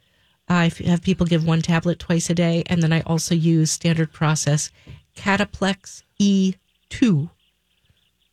I 0.49 0.73
have 0.87 1.03
people 1.03 1.27
give 1.27 1.45
one 1.47 1.61
tablet 1.61 1.99
twice 1.99 2.31
a 2.31 2.35
day. 2.35 2.63
And 2.67 2.83
then 2.83 2.93
I 2.93 3.03
also 3.03 3.35
use 3.35 3.71
standard 3.71 4.13
process 4.13 4.71
Cataplex 5.15 6.03
E2. 6.19 7.29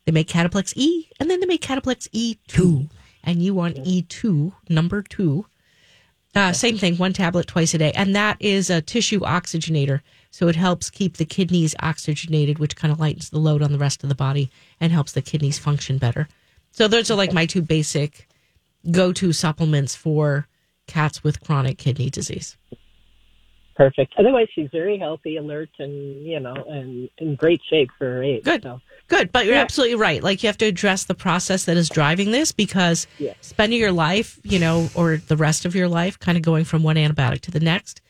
They 0.06 0.12
make 0.14 0.30
Cataplex 0.30 0.72
E 0.78 1.10
and 1.20 1.30
then 1.30 1.40
they 1.42 1.46
make 1.48 1.62
Cataplex 1.62 2.08
E2. 2.12 2.90
And 3.26 3.42
you 3.42 3.54
want 3.54 3.78
E2, 3.78 4.54
number 4.70 5.02
two. 5.02 5.46
Uh, 6.36 6.52
same 6.52 6.78
thing, 6.78 6.98
one 6.98 7.14
tablet 7.14 7.48
twice 7.48 7.74
a 7.74 7.78
day. 7.78 7.92
And 7.94 8.16
that 8.16 8.38
is 8.40 8.70
a 8.70 8.82
tissue 8.82 9.22
oxygenator. 9.22 10.02
So 10.32 10.48
it 10.48 10.56
helps 10.56 10.90
keep 10.90 11.18
the 11.18 11.26
kidneys 11.26 11.76
oxygenated, 11.82 12.60
which 12.60 12.76
kind 12.76 12.92
of 12.92 13.00
lightens 13.00 13.30
the 13.30 13.40
load 13.40 13.62
on 13.62 13.72
the 13.72 13.78
rest 13.78 14.04
of 14.04 14.10
the 14.10 14.16
body 14.16 14.52
and 14.80 14.92
helps 14.92 15.14
the 15.14 15.22
kidneys 15.22 15.58
function 15.58 15.98
better. 15.98 16.28
So 16.72 16.88
those 16.88 17.10
are 17.10 17.16
like 17.16 17.32
my 17.32 17.46
two 17.46 17.62
basic 17.62 18.28
go 18.92 19.14
to 19.14 19.32
supplements 19.34 19.96
for 19.96 20.48
cats 20.88 21.24
with 21.24 21.42
chronic 21.42 21.78
kidney 21.78 22.10
disease. 22.10 22.58
Perfect. 23.76 24.14
Otherwise, 24.18 24.48
she's 24.56 24.70
very 24.72 24.98
healthy, 24.98 25.36
alert, 25.36 25.70
and 25.80 26.26
you 26.26 26.40
know, 26.40 26.54
and 26.54 27.10
in 27.18 27.36
great 27.36 27.62
shape 27.70 27.90
for 27.98 28.06
her 28.06 28.24
age. 28.24 28.44
Good. 28.44 28.64
So, 28.64 28.80
Good, 29.08 29.32
but 29.32 29.46
you're 29.46 29.56
Yeah. 29.56 29.62
absolutely 29.62 29.96
right. 29.96 30.24
Like 30.24 30.42
you 30.42 30.48
have 30.48 30.58
to 30.60 30.66
address 30.66 31.04
the 31.04 31.14
process 31.14 31.66
that 31.66 31.78
is 31.78 31.90
driving 31.90 32.32
this 32.32 32.52
because 32.52 33.06
Yeah. 33.20 33.34
spending 33.42 33.80
your 33.80 33.92
life, 33.92 34.40
you 34.44 34.58
know, 34.60 34.90
or 34.96 35.18
the 35.18 35.36
rest 35.38 35.66
of 35.66 35.76
your 35.76 35.88
life 35.88 36.18
kind 36.18 36.38
of 36.38 36.42
going 36.42 36.64
from 36.64 36.82
one 36.84 36.96
antibiotic 36.96 37.42
to 37.42 37.52
the 37.52 37.60
next. 37.60 38.02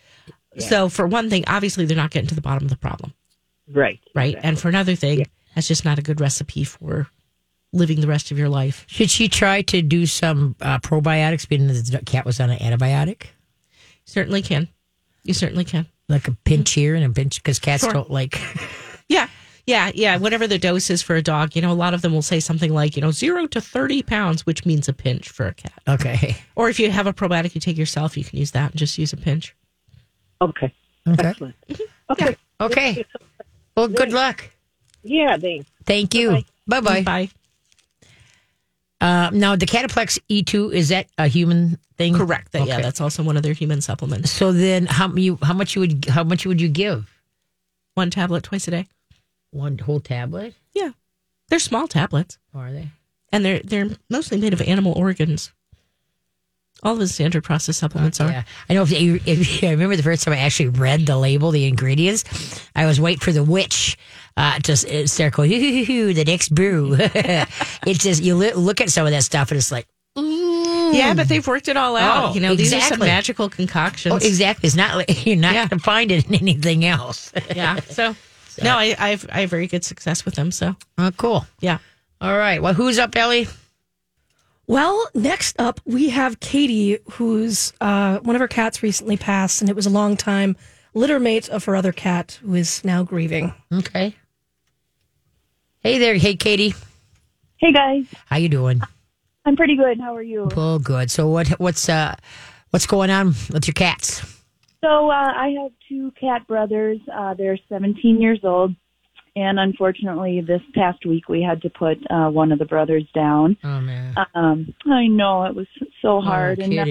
So 0.58 0.88
for 0.88 1.06
one 1.06 1.30
thing, 1.30 1.44
obviously 1.48 1.84
they're 1.86 1.98
not 1.98 2.12
getting 2.12 2.30
to 2.30 2.36
the 2.36 2.42
bottom 2.42 2.64
of 2.64 2.70
the 2.70 2.78
problem. 2.78 3.14
right. 3.68 4.00
right? 4.14 4.28
exactly. 4.36 4.48
And 4.50 4.60
for 4.60 4.70
another 4.70 4.96
thing, 4.96 5.20
Yeah. 5.20 5.26
that's 5.56 5.68
just 5.68 5.84
not 5.84 5.98
a 6.00 6.02
good 6.04 6.22
recipe 6.22 6.64
for 6.64 7.08
living 7.74 8.00
the 8.00 8.08
rest 8.08 8.30
of 8.32 8.38
your 8.38 8.48
life. 8.48 8.86
Should 8.88 9.10
she 9.10 9.28
try 9.28 9.64
to 9.64 9.82
do 9.82 10.06
some 10.06 10.56
uh, 10.62 10.78
probiotics? 10.80 11.46
Being 11.50 11.68
that 11.68 11.74
the 11.74 12.00
cat 12.06 12.24
was 12.26 12.40
on 12.40 12.52
an 12.52 12.60
antibiotic, 12.60 13.24
Certainly 14.06 14.44
can. 14.44 14.70
You 15.26 15.34
certainly 15.34 15.66
can. 15.66 15.88
like 16.08 16.28
a 16.28 16.32
pinch 16.46 16.72
mm-hmm. 16.72 16.80
here 16.80 16.96
and 16.96 17.04
a 17.04 17.10
pinch 17.10 17.42
because 17.42 17.60
cats 17.60 17.84
Sure. 17.84 17.92
don't 17.94 18.10
like. 18.12 18.40
Yeah. 19.08 19.28
Yeah. 19.68 19.92
Yeah. 19.94 20.18
Whatever 20.18 20.48
the 20.48 20.58
dose 20.58 20.90
is 20.90 21.04
for 21.04 21.16
a 21.16 21.22
dog, 21.22 21.56
you 21.56 21.62
know, 21.62 21.72
a 21.72 21.74
lot 21.78 21.94
of 21.94 22.02
them 22.02 22.12
will 22.12 22.24
say 22.24 22.40
something 22.40 22.74
like, 22.74 22.96
you 22.96 23.04
know, 23.04 23.12
zero 23.12 23.46
to 23.46 23.62
30 23.62 24.02
pounds, 24.02 24.48
which 24.48 24.66
means 24.66 24.88
a 24.88 24.94
pinch 24.94 25.30
for 25.30 25.46
a 25.46 25.54
cat. 25.54 25.80
Okay. 25.88 26.38
Or 26.56 26.70
if 26.70 26.80
you 26.80 26.90
have 26.90 27.06
a 27.06 27.14
probiotic 27.14 27.54
you 27.54 27.62
take 27.62 27.78
yourself, 27.78 28.18
you 28.18 28.24
can 28.24 28.40
use 28.40 28.50
that 28.52 28.72
and 28.72 28.80
just 28.80 28.98
use 28.98 29.14
a 29.14 29.18
pinch. 29.18 29.56
Okay. 30.42 30.74
Okay. 31.08 31.28
Excellent. 31.28 31.56
Mm-hmm. 31.70 31.84
Okay. 32.14 32.38
Okay. 32.62 33.06
Well, 33.78 33.90
good 33.90 34.12
luck. 34.12 34.50
Yeah. 35.04 35.38
Thanks. 35.38 35.70
Thank 35.86 36.16
you. 36.16 36.44
Bye 36.66 36.82
bye. 36.82 37.04
Bye. 37.04 37.30
Uh, 39.02 39.30
now 39.34 39.56
the 39.56 39.66
Cataplex 39.66 40.20
E2 40.30 40.74
is 40.74 40.90
that 40.90 41.08
a 41.18 41.28
human 41.28 41.78
thing? 41.98 42.16
Correct. 42.16 42.52
That, 42.54 42.68
Yeah, 42.68 42.82
that's 42.82 43.02
also 43.02 43.24
one 43.24 43.38
of 43.38 43.44
their 43.44 43.54
human 43.54 43.82
supplements. 43.82 44.32
So 44.32 44.52
then, 44.52 44.86
how 44.86 45.14
you 45.14 45.38
how 45.42 45.54
much 45.54 45.76
you 45.76 45.82
would 45.82 46.06
how 46.06 46.24
much 46.24 46.46
would 46.46 46.62
you 46.62 46.70
give? 46.70 47.12
One 47.94 48.10
tablet 48.10 48.44
twice 48.44 48.68
a 48.68 48.72
day. 48.72 48.88
One 49.52 49.78
whole 49.78 50.00
tablet? 50.00 50.56
Yeah, 50.74 50.92
they're 51.50 51.60
small 51.60 51.88
tablets, 51.88 52.38
are 52.54 52.72
they? 52.72 52.90
and 53.32 53.44
they're 53.44 53.60
they're 53.60 53.90
mostly 54.10 54.38
made 54.38 54.54
of 54.54 54.62
animal 54.62 54.94
organs. 54.94 55.52
All 56.84 56.96
the 56.96 57.08
standard 57.08 57.44
process 57.44 57.78
supplements 57.78 58.20
are. 58.22 58.30
Yeah, 58.30 58.44
I 58.70 58.74
know. 58.76 58.84
If, 58.84 58.92
you, 58.92 59.20
if 59.26 59.64
I 59.64 59.72
remember 59.72 59.96
the 59.96 60.04
first 60.04 60.24
time 60.24 60.34
I 60.34 60.38
actually 60.40 60.70
read 60.70 61.06
the 61.08 61.18
label, 61.18 61.50
the 61.52 61.66
ingredients, 61.66 62.24
I 62.76 62.86
was 62.86 63.02
waiting 63.02 63.22
for 63.22 63.32
the 63.32 63.44
witch 63.44 63.98
uh, 64.38 64.60
to 64.60 64.74
uh, 64.74 65.08
start 65.08 65.34
going. 65.34 65.50
"Hoo-hoo-hoo, 65.52 66.14
The 66.14 66.26
next 66.26 66.54
brew. 66.54 66.96
it's 67.00 68.04
just 68.04 68.22
you 68.22 68.36
look 68.36 68.82
at 68.82 68.90
some 68.92 69.06
of 69.08 69.12
that 69.14 69.24
stuff 69.24 69.50
and 69.52 69.58
it's 69.58 69.72
like, 69.72 69.88
ooh. 70.20 70.92
Yeah, 70.94 71.14
but 71.16 71.28
they've 71.28 71.46
worked 71.48 71.68
it 71.70 71.76
all 71.78 71.96
out. 71.96 72.30
Oh, 72.30 72.34
you 72.36 72.40
know, 72.42 72.54
these 72.56 72.72
are 72.74 72.82
some 72.82 73.00
magical 73.00 73.50
concoctions. 73.50 74.14
Oh, 74.14 74.18
exactly. 74.18 74.68
It's 74.68 74.76
not 74.76 74.96
like 74.96 75.26
you're 75.26 75.36
not 75.38 75.54
Yeah. 75.56 75.68
going 75.68 75.80
to 75.80 75.84
find 75.84 76.12
it 76.12 76.28
in 76.28 76.36
anything 76.36 76.86
else. 76.86 77.32
Yeah. 77.56 77.80
So, 77.80 78.16
no, 78.64 78.76
I, 78.78 78.96
I've 79.00 79.28
I 79.32 79.42
have 79.42 79.50
very 79.50 79.68
good 79.68 79.84
success 79.84 80.24
with 80.24 80.36
them. 80.36 80.52
So 80.52 80.76
oh, 81.00 81.12
cool. 81.18 81.48
yeah. 81.62 81.80
All 82.22 82.38
right. 82.38 82.62
Well, 82.62 82.74
who's 82.74 83.00
up, 83.00 83.16
Ellie? 83.16 83.48
Well, 84.68 85.08
next 85.14 85.60
up 85.60 85.80
we 85.86 86.10
have 86.10 86.40
Katie, 86.40 86.98
who's 87.14 87.72
uh, 87.82 88.20
one 88.20 88.36
of 88.36 88.40
her 88.40 88.48
cats 88.48 88.82
recently 88.82 89.18
passed, 89.18 89.62
and 89.62 89.70
it 89.70 89.76
was 89.76 89.86
a 89.86 89.92
long 89.92 90.18
time 90.18 90.56
litter 90.94 91.20
mate 91.20 91.50
of 91.50 91.66
her 91.66 91.76
other 91.76 91.92
cat, 91.92 92.40
who 92.42 92.56
is 92.56 92.84
now 92.84 93.04
grieving. 93.04 93.54
Okay. 93.72 94.16
Hey 95.82 96.00
there. 96.00 96.16
Hey, 96.16 96.36
Katie. 96.36 96.74
Hey 97.58 97.72
guys, 97.72 98.06
How 98.26 98.38
you 98.38 98.50
doing? 98.50 98.82
I'm 99.46 99.56
pretty 99.56 99.76
good. 99.76 100.00
How 100.00 100.16
are 100.16 100.24
you? 100.24 100.50
Oh, 100.56 100.80
good. 100.80 101.10
So 101.12 101.28
what? 101.30 101.48
What's 101.60 101.88
uh, 101.88 102.16
what's 102.72 102.88
going 102.88 103.10
on 103.12 103.28
with 103.52 103.68
your 103.68 103.74
cats? 103.74 104.22
So 104.84 105.10
uh, 105.10 105.14
I 105.14 105.56
have 105.62 105.72
two 105.88 106.12
cat 106.20 106.48
brothers. 106.48 107.00
Uh, 107.12 107.34
they're 107.36 107.58
17 107.70 108.22
years 108.22 108.40
old, 108.44 108.76
and 109.36 109.60
unfortunately, 109.60 110.42
this 110.42 110.62
past 110.74 111.06
week 111.06 111.28
we 111.30 111.42
had 111.42 111.62
to 111.64 111.70
put 111.70 111.98
uh, 112.10 112.30
one 112.30 112.52
of 112.52 112.60
the 112.60 112.66
brothers 112.66 113.06
down. 113.14 113.58
Oh 113.64 113.80
man. 113.82 114.16
Um, 114.34 114.74
I 114.86 115.08
know 115.08 115.44
it 115.46 115.56
was 115.56 115.68
so 116.02 116.22
hard, 116.22 116.60
oh, 116.60 116.64
and 116.64 116.76
now, 116.76 116.86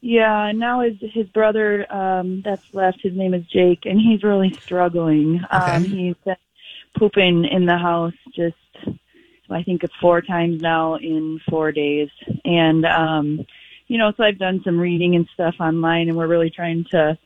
yeah, 0.00 0.52
now 0.54 0.80
his 0.80 0.94
his 1.12 1.26
brother 1.28 1.90
um, 1.92 2.42
that's 2.44 2.62
left. 2.72 3.00
His 3.02 3.16
name 3.16 3.34
is 3.34 3.44
Jake, 3.52 3.80
and 3.84 4.00
he's 4.00 4.22
really 4.22 4.58
struggling. 4.64 5.40
Um, 5.50 5.84
Okay. 5.84 5.88
he's 5.88 6.16
been 6.24 6.36
pooping 6.98 7.44
in 7.50 7.66
the 7.66 7.76
house 7.76 8.14
just. 8.34 8.56
I 9.50 9.62
think 9.62 9.82
it's 9.82 9.94
four 9.98 10.20
times 10.20 10.60
now 10.60 10.96
in 10.96 11.40
four 11.48 11.72
days, 11.72 12.10
and 12.44 12.84
um, 12.84 13.46
you 13.86 13.96
know, 13.96 14.12
so 14.16 14.22
I've 14.22 14.38
done 14.38 14.60
some 14.64 14.78
reading 14.78 15.16
and 15.16 15.26
stuff 15.32 15.54
online, 15.58 16.08
and 16.08 16.16
we're 16.16 16.26
really 16.26 16.50
trying 16.50 16.84
to, 16.90 17.18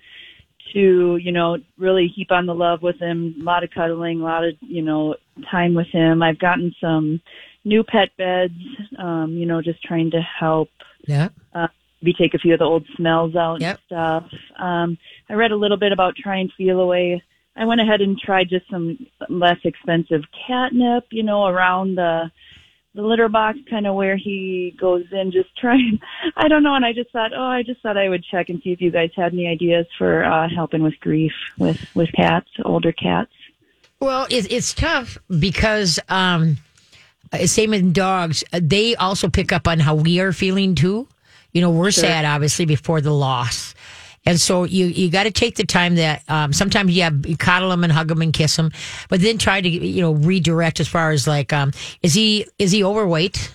to 0.73 1.17
you 1.17 1.33
know, 1.33 1.59
really 1.79 2.09
heap 2.09 2.31
on 2.31 2.47
the 2.47 2.55
love 2.55 2.83
with 2.83 2.99
him. 2.99 3.35
A 3.41 3.43
lot 3.43 3.65
of 3.65 3.71
cuddling, 3.71 4.21
a 4.21 4.25
lot 4.25 4.45
of 4.45 4.55
you 4.61 4.83
know, 4.83 5.17
time 5.51 5.75
with 5.75 5.89
him. 5.89 6.23
I've 6.23 6.39
gotten 6.39 6.75
some 6.81 7.21
new 7.65 7.85
pet 7.85 8.11
beds, 8.17 8.55
um, 8.99 9.33
you 9.33 9.47
know, 9.47 9.63
just 9.63 9.83
trying 9.83 10.11
to 10.11 10.21
help 10.21 10.69
Yeah. 11.07 11.29
maybe 12.01 12.15
take 12.15 12.35
a 12.35 12.39
few 12.39 12.53
of 12.53 12.59
the 12.59 12.65
old 12.65 12.85
smells 12.97 13.37
out 13.37 13.61
Yep. 13.61 13.71
and 13.71 13.79
stuff. 13.87 14.25
Um, 14.59 14.99
I 15.29 15.35
read 15.35 15.53
a 15.53 15.57
little 15.57 15.77
bit 15.77 15.93
about 15.93 16.17
trying 16.17 16.51
Feliway. 16.59 17.21
I 17.55 17.65
went 17.65 17.81
ahead 17.81 18.01
and 18.01 18.19
tried 18.19 18.49
just 18.49 18.69
some 18.71 18.99
less 19.29 19.59
expensive 19.65 20.25
catnip, 20.47 21.05
you 21.11 21.23
know, 21.23 21.47
around 21.47 21.97
the 21.97 22.31
the 22.95 23.03
litter 23.03 23.29
box, 23.29 23.59
kind 23.71 23.87
of 23.87 23.95
where 23.95 24.17
he 24.17 24.77
goes 24.79 25.05
in, 25.13 25.33
just 25.33 25.55
trying. 25.61 26.01
I 26.37 26.49
don't 26.49 26.63
know, 26.63 26.75
and 26.75 26.85
I 26.85 26.93
just 26.93 27.11
thought, 27.11 27.33
oh, 27.37 27.43
I 27.43 27.63
just 27.63 27.81
thought 27.83 27.97
I 27.97 28.09
would 28.09 28.25
check 28.25 28.49
and 28.49 28.61
see 28.63 28.71
if 28.71 28.81
you 28.81 28.91
guys 28.91 29.11
had 29.17 29.33
any 29.33 29.47
ideas 29.47 29.87
for 29.99 30.25
uh, 30.25 30.49
helping 30.55 30.83
with 30.83 30.99
grief 31.01 31.33
with 31.59 31.79
with 31.95 32.13
cats, 32.13 32.49
older 32.65 32.93
cats. 32.93 33.33
Well, 34.01 34.27
it, 34.31 34.51
it's 34.51 34.75
tough 34.75 35.17
because 35.39 36.01
um, 36.09 36.57
same 37.45 37.73
in 37.73 37.93
dogs. 37.93 38.43
They 38.53 38.97
also 38.97 39.29
pick 39.29 39.53
up 39.53 39.69
on 39.69 39.79
how 39.79 39.95
we 39.95 40.21
are 40.21 40.33
feeling 40.33 40.75
too. 40.75 41.07
You 41.53 41.61
know, 41.61 41.71
we're 41.71 41.91
sad 41.91 42.25
obviously 42.25 42.65
before 42.65 43.01
the 43.01 43.13
loss. 43.13 43.75
And 44.25 44.41
so 44.41 44.65
you, 44.65 44.87
you 44.87 45.11
got 45.11 45.25
to 45.25 45.31
take 45.31 45.57
the 45.57 45.67
time 45.67 45.97
that 45.97 46.23
um, 46.29 46.53
sometimes 46.53 46.93
yeah 46.93 47.11
you 47.27 47.37
coddle 47.37 47.71
them 47.71 47.85
and 47.85 47.93
hug 47.93 48.09
them 48.09 48.23
and 48.23 48.33
kiss 48.33 48.57
them, 48.57 48.71
but 49.09 49.21
then 49.21 49.39
try 49.39 49.61
to 49.61 49.69
you 49.69 50.01
know 50.01 50.13
redirect 50.13 50.81
as 50.81 50.89
far 50.89 51.11
as 51.11 51.27
like 51.27 51.53
um, 51.53 51.73
is 52.03 52.15
he 52.15 52.47
is 52.59 52.71
he 52.71 52.85
overweight? 52.85 53.53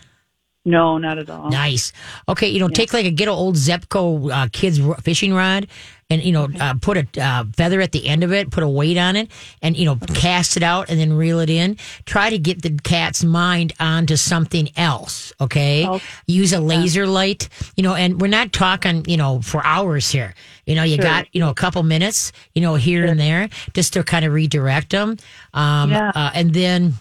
No, 0.68 0.98
not 0.98 1.18
at 1.18 1.30
all. 1.30 1.50
Nice. 1.50 1.94
Okay, 2.28 2.50
you 2.50 2.60
know, 2.60 2.68
take 2.68 2.92
like 2.92 3.06
a 3.06 3.12
get 3.12 3.30
an 3.30 3.34
old 3.34 3.56
Zebco 3.56 4.30
uh, 4.30 4.48
kids 4.52 4.82
fishing 5.02 5.34
rod, 5.34 5.68
and 6.10 6.24
you 6.24 6.32
know, 6.32 6.48
uh, 6.60 6.74
put 6.80 6.98
a 6.98 7.22
uh, 7.22 7.43
feather 7.56 7.82
at 7.82 7.91
the 7.91 8.08
end 8.08 8.24
of 8.24 8.32
it, 8.32 8.50
put 8.50 8.63
a 8.63 8.67
weight 8.67 8.98
on 8.98 9.15
it, 9.15 9.30
and 9.62 9.76
you 9.76 9.86
know, 9.86 9.98
cast 10.13 10.56
it 10.56 10.63
out, 10.63 10.89
and 10.89 11.00
then 11.00 11.13
reel 11.13 11.39
it 11.39 11.50
in. 11.50 11.78
Try 12.06 12.30
to 12.30 12.38
get 12.38 12.62
the 12.62 12.78
cat's 12.84 13.24
mind 13.24 13.74
onto 13.80 14.15
something 14.15 14.70
else. 14.78 15.34
Okay. 15.41 15.86
Oh. 15.86 16.00
Use 16.26 16.54
a 16.54 16.60
laser 16.62 17.06
light. 17.06 17.50
You 17.76 17.84
know, 17.84 17.93
and 17.93 18.22
we're 18.22 18.28
not 18.28 18.54
talking 18.54 19.04
you 19.08 19.17
know 19.17 19.41
for 19.41 19.65
hours 19.65 20.10
here. 20.10 20.34
You 20.65 20.76
know, 20.76 20.84
you 20.84 20.98
got 20.98 21.28
you 21.34 21.41
know 21.41 21.50
a 21.50 21.56
couple 21.56 21.84
minutes. 21.84 22.32
You 22.56 22.62
know, 22.62 22.76
here 22.76 23.06
and 23.06 23.20
there, 23.20 23.50
just 23.74 23.93
to 23.93 24.04
kind 24.04 24.24
of 24.24 24.32
redirect 24.34 24.91
them. 24.91 25.17
Um, 25.54 25.91
Yeah. 25.91 26.12
uh, 26.15 26.32
and 26.34 26.54
then. 26.54 26.93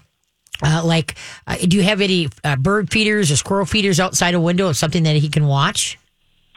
Uh, 0.62 0.80
like, 0.82 1.16
uh, 1.46 1.54
do 1.56 1.76
you 1.76 1.82
have 1.82 2.00
any 2.00 2.30
uh, 2.42 2.56
bird 2.56 2.90
feeders 2.90 3.30
or 3.30 3.36
squirrel 3.36 3.66
feeders 3.66 4.00
outside 4.00 4.32
a 4.32 4.40
window 4.40 4.68
of 4.70 4.76
something 4.78 5.02
that 5.02 5.14
he 5.16 5.28
can 5.28 5.46
watch? 5.46 5.98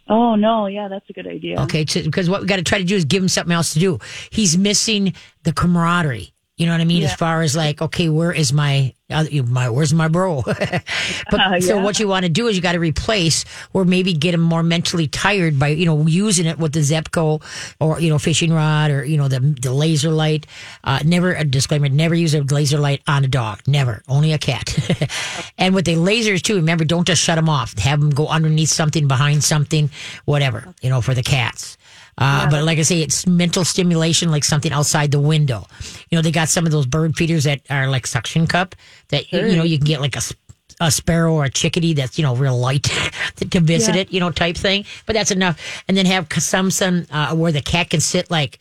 Oh 0.10 0.36
no, 0.36 0.66
yeah, 0.66 0.88
that's 0.88 1.08
a 1.10 1.14
good 1.14 1.28
idea. 1.28 1.62
Okay, 1.62 1.86
because 1.86 2.30
what 2.30 2.42
we 2.42 2.48
got 2.48 2.56
to 2.56 2.64
try 2.64 2.80
to 2.80 2.84
do 2.84 2.96
is 2.96 3.06
give 3.06 3.22
him 3.22 3.30
something 3.30 3.54
else 3.54 3.74
to 3.74 3.80
do. 3.80 4.00
He's 4.32 4.58
missing 4.58 5.14
the 5.44 5.54
camaraderie. 5.54 6.34
You 6.60 6.66
know 6.66 6.74
what 6.74 6.82
I 6.82 6.86
mean? 6.86 7.04
As 7.04 7.14
far 7.14 7.42
as 7.42 7.56
like, 7.56 7.82
okay, 7.82 8.10
where 8.10 8.34
is 8.34 8.52
my, 8.52 8.94
my 9.10 9.70
where's 9.70 9.94
my 9.94 10.10
bro? 10.10 10.42
but 10.46 11.40
Uh, 11.40 11.62
so 11.62 11.82
what 11.82 12.02
you 12.02 12.08
want 12.10 12.24
to 12.24 12.30
do 12.30 12.48
is 12.48 12.58
you 12.58 12.62
got 12.62 12.74
to 12.74 12.80
replace 12.80 13.46
or 13.72 13.86
maybe 13.86 14.12
get 14.12 14.34
him 14.34 14.42
more 14.42 14.62
mentally 14.62 15.08
tired 15.08 15.58
by 15.58 15.70
you 15.70 15.86
know 15.86 16.06
using 16.06 16.46
it 16.46 16.60
with 16.60 16.74
the 16.74 16.82
Zebco 16.82 17.42
or 17.80 18.02
you 18.02 18.10
know 18.10 18.20
fishing 18.20 18.52
rod 18.52 18.92
or 18.92 19.06
you 19.06 19.16
know 19.16 19.30
the 19.30 19.40
the 19.40 19.72
laser 19.72 20.10
light. 20.10 20.46
Uh, 20.84 21.00
never 21.06 21.34
a 21.34 21.46
disclaimer: 21.46 21.88
never 21.88 22.14
use 22.14 22.36
a 22.36 22.42
laser 22.42 22.78
light 22.78 23.02
on 23.08 23.24
a 23.24 23.30
dog. 23.30 23.62
Never, 23.66 24.04
only 24.10 24.34
a 24.34 24.38
cat. 24.38 24.68
and 25.58 25.74
with 25.74 25.86
the 25.86 25.96
lasers 25.96 26.42
too, 26.42 26.58
remember 26.58 26.84
don't 26.84 27.08
just 27.08 27.24
shut 27.24 27.38
them 27.38 27.48
off. 27.48 27.80
Have 27.80 28.02
them 28.02 28.10
go 28.10 28.28
underneath 28.28 28.70
something, 28.70 29.08
behind 29.08 29.46
something, 29.46 29.90
whatever. 30.26 30.76
You 30.82 30.90
know 30.90 31.00
for 31.00 31.14
the 31.14 31.24
cats. 31.24 31.78
Uh, 32.20 32.50
But 32.50 32.64
like 32.66 32.78
I 32.78 32.84
say, 32.84 33.02
it's 33.02 33.26
mental 33.26 33.64
stimulation, 33.66 34.30
like 34.30 34.44
something 34.44 34.72
outside 34.74 35.10
the 35.12 35.20
window. 35.22 35.66
You 36.10 36.18
know, 36.18 36.22
they 36.22 36.32
got 36.32 36.50
some 36.50 36.66
of 36.66 36.72
those 36.72 36.86
bird 36.86 37.16
feeders 37.16 37.46
that 37.46 37.62
are 37.70 37.88
like 37.88 38.06
suction 38.06 38.46
cup 38.46 38.76
that 39.08 39.32
you 39.32 39.56
know 39.56 39.64
you 39.64 39.78
can 39.78 39.88
get 39.88 40.02
like 40.02 40.16
a, 40.18 40.22
a 40.82 40.92
sparrow 40.92 41.34
or 41.34 41.46
a 41.46 41.50
chickadee 41.50 41.94
that's 41.94 42.18
you 42.20 42.24
know 42.24 42.36
real 42.36 42.58
light 42.60 42.84
to, 43.38 43.60
visit 43.62 43.96
it, 43.96 44.12
you 44.12 44.20
know, 44.20 44.32
type 44.32 44.58
thing. 44.58 44.86
But 45.06 45.14
that's 45.14 45.32
enough. 45.32 45.58
And 45.88 45.96
then 45.98 46.06
have 46.06 46.28
some 46.34 46.70
some 46.72 47.06
uh, 47.10 47.34
where 47.36 47.52
the 47.54 47.62
cat 47.62 47.90
can 47.90 48.02
sit 48.02 48.30
like. 48.30 48.60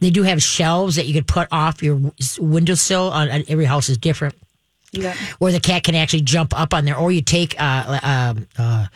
They 0.00 0.10
do 0.10 0.22
have 0.22 0.40
shelves 0.42 0.96
that 0.96 1.06
you 1.06 1.12
could 1.12 1.26
put 1.26 1.46
off 1.52 1.82
your 1.82 2.00
windowsill. 2.38 3.10
On, 3.10 3.30
on 3.30 3.42
every 3.48 3.66
house 3.66 3.90
is 3.90 3.98
different 3.98 4.34
Yeah. 4.92 5.14
where 5.38 5.52
the 5.52 5.60
cat 5.60 5.84
can 5.84 5.94
actually 5.94 6.22
jump 6.22 6.58
up 6.58 6.72
on 6.72 6.84
there, 6.86 6.96
or 6.96 7.12
you 7.12 7.20
take 7.22 7.54
uh, 7.60 7.98
um, 8.02 8.46
uh, 8.56 8.86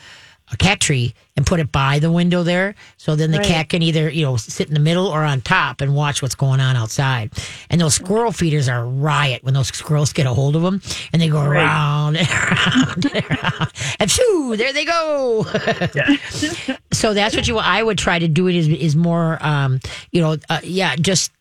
a 0.55 0.57
cat 0.57 0.81
tree 0.81 1.15
and 1.37 1.47
put 1.47 1.61
it 1.61 1.73
by 1.73 1.99
the 1.99 2.11
window 2.11 2.43
there, 2.43 2.75
so 2.97 3.17
then 3.17 3.31
the 3.31 3.41
cat 3.41 3.69
can 3.69 3.83
either 3.83 4.09
you 4.09 4.25
know 4.25 4.37
sit 4.37 4.69
in 4.69 4.75
the 4.75 4.81
middle 4.81 5.07
or 5.07 5.23
on 5.23 5.41
top 5.41 5.81
and 5.81 5.95
watch 5.95 6.23
what's 6.23 6.35
going 6.35 6.61
on 6.61 6.77
outside. 6.77 7.33
And 7.71 7.81
those 7.81 7.95
squirrel 7.95 8.33
feeders 8.33 8.69
are 8.69 8.81
a 8.81 8.87
riot 8.87 9.43
when 9.45 9.55
those 9.55 9.69
squirrels 9.69 10.13
get 10.13 10.27
a 10.27 10.35
hold 10.35 10.57
of 10.57 10.63
them 10.63 10.81
and 11.13 11.21
they 11.21 11.29
go 11.29 11.43
around 11.45 12.17
and 12.17 12.29
around 12.29 13.05
and 13.15 13.25
around, 13.31 13.73
and 14.01 14.11
shoo, 14.11 14.55
there 14.57 14.73
they 14.73 14.85
go. 14.85 15.45
so 16.93 17.15
that's 17.15 17.35
what 17.37 17.47
you. 17.49 17.59
I 17.59 17.83
would 17.83 17.99
try 17.99 18.19
to 18.19 18.29
do 18.29 18.49
it 18.49 18.55
is 18.55 18.69
is 18.69 18.97
more, 18.97 19.39
um, 19.41 19.81
you 20.13 20.21
know, 20.21 20.37
uh, 20.49 20.61
yeah, 20.63 20.97
just 20.97 21.33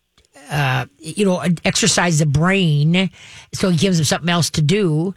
uh, 0.50 0.86
you 0.98 1.24
know, 1.24 1.42
exercise 1.64 2.18
the 2.18 2.26
brain 2.26 3.10
so 3.52 3.68
it 3.68 3.78
gives 3.78 3.98
them 3.98 4.04
something 4.04 4.28
else 4.28 4.50
to 4.50 4.62
do. 4.62 5.14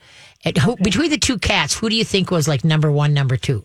Who, 0.63 0.77
between 0.77 1.09
the 1.09 1.17
two 1.17 1.37
cats, 1.37 1.73
who 1.77 1.89
do 1.89 1.95
you 1.95 2.05
think 2.05 2.31
was 2.31 2.47
like 2.47 2.63
number 2.63 2.91
one, 2.91 3.13
number 3.13 3.35
two? 3.35 3.63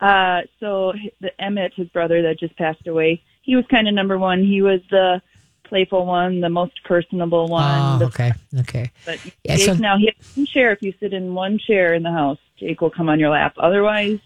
Uh, 0.00 0.42
so 0.58 0.92
the 1.20 1.30
Emmett, 1.40 1.74
his 1.74 1.88
brother 1.88 2.22
that 2.22 2.38
just 2.38 2.56
passed 2.56 2.86
away, 2.86 3.22
he 3.42 3.56
was 3.56 3.64
kind 3.70 3.86
of 3.88 3.94
number 3.94 4.18
one. 4.18 4.42
He 4.42 4.62
was 4.62 4.80
the 4.90 5.20
playful 5.64 6.04
one, 6.06 6.40
the 6.40 6.48
most 6.48 6.82
personable 6.84 7.48
one. 7.48 8.02
Oh, 8.02 8.06
okay, 8.06 8.32
okay. 8.60 8.90
But 9.06 9.18
Yeah, 9.44 9.56
Jake 9.56 9.66
so- 9.66 9.74
now 9.74 9.98
he 9.98 10.06
has 10.16 10.36
one 10.36 10.46
chair. 10.46 10.72
If 10.72 10.82
you 10.82 10.92
sit 11.00 11.12
in 11.12 11.34
one 11.34 11.58
chair 11.58 11.94
in 11.94 12.02
the 12.02 12.10
house, 12.12 12.38
Jake 12.58 12.80
will 12.80 12.90
come 12.90 13.08
on 13.08 13.20
your 13.20 13.30
lap. 13.30 13.54
Otherwise, 13.58 14.18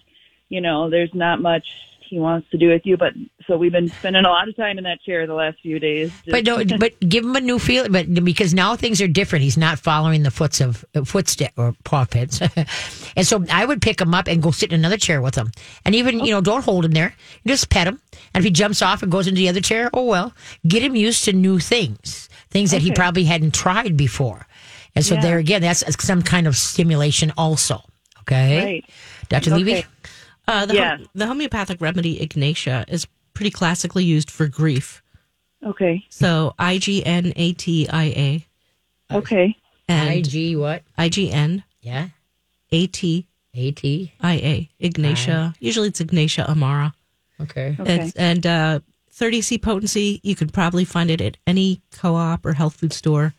you 0.48 0.60
know, 0.60 0.88
there's 0.90 1.12
not 1.14 1.40
much 1.40 1.66
he 2.14 2.20
wants 2.20 2.48
to 2.50 2.56
do 2.56 2.68
with 2.68 2.82
you. 2.84 2.96
But 2.96 3.12
so 3.46 3.56
we've 3.56 3.72
been 3.72 3.88
spending 3.88 4.24
a 4.24 4.28
lot 4.28 4.48
of 4.48 4.56
time 4.56 4.78
in 4.78 4.84
that 4.84 5.02
chair 5.02 5.26
the 5.26 5.34
last 5.34 5.58
few 5.60 5.80
days. 5.80 6.12
But 6.26 6.44
no, 6.46 6.64
but 6.78 6.98
give 7.00 7.24
him 7.24 7.34
a 7.34 7.40
new 7.40 7.58
feel. 7.58 7.88
But 7.88 8.12
because 8.24 8.54
now 8.54 8.76
things 8.76 9.02
are 9.02 9.08
different, 9.08 9.42
he's 9.42 9.56
not 9.56 9.78
following 9.78 10.22
the 10.22 10.30
foots 10.30 10.60
of 10.60 10.84
uh, 10.94 11.04
footstep 11.04 11.52
or 11.56 11.74
paw 11.84 12.04
pits, 12.04 12.40
and 13.16 13.26
so 13.26 13.44
I 13.50 13.64
would 13.64 13.82
pick 13.82 14.00
him 14.00 14.14
up 14.14 14.28
and 14.28 14.40
go 14.42 14.52
sit 14.52 14.72
in 14.72 14.78
another 14.80 14.96
chair 14.96 15.20
with 15.20 15.34
him, 15.34 15.50
and 15.84 15.94
even 15.94 16.20
you 16.24 16.30
know 16.30 16.40
don't 16.40 16.64
hold 16.64 16.84
him 16.84 16.92
there, 16.92 17.14
just 17.46 17.68
pet 17.68 17.88
him, 17.88 18.00
and 18.32 18.40
if 18.40 18.44
he 18.44 18.50
jumps 18.50 18.80
off 18.80 19.02
and 19.02 19.10
goes 19.10 19.26
into 19.26 19.38
the 19.38 19.48
other 19.48 19.60
chair, 19.60 19.90
oh 19.92 20.04
well, 20.04 20.32
get 20.66 20.82
him 20.82 20.94
used 20.94 21.24
to 21.24 21.32
new 21.32 21.58
things, 21.58 22.28
things 22.50 22.70
that 22.70 22.82
he 22.82 22.92
probably 22.92 23.24
hadn't 23.24 23.54
tried 23.54 23.96
before, 23.96 24.46
and 24.94 25.04
so 25.04 25.14
Yeah. 25.16 25.22
there 25.22 25.38
again, 25.38 25.62
that's 25.62 25.84
some 26.04 26.22
kind 26.22 26.46
of 26.46 26.56
stimulation 26.56 27.32
also. 27.36 27.82
Okay, 28.20 28.64
Right. 28.64 28.84
Dr. 29.28 29.50
Levy. 29.56 29.84
Okay. 30.48 30.58
Uh, 30.58 30.66
the, 30.66 30.74
Yeah. 30.74 30.96
hom- 30.96 31.08
the 31.14 31.26
homeopathic 31.26 31.80
remedy 31.80 32.20
Ignatia 32.22 32.84
is 32.88 33.06
pretty 33.32 33.50
classically 33.50 34.04
used 34.04 34.30
for 34.30 34.46
grief. 34.48 35.02
Okay. 35.64 36.04
So 36.10 36.54
I 36.58 36.78
G 36.78 37.04
N 37.04 37.32
A 37.36 37.52
T 37.54 37.88
I 37.88 38.04
A 38.04 38.46
Okay. 39.16 39.56
and 39.88 40.26
IG 40.26 40.56
what? 40.56 40.82
I 40.98 41.08
G 41.08 41.30
N 41.32 41.64
Yeah, 41.80 42.08
A 42.70 42.86
T 42.86 43.26
AT. 43.54 43.84
I 43.84 44.34
A 44.34 44.70
Ignatia. 44.80 45.54
Usually 45.60 45.88
it's 45.88 46.00
Ignatia 46.00 46.44
Amara. 46.48 46.92
Okay. 47.40 47.76
Okay. 47.80 48.00
It's, 48.00 48.14
and 48.16 48.46
uh, 48.46 48.80
30C 49.12 49.60
potency, 49.62 50.20
you 50.22 50.34
could 50.36 50.52
probably 50.52 50.84
find 50.84 51.10
it 51.10 51.20
at 51.20 51.36
any 51.46 51.80
co-op 51.92 52.44
or 52.44 52.52
health 52.52 52.76
food 52.76 52.92
store. 52.92 53.32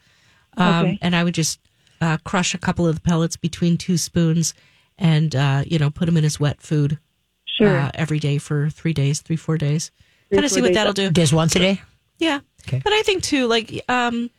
Um, 0.58 0.86
Okay. 0.86 1.00
And 1.02 1.16
I 1.16 1.24
would 1.24 1.34
just 1.36 1.60
uh, 2.02 2.18
crush 2.24 2.54
a 2.54 2.58
couple 2.58 2.88
of 2.88 2.96
the 2.96 3.02
pellets 3.02 3.36
between 3.38 3.78
two 3.78 3.98
spoons, 3.98 4.54
and 4.98 5.36
uh, 5.36 5.64
you 5.66 5.80
know 5.80 5.90
put 5.90 6.08
him 6.10 6.18
in 6.18 6.24
his 6.24 6.40
wet 6.40 6.62
food 6.62 6.98
Sure. 7.46 7.78
uh, 7.78 7.92
every 7.94 8.20
day 8.20 8.38
for 8.38 8.70
three 8.70 8.92
days, 8.94 9.22
three 9.22 9.38
four 9.38 9.58
days. 9.58 9.92
Three, 10.30 10.38
Kind 10.38 10.46
of 10.46 10.52
see 10.52 10.62
what 10.62 10.68
days. 10.68 10.76
that'll 10.76 10.94
do. 10.94 11.10
Just 11.12 11.32
once 11.34 11.56
a 11.56 11.60
day. 11.60 11.82
Yeah. 12.20 12.40
Okay. 12.68 12.82
But 12.84 12.92
I 12.94 13.02
think 13.04 13.24
too, 13.24 13.48
like, 13.48 13.82
um, 13.90 14.30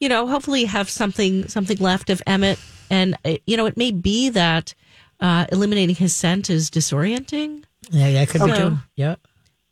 you 0.00 0.08
know, 0.08 0.26
hopefully 0.26 0.64
have 0.64 0.88
something 0.88 1.48
something 1.48 1.76
left 1.78 2.08
of 2.10 2.22
Emmett, 2.26 2.58
and 2.90 3.16
uh, 3.24 3.36
you 3.46 3.56
know, 3.56 3.66
it 3.66 3.76
may 3.76 3.90
be 3.90 4.30
that 4.30 4.74
uh, 5.20 5.46
eliminating 5.52 5.96
his 5.96 6.14
scent 6.16 6.48
is 6.48 6.70
disorienting. 6.70 7.64
Yeah, 7.90 8.08
yeah, 8.08 8.24
could 8.24 8.44
be 8.44 8.52
too. 8.52 8.78
Yeah. 8.96 9.16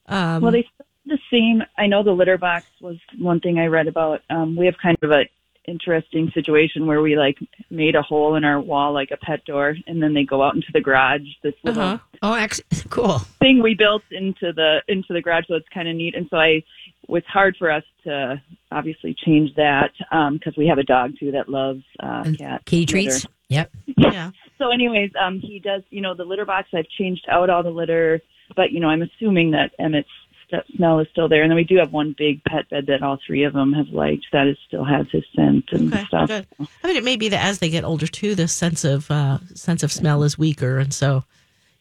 Um, 0.07 0.43
well, 0.43 0.53
they 0.53 0.66
the 1.07 1.18
same. 1.32 1.62
I 1.78 1.86
know 1.86 2.03
the 2.03 2.12
litter 2.12 2.36
box 2.38 2.66
was 2.80 2.97
one 3.18 3.41
thing 3.41 3.59
I 3.59 3.66
read 3.66 3.86
about. 3.88 4.20
Um, 4.28 4.57
we 4.57 4.66
have 4.66 4.76
kind 4.82 4.99
of 5.03 5.11
a 5.11 5.22
interesting 5.66 6.30
situation 6.34 6.86
where 6.86 7.02
we 7.02 7.16
like 7.16 7.38
made 7.70 7.94
a 7.94 8.02
hole 8.02 8.34
in 8.34 8.44
our 8.44 8.61
wall 8.61 8.92
like 8.92 9.11
a 9.11 9.16
pet 9.16 9.44
door, 9.44 9.76
and 9.86 10.02
then 10.02 10.14
they 10.14 10.24
go 10.24 10.42
out 10.42 10.54
into 10.54 10.68
the 10.72 10.80
garage. 10.80 11.22
This 11.42 11.54
little 11.64 11.82
Uh-huh. 11.82 11.98
Oh, 12.22 12.34
ex- 12.34 12.61
cool. 12.90 13.18
thing 13.40 13.62
we 13.62 13.74
built 13.74 14.02
into 14.11 14.52
the 14.52 14.82
into 14.88 15.12
the 15.12 15.22
garage, 15.22 15.44
so 15.48 15.54
it's 15.54 15.68
kind 15.72 15.88
of 15.88 15.96
neat. 15.96 16.14
And 16.14 16.26
so 16.30 16.36
I, 16.36 16.62
it's 17.08 17.26
hard 17.26 17.56
for 17.58 17.70
us 17.70 17.84
to 18.04 18.40
obviously 18.72 19.14
change 19.24 19.54
that 19.56 19.90
because 20.32 20.56
we 20.56 20.66
have 20.66 20.78
a 20.78 20.82
dog 20.84 21.12
too 21.18 21.32
that 21.32 21.48
loves 21.48 21.82
uh, 22.00 22.24
cat 22.38 22.64
Kitty 22.64 22.86
treats. 22.86 23.26
Yep. 23.48 23.70
yeah. 23.96 24.30
So, 24.58 24.70
anyways, 24.70 25.11
um, 25.20 25.40
he 25.40 25.58
does. 25.58 25.82
You 25.90 26.00
know, 26.02 26.14
the 26.14 26.24
litter 26.24 26.44
box. 26.44 26.68
I've 26.72 26.88
changed 26.88 27.26
out 27.28 27.50
all 27.50 27.62
the 27.62 27.70
litter, 27.70 28.20
but 28.54 28.70
you 28.72 28.80
know, 28.80 28.88
I'm 28.88 29.02
assuming 29.02 29.50
that 29.52 29.72
Emmett's 29.78 30.08
st- 30.51 30.64
smell 30.76 30.98
is 31.01 31.07
still 31.12 31.28
there. 31.28 31.42
And 31.42 31.51
then 31.51 31.57
we 31.57 31.64
do 31.64 31.76
have 31.76 31.92
one 31.92 32.14
big 32.18 32.42
pet 32.44 32.68
bed 32.70 32.86
that 32.88 33.03
all 33.03 33.18
three 33.26 33.44
of 33.44 33.53
them 33.53 33.72
have 33.72 33.88
liked 33.88 34.26
that 34.32 34.46
is 34.46 34.57
still 34.66 34.84
has 34.84 35.07
his 35.11 35.24
scent 35.36 35.64
and 35.72 35.92
Okay, 35.92 36.05
stuff. 36.07 36.28
good. 36.28 36.46
I 36.82 36.86
mean, 36.86 36.96
it 36.96 37.05
may 37.05 37.16
be 37.16 37.28
that 37.30 37.44
as 37.44 37.59
they 37.59 37.70
get 37.70 37.84
older 37.84 38.07
too, 38.07 38.34
the 38.34 38.48
sense 38.48 38.84
of 38.84 39.11
uh, 39.11 39.38
sense 39.55 39.82
of 39.82 39.92
smell 39.92 40.22
is 40.22 40.36
weaker, 40.38 40.78
and 40.78 40.92
so 40.92 41.24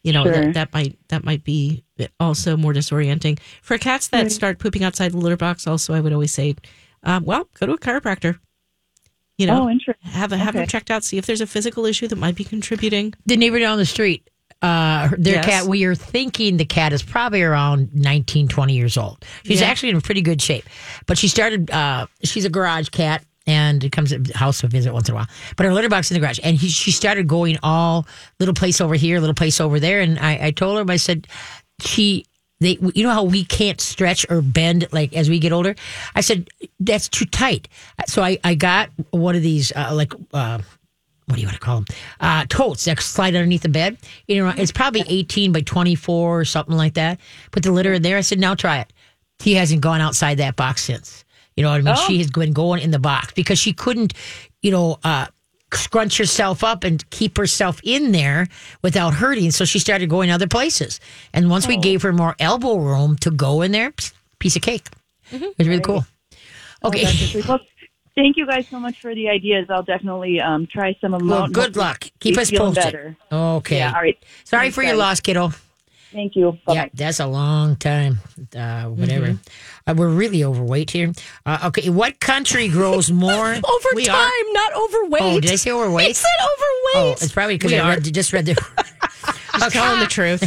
you 0.04 0.14
know 0.14 0.24
Sure. 0.24 0.34
that, 0.34 0.54
that 0.54 0.74
might 0.74 0.98
that 1.10 1.24
might 1.24 1.44
be 1.44 1.84
also 2.20 2.56
more 2.56 2.74
disorienting 2.74 3.40
for 3.62 3.78
cats 3.78 4.08
that 4.10 4.24
Right. 4.24 4.32
start 4.32 4.60
pooping 4.60 4.84
outside 4.84 5.12
the 5.12 5.18
litter 5.18 5.38
box. 5.38 5.68
Also, 5.68 5.94
I 5.94 6.00
would 6.00 6.14
always 6.14 6.32
say, 6.34 6.56
um, 7.04 7.26
well, 7.26 7.48
go 7.60 7.66
to 7.66 7.74
a 7.74 7.78
chiropractor. 7.78 8.40
You 9.38 9.48
know, 9.48 9.64
Oh, 9.64 9.70
interesting. 9.70 10.10
have 10.12 10.34
a, 10.34 10.38
have 10.38 10.54
them 10.54 10.68
checked 10.68 10.92
out, 10.92 11.04
see 11.06 11.18
if 11.18 11.26
there's 11.26 11.40
a 11.40 11.48
physical 11.48 11.86
issue 11.86 12.08
that 12.10 12.18
might 12.18 12.36
be 12.36 12.44
contributing. 12.44 13.14
The 13.26 13.38
neighbor 13.38 13.58
down 13.60 13.78
the 13.78 13.86
street, 13.86 14.30
uh, 14.62 15.10
their 15.18 15.36
Yes. 15.36 15.46
cat, 15.46 15.66
we 15.68 15.86
are 15.86 15.96
thinking 15.96 16.58
the 16.58 16.66
cat 16.66 16.92
is 16.94 17.02
probably 17.02 17.42
around 17.42 17.90
19, 17.94 18.48
20 18.48 18.74
years 18.74 18.98
old. 18.98 19.24
She's 19.46 19.62
Yeah. 19.62 19.68
actually 19.68 19.90
in 19.90 20.02
pretty 20.02 20.22
good 20.22 20.42
shape. 20.42 20.66
But 21.06 21.18
she 21.18 21.28
started, 21.28 21.72
uh, 21.72 22.08
she's 22.24 22.46
a 22.46 22.50
garage 22.50 22.90
cat 22.90 23.24
and 23.48 23.90
comes 23.92 24.10
to 24.10 24.20
the 24.20 24.38
house 24.38 24.60
to 24.62 24.68
visit 24.68 24.94
once 24.94 25.08
in 25.08 25.14
a 25.14 25.16
while. 25.16 25.28
But 25.56 25.66
her 25.66 25.74
litter 25.74 25.90
box 25.90 26.12
in 26.12 26.16
the 26.16 26.20
garage. 26.22 26.40
And 26.44 26.58
he, 26.58 26.68
she 26.70 26.92
started 26.92 27.28
going 27.28 27.58
all 27.64 28.06
little 28.40 28.54
place 28.54 28.82
over 28.82 28.96
here, 28.96 29.20
little 29.20 29.34
place 29.34 29.62
over 29.62 29.80
there. 29.80 30.02
And 30.02 30.20
I, 30.20 30.48
I 30.48 30.52
told 30.52 30.78
her, 30.78 30.92
I 30.94 30.98
said, 30.98 31.26
she, 31.82 32.26
they, 32.60 32.78
you 32.94 33.04
know 33.04 33.12
how 33.12 33.24
we 33.24 33.46
can't 33.46 33.80
stretch 33.80 34.26
or 34.30 34.42
bend 34.42 34.88
like 34.92 35.16
as 35.16 35.30
we 35.30 35.40
get 35.40 35.54
older. 35.54 35.74
I 36.16 36.20
said 36.22 36.50
that's 36.82 37.08
too 37.08 37.24
tight. 37.26 37.70
So 38.08 38.22
I, 38.22 38.38
I 38.44 38.56
got 38.56 38.90
one 39.12 39.36
of 39.38 39.42
these 39.42 39.72
uh, 39.74 39.92
like 39.96 40.12
uh, 40.34 40.60
what 41.30 41.36
do 41.36 41.42
you 41.42 41.48
want 41.48 41.54
to 41.60 41.62
call 41.64 41.76
them? 41.82 41.86
Uh, 42.20 42.46
totes 42.50 42.86
that 42.86 43.00
slide 43.00 43.36
underneath 43.36 43.62
the 43.62 43.70
bed. 43.70 43.98
You 44.28 44.44
know, 44.44 44.54
it's 44.58 44.72
probably 44.72 45.04
18 45.08 45.52
by 45.52 45.62
24 45.62 46.40
or 46.40 46.44
something 46.44 46.76
like 46.76 46.96
that. 46.96 47.20
Put 47.52 47.62
the 47.64 47.72
litter 47.72 47.94
in 47.94 48.02
there. 48.02 48.18
I 48.18 48.22
said, 48.22 48.40
now 48.40 48.56
try 48.56 48.80
it. 48.80 48.92
He 49.38 49.54
hasn't 49.54 49.82
gone 49.82 50.02
outside 50.02 50.40
that 50.40 50.56
box 50.56 50.84
since. 50.84 51.24
You 51.56 51.64
know 51.64 51.70
what 51.70 51.82
I 51.82 51.84
mean? 51.84 51.96
She 52.08 52.18
has 52.18 52.32
been 52.32 52.52
going 52.52 52.82
in 52.82 52.90
the 52.92 53.00
box 53.00 53.32
because 53.34 53.60
she 53.60 53.74
couldn't, 53.74 54.14
you 54.64 54.72
know, 54.72 54.98
uh, 55.04 55.28
scrunch 55.72 56.18
herself 56.18 56.64
up 56.64 56.84
and 56.84 57.08
keep 57.12 57.38
herself 57.38 57.80
in 57.84 58.12
there 58.12 58.48
without 58.82 59.14
hurting. 59.14 59.52
So 59.52 59.66
she 59.66 59.78
started 59.78 60.10
going 60.10 60.32
other 60.32 60.48
places. 60.48 61.00
And 61.32 61.48
once 61.50 61.68
we 61.68 61.78
gave 61.78 62.02
her 62.02 62.12
more 62.12 62.36
elbow 62.40 62.78
room 62.78 63.18
to 63.18 63.30
go 63.30 63.62
in 63.62 63.72
there, 63.72 63.94
piece 64.40 64.56
of 64.56 64.64
cake. 64.64 64.88
It 65.32 65.54
was 65.60 65.68
really 65.68 65.82
cool. 65.82 66.06
Okay. 66.84 67.04
Oh, 67.06 67.12
just- 67.12 67.48
well, 67.48 67.60
thank 68.20 68.38
you 68.38 68.46
guys 68.46 68.68
so 68.68 68.80
much 68.80 69.00
for 69.00 69.16
the 69.16 69.30
ideas. 69.30 69.68
I'll 69.70 69.84
definitely 69.84 70.40
um, 70.40 70.68
try 70.68 70.96
some 71.02 71.14
of 71.14 71.20
them. 71.20 71.30
well, 71.30 71.48
good 71.48 71.76
luck. 71.76 72.06
Keep 72.20 72.38
us 72.38 72.52
posted. 72.52 72.84
Better. 72.84 73.16
Okay. 73.32 73.78
Yeah. 73.78 73.94
All 73.96 74.02
right. 74.02 74.18
Sorry 74.44 74.66
Thanks, 74.66 74.76
for 74.76 74.84
your 74.84 74.94
guys. 74.94 75.00
loss, 75.00 75.20
kiddo. 75.22 75.52
Thank 76.12 76.36
you. 76.36 76.58
Bye. 76.66 76.74
Yeah, 76.74 76.88
that's 76.94 77.20
a 77.20 77.28
long 77.28 77.76
time. 77.76 78.18
Uh, 78.56 78.86
whatever. 78.86 79.38
Uh, 79.86 79.94
we're 79.96 80.10
really 80.10 80.44
overweight 80.44 80.90
here. 80.90 81.14
Uh, 81.46 81.60
okay, 81.68 81.90
what 81.92 82.20
country 82.20 82.68
grows 82.68 83.12
more? 83.26 83.46
Over 83.48 84.02
time, 84.02 84.16
are- 84.16 84.54
not 84.54 84.74
overweight. 84.74 85.22
oh, 85.22 85.40
did 85.40 85.52
I 85.52 85.56
say 85.56 85.72
overweight? 85.72 86.10
I 86.10 86.12
said 86.14 86.26
oh, 86.96 87.16
it's 87.22 87.32
probably 87.32 87.56
because 87.56 87.74
I 87.74 87.94
read, 87.94 88.14
just 88.14 88.34
read 88.34 88.48
the. 88.48 88.56
Just 89.60 89.74
telling 89.76 90.00
the 90.00 90.08
truth. 90.08 90.42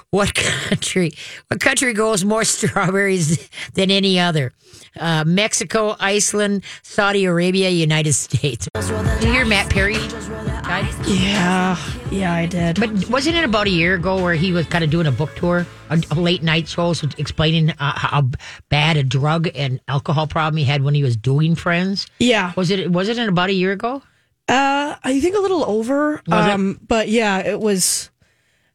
what 0.10 0.34
country? 0.34 1.12
What 1.48 1.60
country 1.60 1.92
grows 1.94 2.24
more 2.24 2.44
strawberries 2.44 3.48
than 3.74 3.90
any 3.90 4.18
other? 4.18 4.52
Uh, 4.98 5.24
Mexico, 5.24 5.94
Iceland, 6.00 6.64
Saudi 6.82 7.24
Arabia, 7.24 7.70
United 7.70 8.12
States. 8.12 8.68
Did 8.74 9.22
you 9.24 9.32
hear 9.32 9.44
Matt 9.44 9.70
Perry 9.70 9.94
died? 9.94 10.92
yeah, 11.06 11.76
yeah, 12.10 12.32
I 12.34 12.46
did. 12.46 12.80
But 12.80 13.08
wasn't 13.08 13.36
it 13.36 13.44
about 13.44 13.66
a 13.68 13.70
year 13.70 13.94
ago 13.94 14.20
where 14.22 14.34
he 14.34 14.52
was 14.52 14.66
kind 14.66 14.82
of 14.82 14.90
doing 14.90 15.06
a 15.06 15.12
book 15.12 15.34
tour, 15.36 15.64
a, 15.90 16.02
a 16.10 16.14
late 16.14 16.42
night 16.42 16.66
show, 16.68 16.92
so 16.92 17.08
explaining 17.18 17.70
uh, 17.70 17.98
how 17.98 18.30
bad 18.68 18.96
a 18.96 19.04
drug 19.04 19.48
and 19.54 19.80
alcohol 19.86 20.26
problem 20.26 20.56
he 20.56 20.64
had 20.64 20.82
when 20.82 20.94
he 20.94 21.02
was 21.04 21.16
doing 21.16 21.54
Friends? 21.54 22.06
yeah, 22.18 22.52
Was 22.56 22.70
it? 22.70 22.90
Was 22.90 23.08
it 23.08 23.16
in 23.18 23.28
about 23.28 23.50
a 23.50 23.54
year 23.54 23.72
ago? 23.72 24.02
Uh, 24.50 24.96
I 25.02 25.20
think 25.20 25.36
a 25.36 25.40
little 25.40 25.64
over. 25.64 26.20
Um, 26.30 26.80
but 26.86 27.08
yeah, 27.08 27.38
it 27.38 27.60
was, 27.60 28.10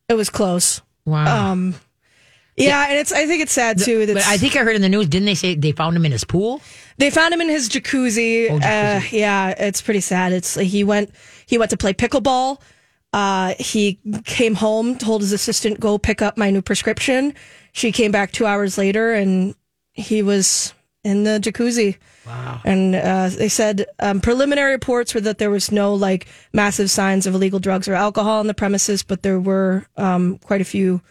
it 0.09 0.13
was 0.15 0.29
close. 0.29 0.81
Wow. 1.05 1.51
Um, 1.51 1.75
yeah, 2.57 2.85
and 2.89 2.97
it's. 2.97 3.11
I 3.11 3.25
think 3.27 3.41
it's 3.41 3.51
sad 3.51 3.77
too. 3.79 4.05
That 4.05 4.13
but 4.13 4.25
I 4.25 4.37
think 4.37 4.55
I 4.55 4.59
heard 4.63 4.77
in 4.77 4.81
the 4.81 4.87
news, 4.87 5.07
didn't 5.09 5.25
they 5.25 5.35
say 5.35 5.55
they 5.55 5.73
found 5.73 5.95
him 5.97 6.05
in 6.05 6.13
his 6.13 6.23
pool? 6.23 6.61
They 6.97 7.09
found 7.09 7.33
him 7.33 7.41
in 7.41 7.49
his 7.49 7.67
jacuzzi. 7.67 8.49
Oh, 8.49 8.55
Uh, 8.55 8.61
jacuzzi. 9.01 9.11
yeah, 9.11 9.49
it's 9.49 9.81
pretty 9.81 9.99
sad. 9.99 10.31
It's 10.31 10.55
he 10.55 10.85
went 10.85 11.11
he 11.45 11.57
went 11.57 11.71
to 11.71 11.77
play 11.77 11.93
pickleball. 11.93 12.61
Uh, 13.11 13.55
he 13.59 13.99
came 14.23 14.55
home, 14.55 14.97
told 14.97 15.19
his 15.21 15.33
assistant 15.33 15.81
go 15.81 15.97
pick 15.97 16.21
up 16.21 16.37
my 16.37 16.49
new 16.49 16.61
prescription. 16.61 17.33
She 17.73 17.91
came 17.91 18.11
back 18.11 18.31
two 18.31 18.45
hours 18.45 18.77
later, 18.77 19.13
and 19.13 19.53
he 19.91 20.21
was 20.21 20.73
in 21.03 21.25
the 21.25 21.39
jacuzzi. 21.41 21.97
Wow. 22.25 22.61
And 22.65 22.95
uh, 22.95 23.29
they 23.29 23.49
said 23.49 23.85
um, 23.99 24.19
preliminary 24.21 24.71
reports 24.71 25.13
were 25.13 25.21
that 25.21 25.37
there 25.37 25.51
was 25.51 25.71
no 25.71 25.93
like 25.93 26.27
massive 26.53 26.89
signs 26.89 27.27
of 27.27 27.35
illegal 27.35 27.59
drugs 27.59 27.87
or 27.87 27.93
alcohol 27.93 28.39
on 28.39 28.47
the 28.47 28.53
premises, 28.53 29.03
but 29.03 29.21
there 29.23 29.39
were 29.39 29.85
um, 29.97 30.37
quite 30.39 30.61
a 30.61 30.65
few 30.65 31.01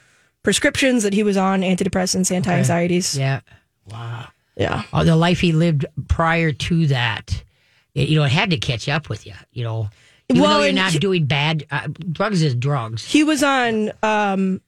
prescriptions 0.42 1.02
that 1.04 1.12
he 1.14 1.22
was 1.22 1.36
on, 1.36 1.60
antidepressants, 1.62 2.30
anti-anxieties. 2.30 3.16
Yeah. 3.16 3.40
Wow. 3.90 4.28
yeah. 4.56 4.82
Oh, 4.92 5.04
the 5.04 5.16
life 5.16 5.40
he 5.40 5.52
lived 5.52 5.86
prior 6.08 6.52
to 6.52 6.86
that, 6.88 7.42
it, 7.94 8.08
you 8.08 8.18
know, 8.18 8.24
it 8.24 8.32
had 8.32 8.50
to 8.50 8.56
catch 8.58 8.88
up 8.88 9.08
with 9.08 9.26
you. 9.26 9.34
You 9.52 9.64
know, 9.64 9.90
even 10.28 10.42
Well, 10.42 10.58
though 10.58 10.64
you're 10.64 10.72
not 10.74 10.92
he- 10.92 10.98
doing 10.98 11.26
bad, 11.26 11.64
uh, 11.70 11.88
drugs 12.12 12.42
is 12.42 12.54
drugs. 12.54 13.04
He 13.04 13.24
was 13.24 13.42
on 13.42 13.92
um, 14.02 14.60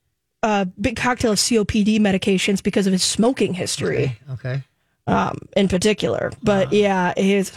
a 0.42 0.66
big 0.80 0.96
cocktail 0.96 1.32
of 1.32 1.38
COPD 1.38 1.98
medications 1.98 2.62
because 2.62 2.86
of 2.86 2.92
his 2.92 3.02
smoking 3.02 3.52
history, 3.54 4.18
Okay. 4.34 4.62
Um, 5.06 5.38
in 5.56 5.68
particular. 5.68 6.32
But 6.42 6.72
yeah, 6.72 7.12
his, 7.16 7.52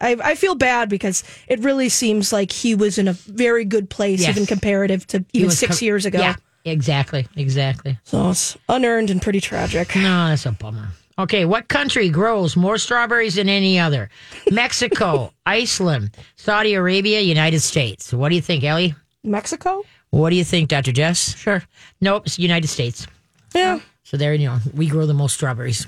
I, 0.00 0.16
I 0.22 0.34
feel 0.34 0.54
bad 0.54 0.88
because 0.88 1.22
it 1.48 1.60
really 1.60 1.88
seems 1.88 2.32
like 2.32 2.52
he 2.52 2.74
was 2.74 2.98
in 2.98 3.08
a 3.08 3.12
very 3.12 3.64
good 3.64 3.88
place, 3.90 4.20
Yes. 4.20 4.30
even 4.30 4.46
comparative 4.46 5.06
to 5.08 5.24
He 5.32 5.40
even 5.40 5.50
six 5.50 5.78
co- 5.80 5.84
years 5.84 6.06
ago. 6.06 6.18
Yeah. 6.18 6.34
Exactly. 6.66 7.26
Exactly. 7.36 7.98
So 8.04 8.30
it's 8.30 8.56
unearned 8.68 9.08
and 9.08 9.22
pretty 9.22 9.40
tragic. 9.40 9.96
No, 9.96 10.28
that's 10.28 10.44
a 10.44 10.52
bummer. 10.52 10.88
Okay, 11.18 11.44
what 11.46 11.68
country 11.68 12.08
grows 12.10 12.54
more 12.56 12.76
strawberries 12.78 13.34
than 13.36 13.48
any 13.48 13.78
other? 13.78 14.10
Mexico, 14.50 15.32
Iceland, 15.46 16.16
Saudi 16.36 16.74
Arabia, 16.74 17.20
United 17.20 17.60
States. 17.60 18.12
What 18.12 18.28
do 18.28 18.34
you 18.34 18.40
think, 18.42 18.62
Ellie? 18.64 18.94
Mexico? 19.24 19.82
What 20.10 20.30
do 20.30 20.36
you 20.36 20.44
think, 20.44 20.68
Dr. 20.68 20.92
Jess? 20.92 21.36
Sure. 21.36 21.62
Nope, 22.00 22.24
it's 22.26 22.38
United 22.38 22.68
States. 22.68 23.06
Yeah. 23.54 23.80
So 24.02 24.16
there 24.16 24.34
you 24.34 24.48
go. 24.48 24.58
We 24.74 24.86
grow 24.88 25.06
the 25.06 25.14
most 25.14 25.34
strawberries. 25.34 25.86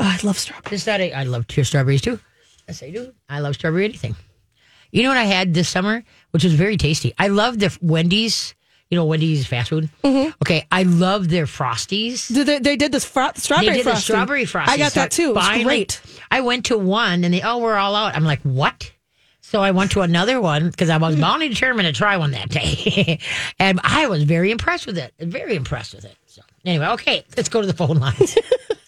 Oh, 0.00 0.04
I 0.04 0.18
love 0.26 0.38
strawberries. 0.38 0.70
Just 0.70 0.86
that 0.86 1.00
I, 1.00 1.10
I 1.10 1.22
love 1.24 1.44
your 1.54 1.64
strawberries 1.64 2.00
too. 2.00 2.18
Yes, 2.66 2.82
I 2.82 2.90
do. 2.90 3.12
I 3.28 3.40
love 3.40 3.54
strawberry 3.54 3.84
anything. 3.84 4.16
You 4.92 5.02
know 5.02 5.10
what 5.10 5.18
I 5.18 5.24
had 5.24 5.54
this 5.54 5.68
summer, 5.68 6.02
which 6.30 6.42
was 6.42 6.54
very 6.54 6.76
tasty. 6.76 7.14
I 7.18 7.28
love 7.28 7.58
the 7.58 7.76
Wendy's. 7.80 8.54
You 8.88 8.96
know 8.96 9.04
Wendy's 9.04 9.46
fast 9.46 9.68
food. 9.70 9.88
Mm-hmm. 10.02 10.30
Okay, 10.42 10.66
I 10.72 10.82
love 10.82 11.28
their 11.28 11.46
frosties. 11.46 12.26
Did 12.32 12.46
They, 12.48 12.58
they 12.58 12.76
did 12.76 12.90
this 12.90 13.04
fro- 13.04 13.30
strawberry 13.36 13.68
they 13.68 13.74
did 13.76 13.82
frosting. 13.84 14.14
the 14.14 14.18
strawberry 14.18 14.44
frosty. 14.46 14.72
I 14.72 14.78
got 14.78 14.92
that 14.94 15.12
too. 15.12 15.30
It 15.30 15.34
was 15.36 15.62
great. 15.62 16.00
I 16.30 16.40
went 16.40 16.66
to 16.66 16.78
one 16.78 17.22
and 17.22 17.32
they 17.32 17.40
oh 17.42 17.58
we're 17.58 17.76
all 17.76 17.94
out. 17.94 18.16
I'm 18.16 18.24
like 18.24 18.40
what? 18.42 18.90
So 19.42 19.60
I 19.60 19.70
went 19.72 19.92
to 19.92 20.00
another 20.00 20.40
one 20.40 20.70
because 20.70 20.90
I 20.90 20.96
was 20.96 21.14
bound 21.16 21.42
and 21.42 21.52
determined 21.52 21.86
to 21.86 21.92
try 21.92 22.16
one 22.16 22.30
that 22.32 22.48
day, 22.48 23.18
and 23.60 23.80
I 23.84 24.06
was 24.08 24.22
very 24.24 24.50
impressed 24.50 24.86
with 24.86 24.96
it. 24.98 25.12
Very 25.20 25.54
impressed 25.56 25.94
with 25.94 26.04
it. 26.04 26.16
So 26.26 26.42
anyway, 26.64 26.86
okay, 26.88 27.24
let's 27.36 27.48
go 27.48 27.60
to 27.60 27.66
the 27.66 27.74
phone 27.74 27.98
lines. 27.98 28.36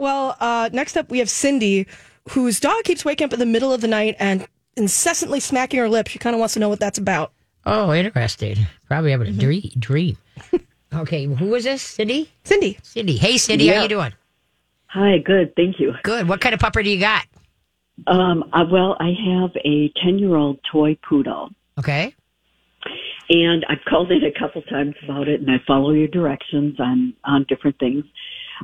Well, 0.00 0.34
uh, 0.40 0.70
next 0.72 0.96
up 0.96 1.10
we 1.10 1.18
have 1.18 1.28
Cindy, 1.28 1.86
whose 2.30 2.58
dog 2.58 2.84
keeps 2.84 3.04
waking 3.04 3.26
up 3.26 3.32
in 3.34 3.38
the 3.38 3.44
middle 3.46 3.72
of 3.72 3.82
the 3.82 3.88
night 3.88 4.16
and 4.18 4.46
incessantly 4.76 5.40
smacking 5.40 5.78
her 5.78 5.88
lip. 5.90 6.08
She 6.08 6.18
kind 6.18 6.34
of 6.34 6.40
wants 6.40 6.54
to 6.54 6.60
know 6.60 6.70
what 6.70 6.80
that's 6.80 6.96
about. 6.98 7.32
oh, 7.66 7.92
interesting. 7.92 8.56
Probably 8.88 9.10
having 9.10 9.28
a 9.28 9.30
Mm-hmm. 9.30 9.40
dream. 9.40 9.70
Dream. 9.78 10.16
okay, 10.94 11.26
who 11.26 11.54
is 11.54 11.64
this? 11.64 11.82
Cindy. 11.82 12.30
Cindy. 12.44 12.78
Cindy. 12.82 13.16
Hey, 13.18 13.36
Cindy, 13.36 13.66
how 13.68 13.82
you 13.82 13.88
doing? 13.88 14.12
Hi, 14.86 15.18
good, 15.18 15.54
thank 15.54 15.78
you. 15.78 15.92
Good. 16.02 16.26
What 16.28 16.40
kind 16.40 16.54
of 16.54 16.60
pupper 16.60 16.82
do 16.82 16.88
you 16.90 16.98
got? 16.98 17.26
Um, 18.06 18.44
uh, 18.54 18.64
well, 18.72 18.96
I 18.98 19.08
have 19.08 19.50
a 19.64 19.92
10 20.02 20.18
year 20.18 20.34
old 20.34 20.58
toy 20.72 20.96
poodle, 21.06 21.50
Okay. 21.78 22.14
and 23.28 23.66
I've 23.68 23.84
called 23.86 24.10
in 24.10 24.24
a 24.24 24.32
couple 24.36 24.62
times 24.62 24.94
about 25.04 25.28
it, 25.28 25.40
and 25.40 25.50
I 25.50 25.56
follow 25.66 25.90
your 25.92 26.08
directions 26.08 26.80
on, 26.80 27.12
on 27.24 27.44
different 27.50 27.78
things. 27.78 28.04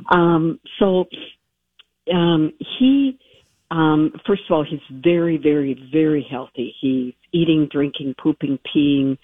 Um, 0.09 0.59
so, 0.79 1.05
um, 2.13 2.53
he, 2.79 3.19
um, 3.71 4.13
first 4.25 4.43
of 4.49 4.55
all, 4.55 4.63
he's 4.63 4.79
very, 4.89 5.37
very, 5.37 5.89
very 5.91 6.25
healthy. 6.29 6.75
He's 6.79 7.13
eating, 7.31 7.67
drinking, 7.71 8.15
pooping, 8.21 8.59
peeing. 8.73 9.17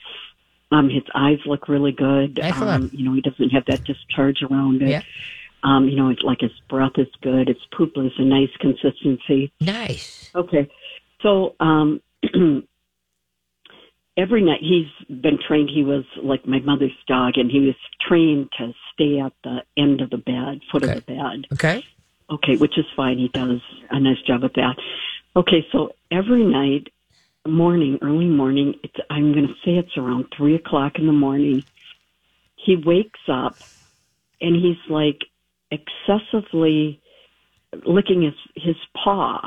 Um, 0.72 0.90
his 0.90 1.04
eyes 1.16 1.38
look 1.46 1.70
really 1.70 1.92
good. 1.92 2.40
Excellent. 2.42 2.84
Um, 2.86 2.90
you 2.94 3.06
know, 3.06 3.14
he 3.14 3.22
doesn't 3.22 3.50
have 3.50 3.64
that 3.68 3.84
discharge 3.86 4.42
around 4.42 4.82
it. 4.82 4.90
Yeah. 4.90 5.02
Um, 5.64 5.88
you 5.88 5.96
know, 5.96 6.10
it's 6.10 6.24
like 6.24 6.42
his 6.42 6.52
breath 6.70 6.92
is 6.98 7.08
good. 7.22 7.48
His 7.48 7.58
poop 7.76 7.94
is 7.96 8.12
a 8.18 8.24
nice 8.24 8.50
consistency. 8.60 9.54
Nice. 9.62 10.30
Okay. 10.36 10.70
So 11.22 11.56
um 11.60 12.02
every 14.18 14.44
night 14.44 14.60
he's 14.62 15.22
been 15.22 15.40
trained 15.48 15.70
he 15.74 15.84
was 15.84 16.04
like 16.22 16.46
my 16.48 16.60
mother's 16.60 16.92
dog 17.08 17.34
and 17.36 17.50
he 17.50 17.60
was 17.60 17.76
trained 18.08 18.50
to 18.58 18.72
stay 18.94 19.20
at 19.20 19.34
the 19.44 19.60
end 19.78 20.02
of 20.02 20.10
the 20.10 20.18
bed, 20.18 20.62
foot 20.72 20.84
Okay. 20.84 20.98
of 20.98 21.06
the 21.06 21.14
bed. 21.14 21.48
Okay. 21.54 21.84
Okay, 22.32 22.56
which 22.58 22.78
is 22.78 22.86
fine. 22.96 23.18
He 23.18 23.28
does 23.28 23.60
a 23.92 24.00
nice 24.00 24.22
job 24.26 24.44
with 24.44 24.54
that. 24.54 24.76
Okay, 25.36 25.66
so 25.72 25.90
every 26.12 26.44
night, 26.44 26.88
morning, 27.46 28.00
early 28.02 28.28
morning, 28.28 28.76
it's 28.84 28.96
I'm 29.10 29.34
gonna 29.34 29.54
say 29.66 29.72
it's 29.72 29.98
around 29.98 30.26
three 30.36 30.56
o'clock 30.56 30.94
in 30.98 31.06
the 31.06 31.12
morning, 31.14 31.64
he 32.56 32.76
wakes 32.76 33.20
up 33.28 33.60
and 34.40 34.56
he's 34.56 34.78
like 34.90 35.20
excessively 35.72 37.02
licking 37.86 38.22
his 38.22 38.34
his 38.56 38.76
paw 39.04 39.42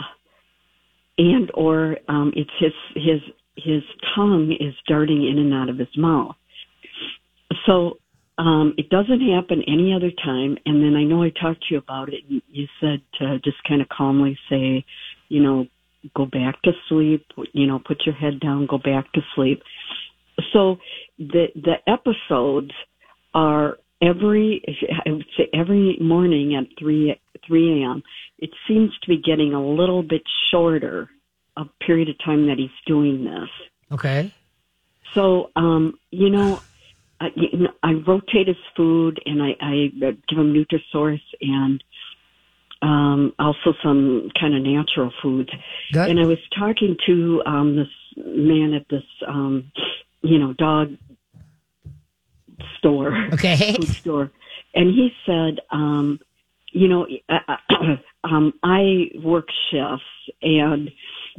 and 1.19 1.51
or 1.55 1.97
um 2.09 2.33
it's 2.35 2.51
his 2.59 2.73
his 2.95 3.21
his 3.57 3.83
tongue 4.15 4.55
is 4.59 4.75
darting 4.89 5.27
in 5.27 5.39
and 5.39 5.55
out 5.55 5.69
of 5.69 5.79
his 5.79 5.97
mouth 5.97 6.37
so 7.67 7.99
um 8.39 8.75
it 8.77 8.89
doesn't 8.89 9.21
happen 9.21 9.63
any 9.67 9.93
other 9.95 10.11
time 10.25 10.57
and 10.67 10.83
then 10.83 10.95
i 10.97 11.05
know 11.05 11.23
i 11.23 11.31
talked 11.31 11.61
to 11.61 11.75
you 11.75 11.79
about 11.79 12.09
it 12.09 12.21
and 12.29 12.43
you 12.49 12.67
said 12.81 13.01
to 13.19 13.39
just 13.45 13.57
kind 13.67 13.81
of 13.81 13.89
calmly 13.89 14.39
say 14.51 14.85
you 15.29 15.43
know 15.43 15.67
go 16.15 16.25
back 16.25 16.61
to 16.63 16.71
sleep 16.89 17.27
you 17.53 17.67
know 17.67 17.81
put 17.85 18.03
your 18.05 18.15
head 18.15 18.39
down 18.41 18.67
go 18.67 18.79
back 18.79 19.11
to 19.13 19.21
sleep 19.35 19.63
so 20.53 20.77
the 21.19 21.47
the 21.55 21.75
episodes 21.87 22.73
are 23.35 23.79
every 24.03 24.63
I 25.07 25.11
would 25.11 25.27
say 25.37 25.49
every 25.55 25.99
morning 26.01 26.55
at 26.57 26.79
three 26.79 27.19
three 27.47 27.83
a.m. 27.83 28.03
It 28.39 28.51
seems 28.69 28.91
to 29.03 29.09
be 29.09 29.19
getting 29.19 29.55
a 29.55 29.67
little 29.67 30.03
bit 30.03 30.23
shorter 30.51 31.09
a 31.57 31.65
period 31.85 32.09
of 32.09 32.17
time 32.25 32.47
that 32.47 32.59
he's 32.59 32.71
doing 32.87 33.25
this. 33.25 33.49
Okay. 33.93 34.33
So 35.15 35.51
um, 35.57 35.99
you 36.11 36.31
know, 36.31 36.61
I, 37.21 37.29
you 37.35 37.59
know, 37.59 37.73
I 37.83 37.93
rotate 37.93 38.49
his 38.49 38.57
food 38.77 39.21
and 39.25 39.43
I, 39.43 39.57
I 39.61 39.91
give 40.29 40.39
him 40.39 40.53
Nutrisource 40.53 41.23
and 41.41 41.83
um, 42.83 43.33
also 43.39 43.73
some 43.83 44.31
kind 44.39 44.55
of 44.55 44.63
natural 44.63 45.13
foods. 45.23 45.51
Good. 45.93 46.11
And 46.11 46.21
I 46.21 46.27
was 46.27 46.39
talking 46.59 46.97
to 47.07 47.43
um, 47.47 47.77
this 47.77 47.89
man 48.17 48.75
at 48.75 48.87
this, 48.89 49.05
um, 49.27 49.73
you 50.23 50.39
know, 50.39 50.53
dog 50.53 50.97
store, 52.79 53.29
Okay. 53.33 53.75
food 53.77 53.89
store, 53.89 54.31
and 54.75 54.91
he 54.91 55.11
said, 55.25 55.61
um, 55.71 56.21
you 56.73 56.89
know, 56.89 57.07
uh, 57.29 57.57
um, 58.25 58.53
I 58.63 59.11
work 59.23 59.49
shifts, 59.71 60.05
and 60.43 60.91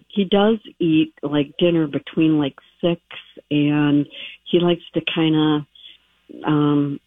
he 0.07 0.25
does 0.25 0.57
eat 0.79 1.13
like 1.23 1.53
dinner 1.57 1.87
between 1.87 2.39
like 2.39 2.55
six, 2.81 3.01
and 3.49 4.05
he 4.45 4.59
likes 4.59 4.83
to 4.93 5.01
kind 5.13 5.35
of, 5.35 6.45
um, 6.45 6.99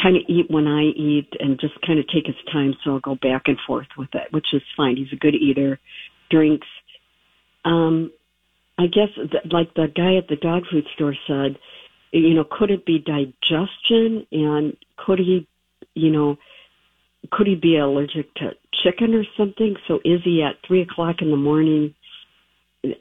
kind 0.00 0.16
of 0.16 0.22
eat 0.28 0.50
when 0.50 0.66
I 0.66 0.82
eat, 0.82 1.28
and 1.38 1.58
just 1.60 1.74
kind 1.86 1.98
of 1.98 2.06
take 2.08 2.26
his 2.26 2.36
time. 2.52 2.74
So 2.82 2.92
I'll 2.92 3.00
go 3.00 3.16
back 3.16 3.42
and 3.46 3.58
forth 3.66 3.88
with 3.96 4.10
it, 4.14 4.32
which 4.32 4.46
is 4.52 4.62
fine. 4.76 4.96
He's 4.96 5.12
a 5.12 5.16
good 5.16 5.34
eater, 5.34 5.78
drinks. 6.30 6.68
Um, 7.64 8.12
I 8.78 8.86
guess 8.86 9.08
th- 9.14 9.52
like 9.52 9.74
the 9.74 9.88
guy 9.94 10.16
at 10.16 10.28
the 10.28 10.36
dog 10.36 10.62
food 10.70 10.86
store 10.94 11.14
said, 11.26 11.58
you 12.12 12.34
know, 12.34 12.44
could 12.44 12.70
it 12.70 12.86
be 12.86 12.98
digestion 12.98 14.26
and 14.32 14.76
could 14.96 15.18
he, 15.18 15.46
you 15.94 16.10
know, 16.10 16.36
could 17.32 17.46
he 17.46 17.54
be 17.54 17.76
allergic 17.76 18.32
to 18.34 18.52
chicken 18.82 19.14
or 19.14 19.24
something? 19.36 19.76
So 19.86 20.00
is 20.04 20.20
he 20.24 20.42
at 20.42 20.56
three 20.66 20.82
o'clock 20.82 21.16
in 21.22 21.30
the 21.30 21.36
morning? 21.36 21.94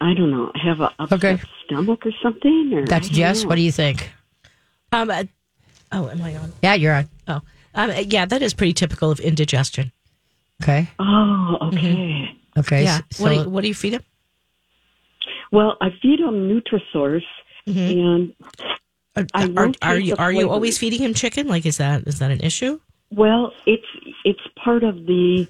I 0.01 0.13
don't 0.13 0.30
know, 0.32 0.51
have 0.61 0.82
a 0.82 0.91
upset 0.99 1.24
Okay. 1.24 1.41
stomach 1.65 2.05
or 2.05 2.11
something? 2.22 2.72
Or 2.74 2.86
That's 2.86 3.07
don't 3.07 3.15
Jess. 3.15 3.43
know. 3.43 3.49
What 3.49 3.55
do 3.55 3.61
you 3.61 3.72
think? 3.72 4.11
Um, 4.91 5.09
uh, 5.09 5.24
oh, 5.93 6.09
am 6.09 6.22
I 6.22 6.36
on? 6.36 6.51
Yeah, 6.61 6.74
you're 6.74 6.93
on. 6.95 7.09
Oh, 7.30 7.41
um, 7.76 7.91
yeah, 8.07 8.26
that 8.26 8.41
is 8.41 8.53
pretty 8.53 8.74
typical 8.74 9.09
of 9.09 9.20
indigestion. 9.22 9.91
Okay. 10.61 10.89
Oh, 10.99 11.57
okay. 11.61 12.38
Okay. 12.57 12.84
Yeah. 12.84 12.99
So, 13.11 13.24
what, 13.24 13.30
do 13.30 13.36
you, 13.36 13.49
what 13.49 13.61
do 13.61 13.67
you 13.70 13.74
feed 13.74 13.93
him? 13.93 14.03
Well, 15.51 15.78
I 15.80 15.89
feed 16.01 16.20
him 16.20 16.49
Nutrisource, 16.49 17.22
Mm-hmm. 17.67 17.80
and 17.99 18.34
Are, 19.15 19.26
I 19.34 19.43
are, 19.43 19.47
rotate 19.65 19.78
are 19.84 19.99
you 19.99 20.15
are 20.17 20.32
you 20.32 20.49
always 20.49 20.78
feeding 20.78 21.01
him 21.01 21.13
chicken? 21.13 21.47
Like, 21.47 21.65
is 21.65 21.78
that 21.78 22.07
is 22.07 22.20
that 22.20 22.32
an 22.32 22.39
issue? 22.41 22.80
Well, 23.12 23.51
it's 23.66 23.84
it's 24.24 24.39
part 24.64 24.84
of 24.84 24.95
the 25.05 25.45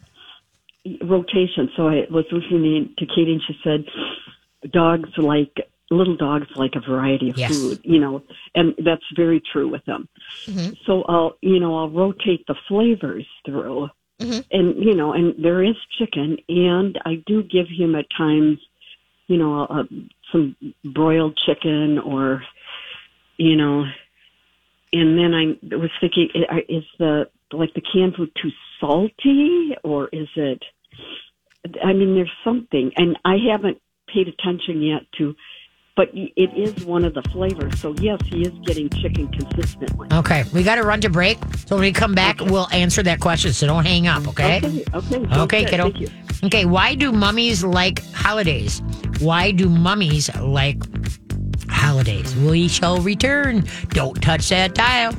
rotation. 1.01 1.69
So 1.75 1.87
I 1.87 2.01
was 2.09 2.25
listening 2.31 2.93
to 2.97 3.05
Katie, 3.05 3.33
and 3.33 3.41
she 3.47 3.55
said 3.63 4.71
dogs 4.71 5.09
like 5.17 5.51
little 5.91 6.15
dogs 6.15 6.47
like 6.55 6.71
a 6.75 6.79
variety 6.89 7.29
of 7.29 7.37
Yes. 7.37 7.49
food, 7.49 7.79
you 7.83 7.99
know, 7.99 8.21
and 8.55 8.73
that's 8.85 9.03
very 9.15 9.41
true 9.51 9.67
with 9.67 9.83
them. 9.85 10.07
So 10.85 11.03
I'll 11.03 11.37
you 11.41 11.59
know 11.59 11.77
I'll 11.77 11.89
rotate 11.89 12.45
the 12.47 12.55
flavors 12.67 13.27
through, 13.45 13.89
and 14.51 14.83
you 14.83 14.95
know, 14.95 15.13
and 15.13 15.35
there 15.43 15.63
is 15.63 15.75
chicken, 15.97 16.37
and 16.47 16.97
I 17.05 17.15
do 17.25 17.43
give 17.43 17.67
him 17.67 17.95
at 17.95 18.05
times, 18.17 18.57
you 19.27 19.37
know, 19.37 19.63
uh, 19.65 19.83
some 20.31 20.55
broiled 20.93 21.37
chicken 21.45 21.99
or, 21.99 22.43
you 23.37 23.55
know, 23.55 23.83
and 24.93 25.17
then 25.17 25.33
I 25.33 25.75
was 25.75 25.89
thinking, 25.99 26.29
i- 26.49 26.65
is 26.69 26.83
the 26.99 27.29
like 27.53 27.73
the 27.73 27.81
canned 27.81 28.15
food 28.15 28.31
too 28.41 28.49
salty, 28.79 29.71
or 29.83 30.07
is 30.09 30.27
it? 30.35 30.63
I 31.83 31.93
mean, 31.93 32.15
there's 32.15 32.31
something, 32.43 32.91
and 32.95 33.17
I 33.25 33.35
haven't 33.51 33.79
paid 34.13 34.27
attention 34.27 34.81
yet 34.81 35.01
to, 35.17 35.35
but 35.95 36.09
it 36.13 36.49
is 36.55 36.85
one 36.85 37.03
of 37.03 37.13
the 37.13 37.21
flavors. 37.31 37.79
So 37.79 37.93
yes, 37.99 38.19
he 38.25 38.41
is 38.41 38.53
getting 38.65 38.89
chicken 38.89 39.27
consistently. 39.27 40.07
okay. 40.13 40.45
We 40.53 40.63
got 40.63 40.75
to 40.75 40.83
run 40.83 41.01
to 41.01 41.09
break. 41.09 41.37
So 41.67 41.75
when 41.75 41.81
we 41.81 41.91
come 41.91 42.15
back, 42.15 42.39
we'll 42.39 42.69
answer 42.71 43.03
that 43.03 43.19
question. 43.19 43.51
So 43.51 43.67
don't 43.67 43.85
hang 43.85 44.07
up. 44.07 44.27
Okay. 44.29 44.57
Okay, 44.57 44.85
okay, 44.93 45.39
Okay, 45.41 45.65
kiddo. 45.65 45.83
Thank 45.91 45.99
you. 45.99 46.07
Okay, 46.45 46.63
why 46.65 46.95
do 46.95 47.11
mummies 47.11 47.65
like 47.65 48.01
holidays? 48.13 48.81
Why 49.19 49.51
do 49.51 49.67
mummies 49.67 50.33
like 50.37 50.81
holidays? 51.69 52.33
We 52.37 52.69
shall 52.69 53.01
return. 53.01 53.65
Don't 53.89 54.21
touch 54.21 54.47
that 54.49 54.73
dial. 54.75 55.13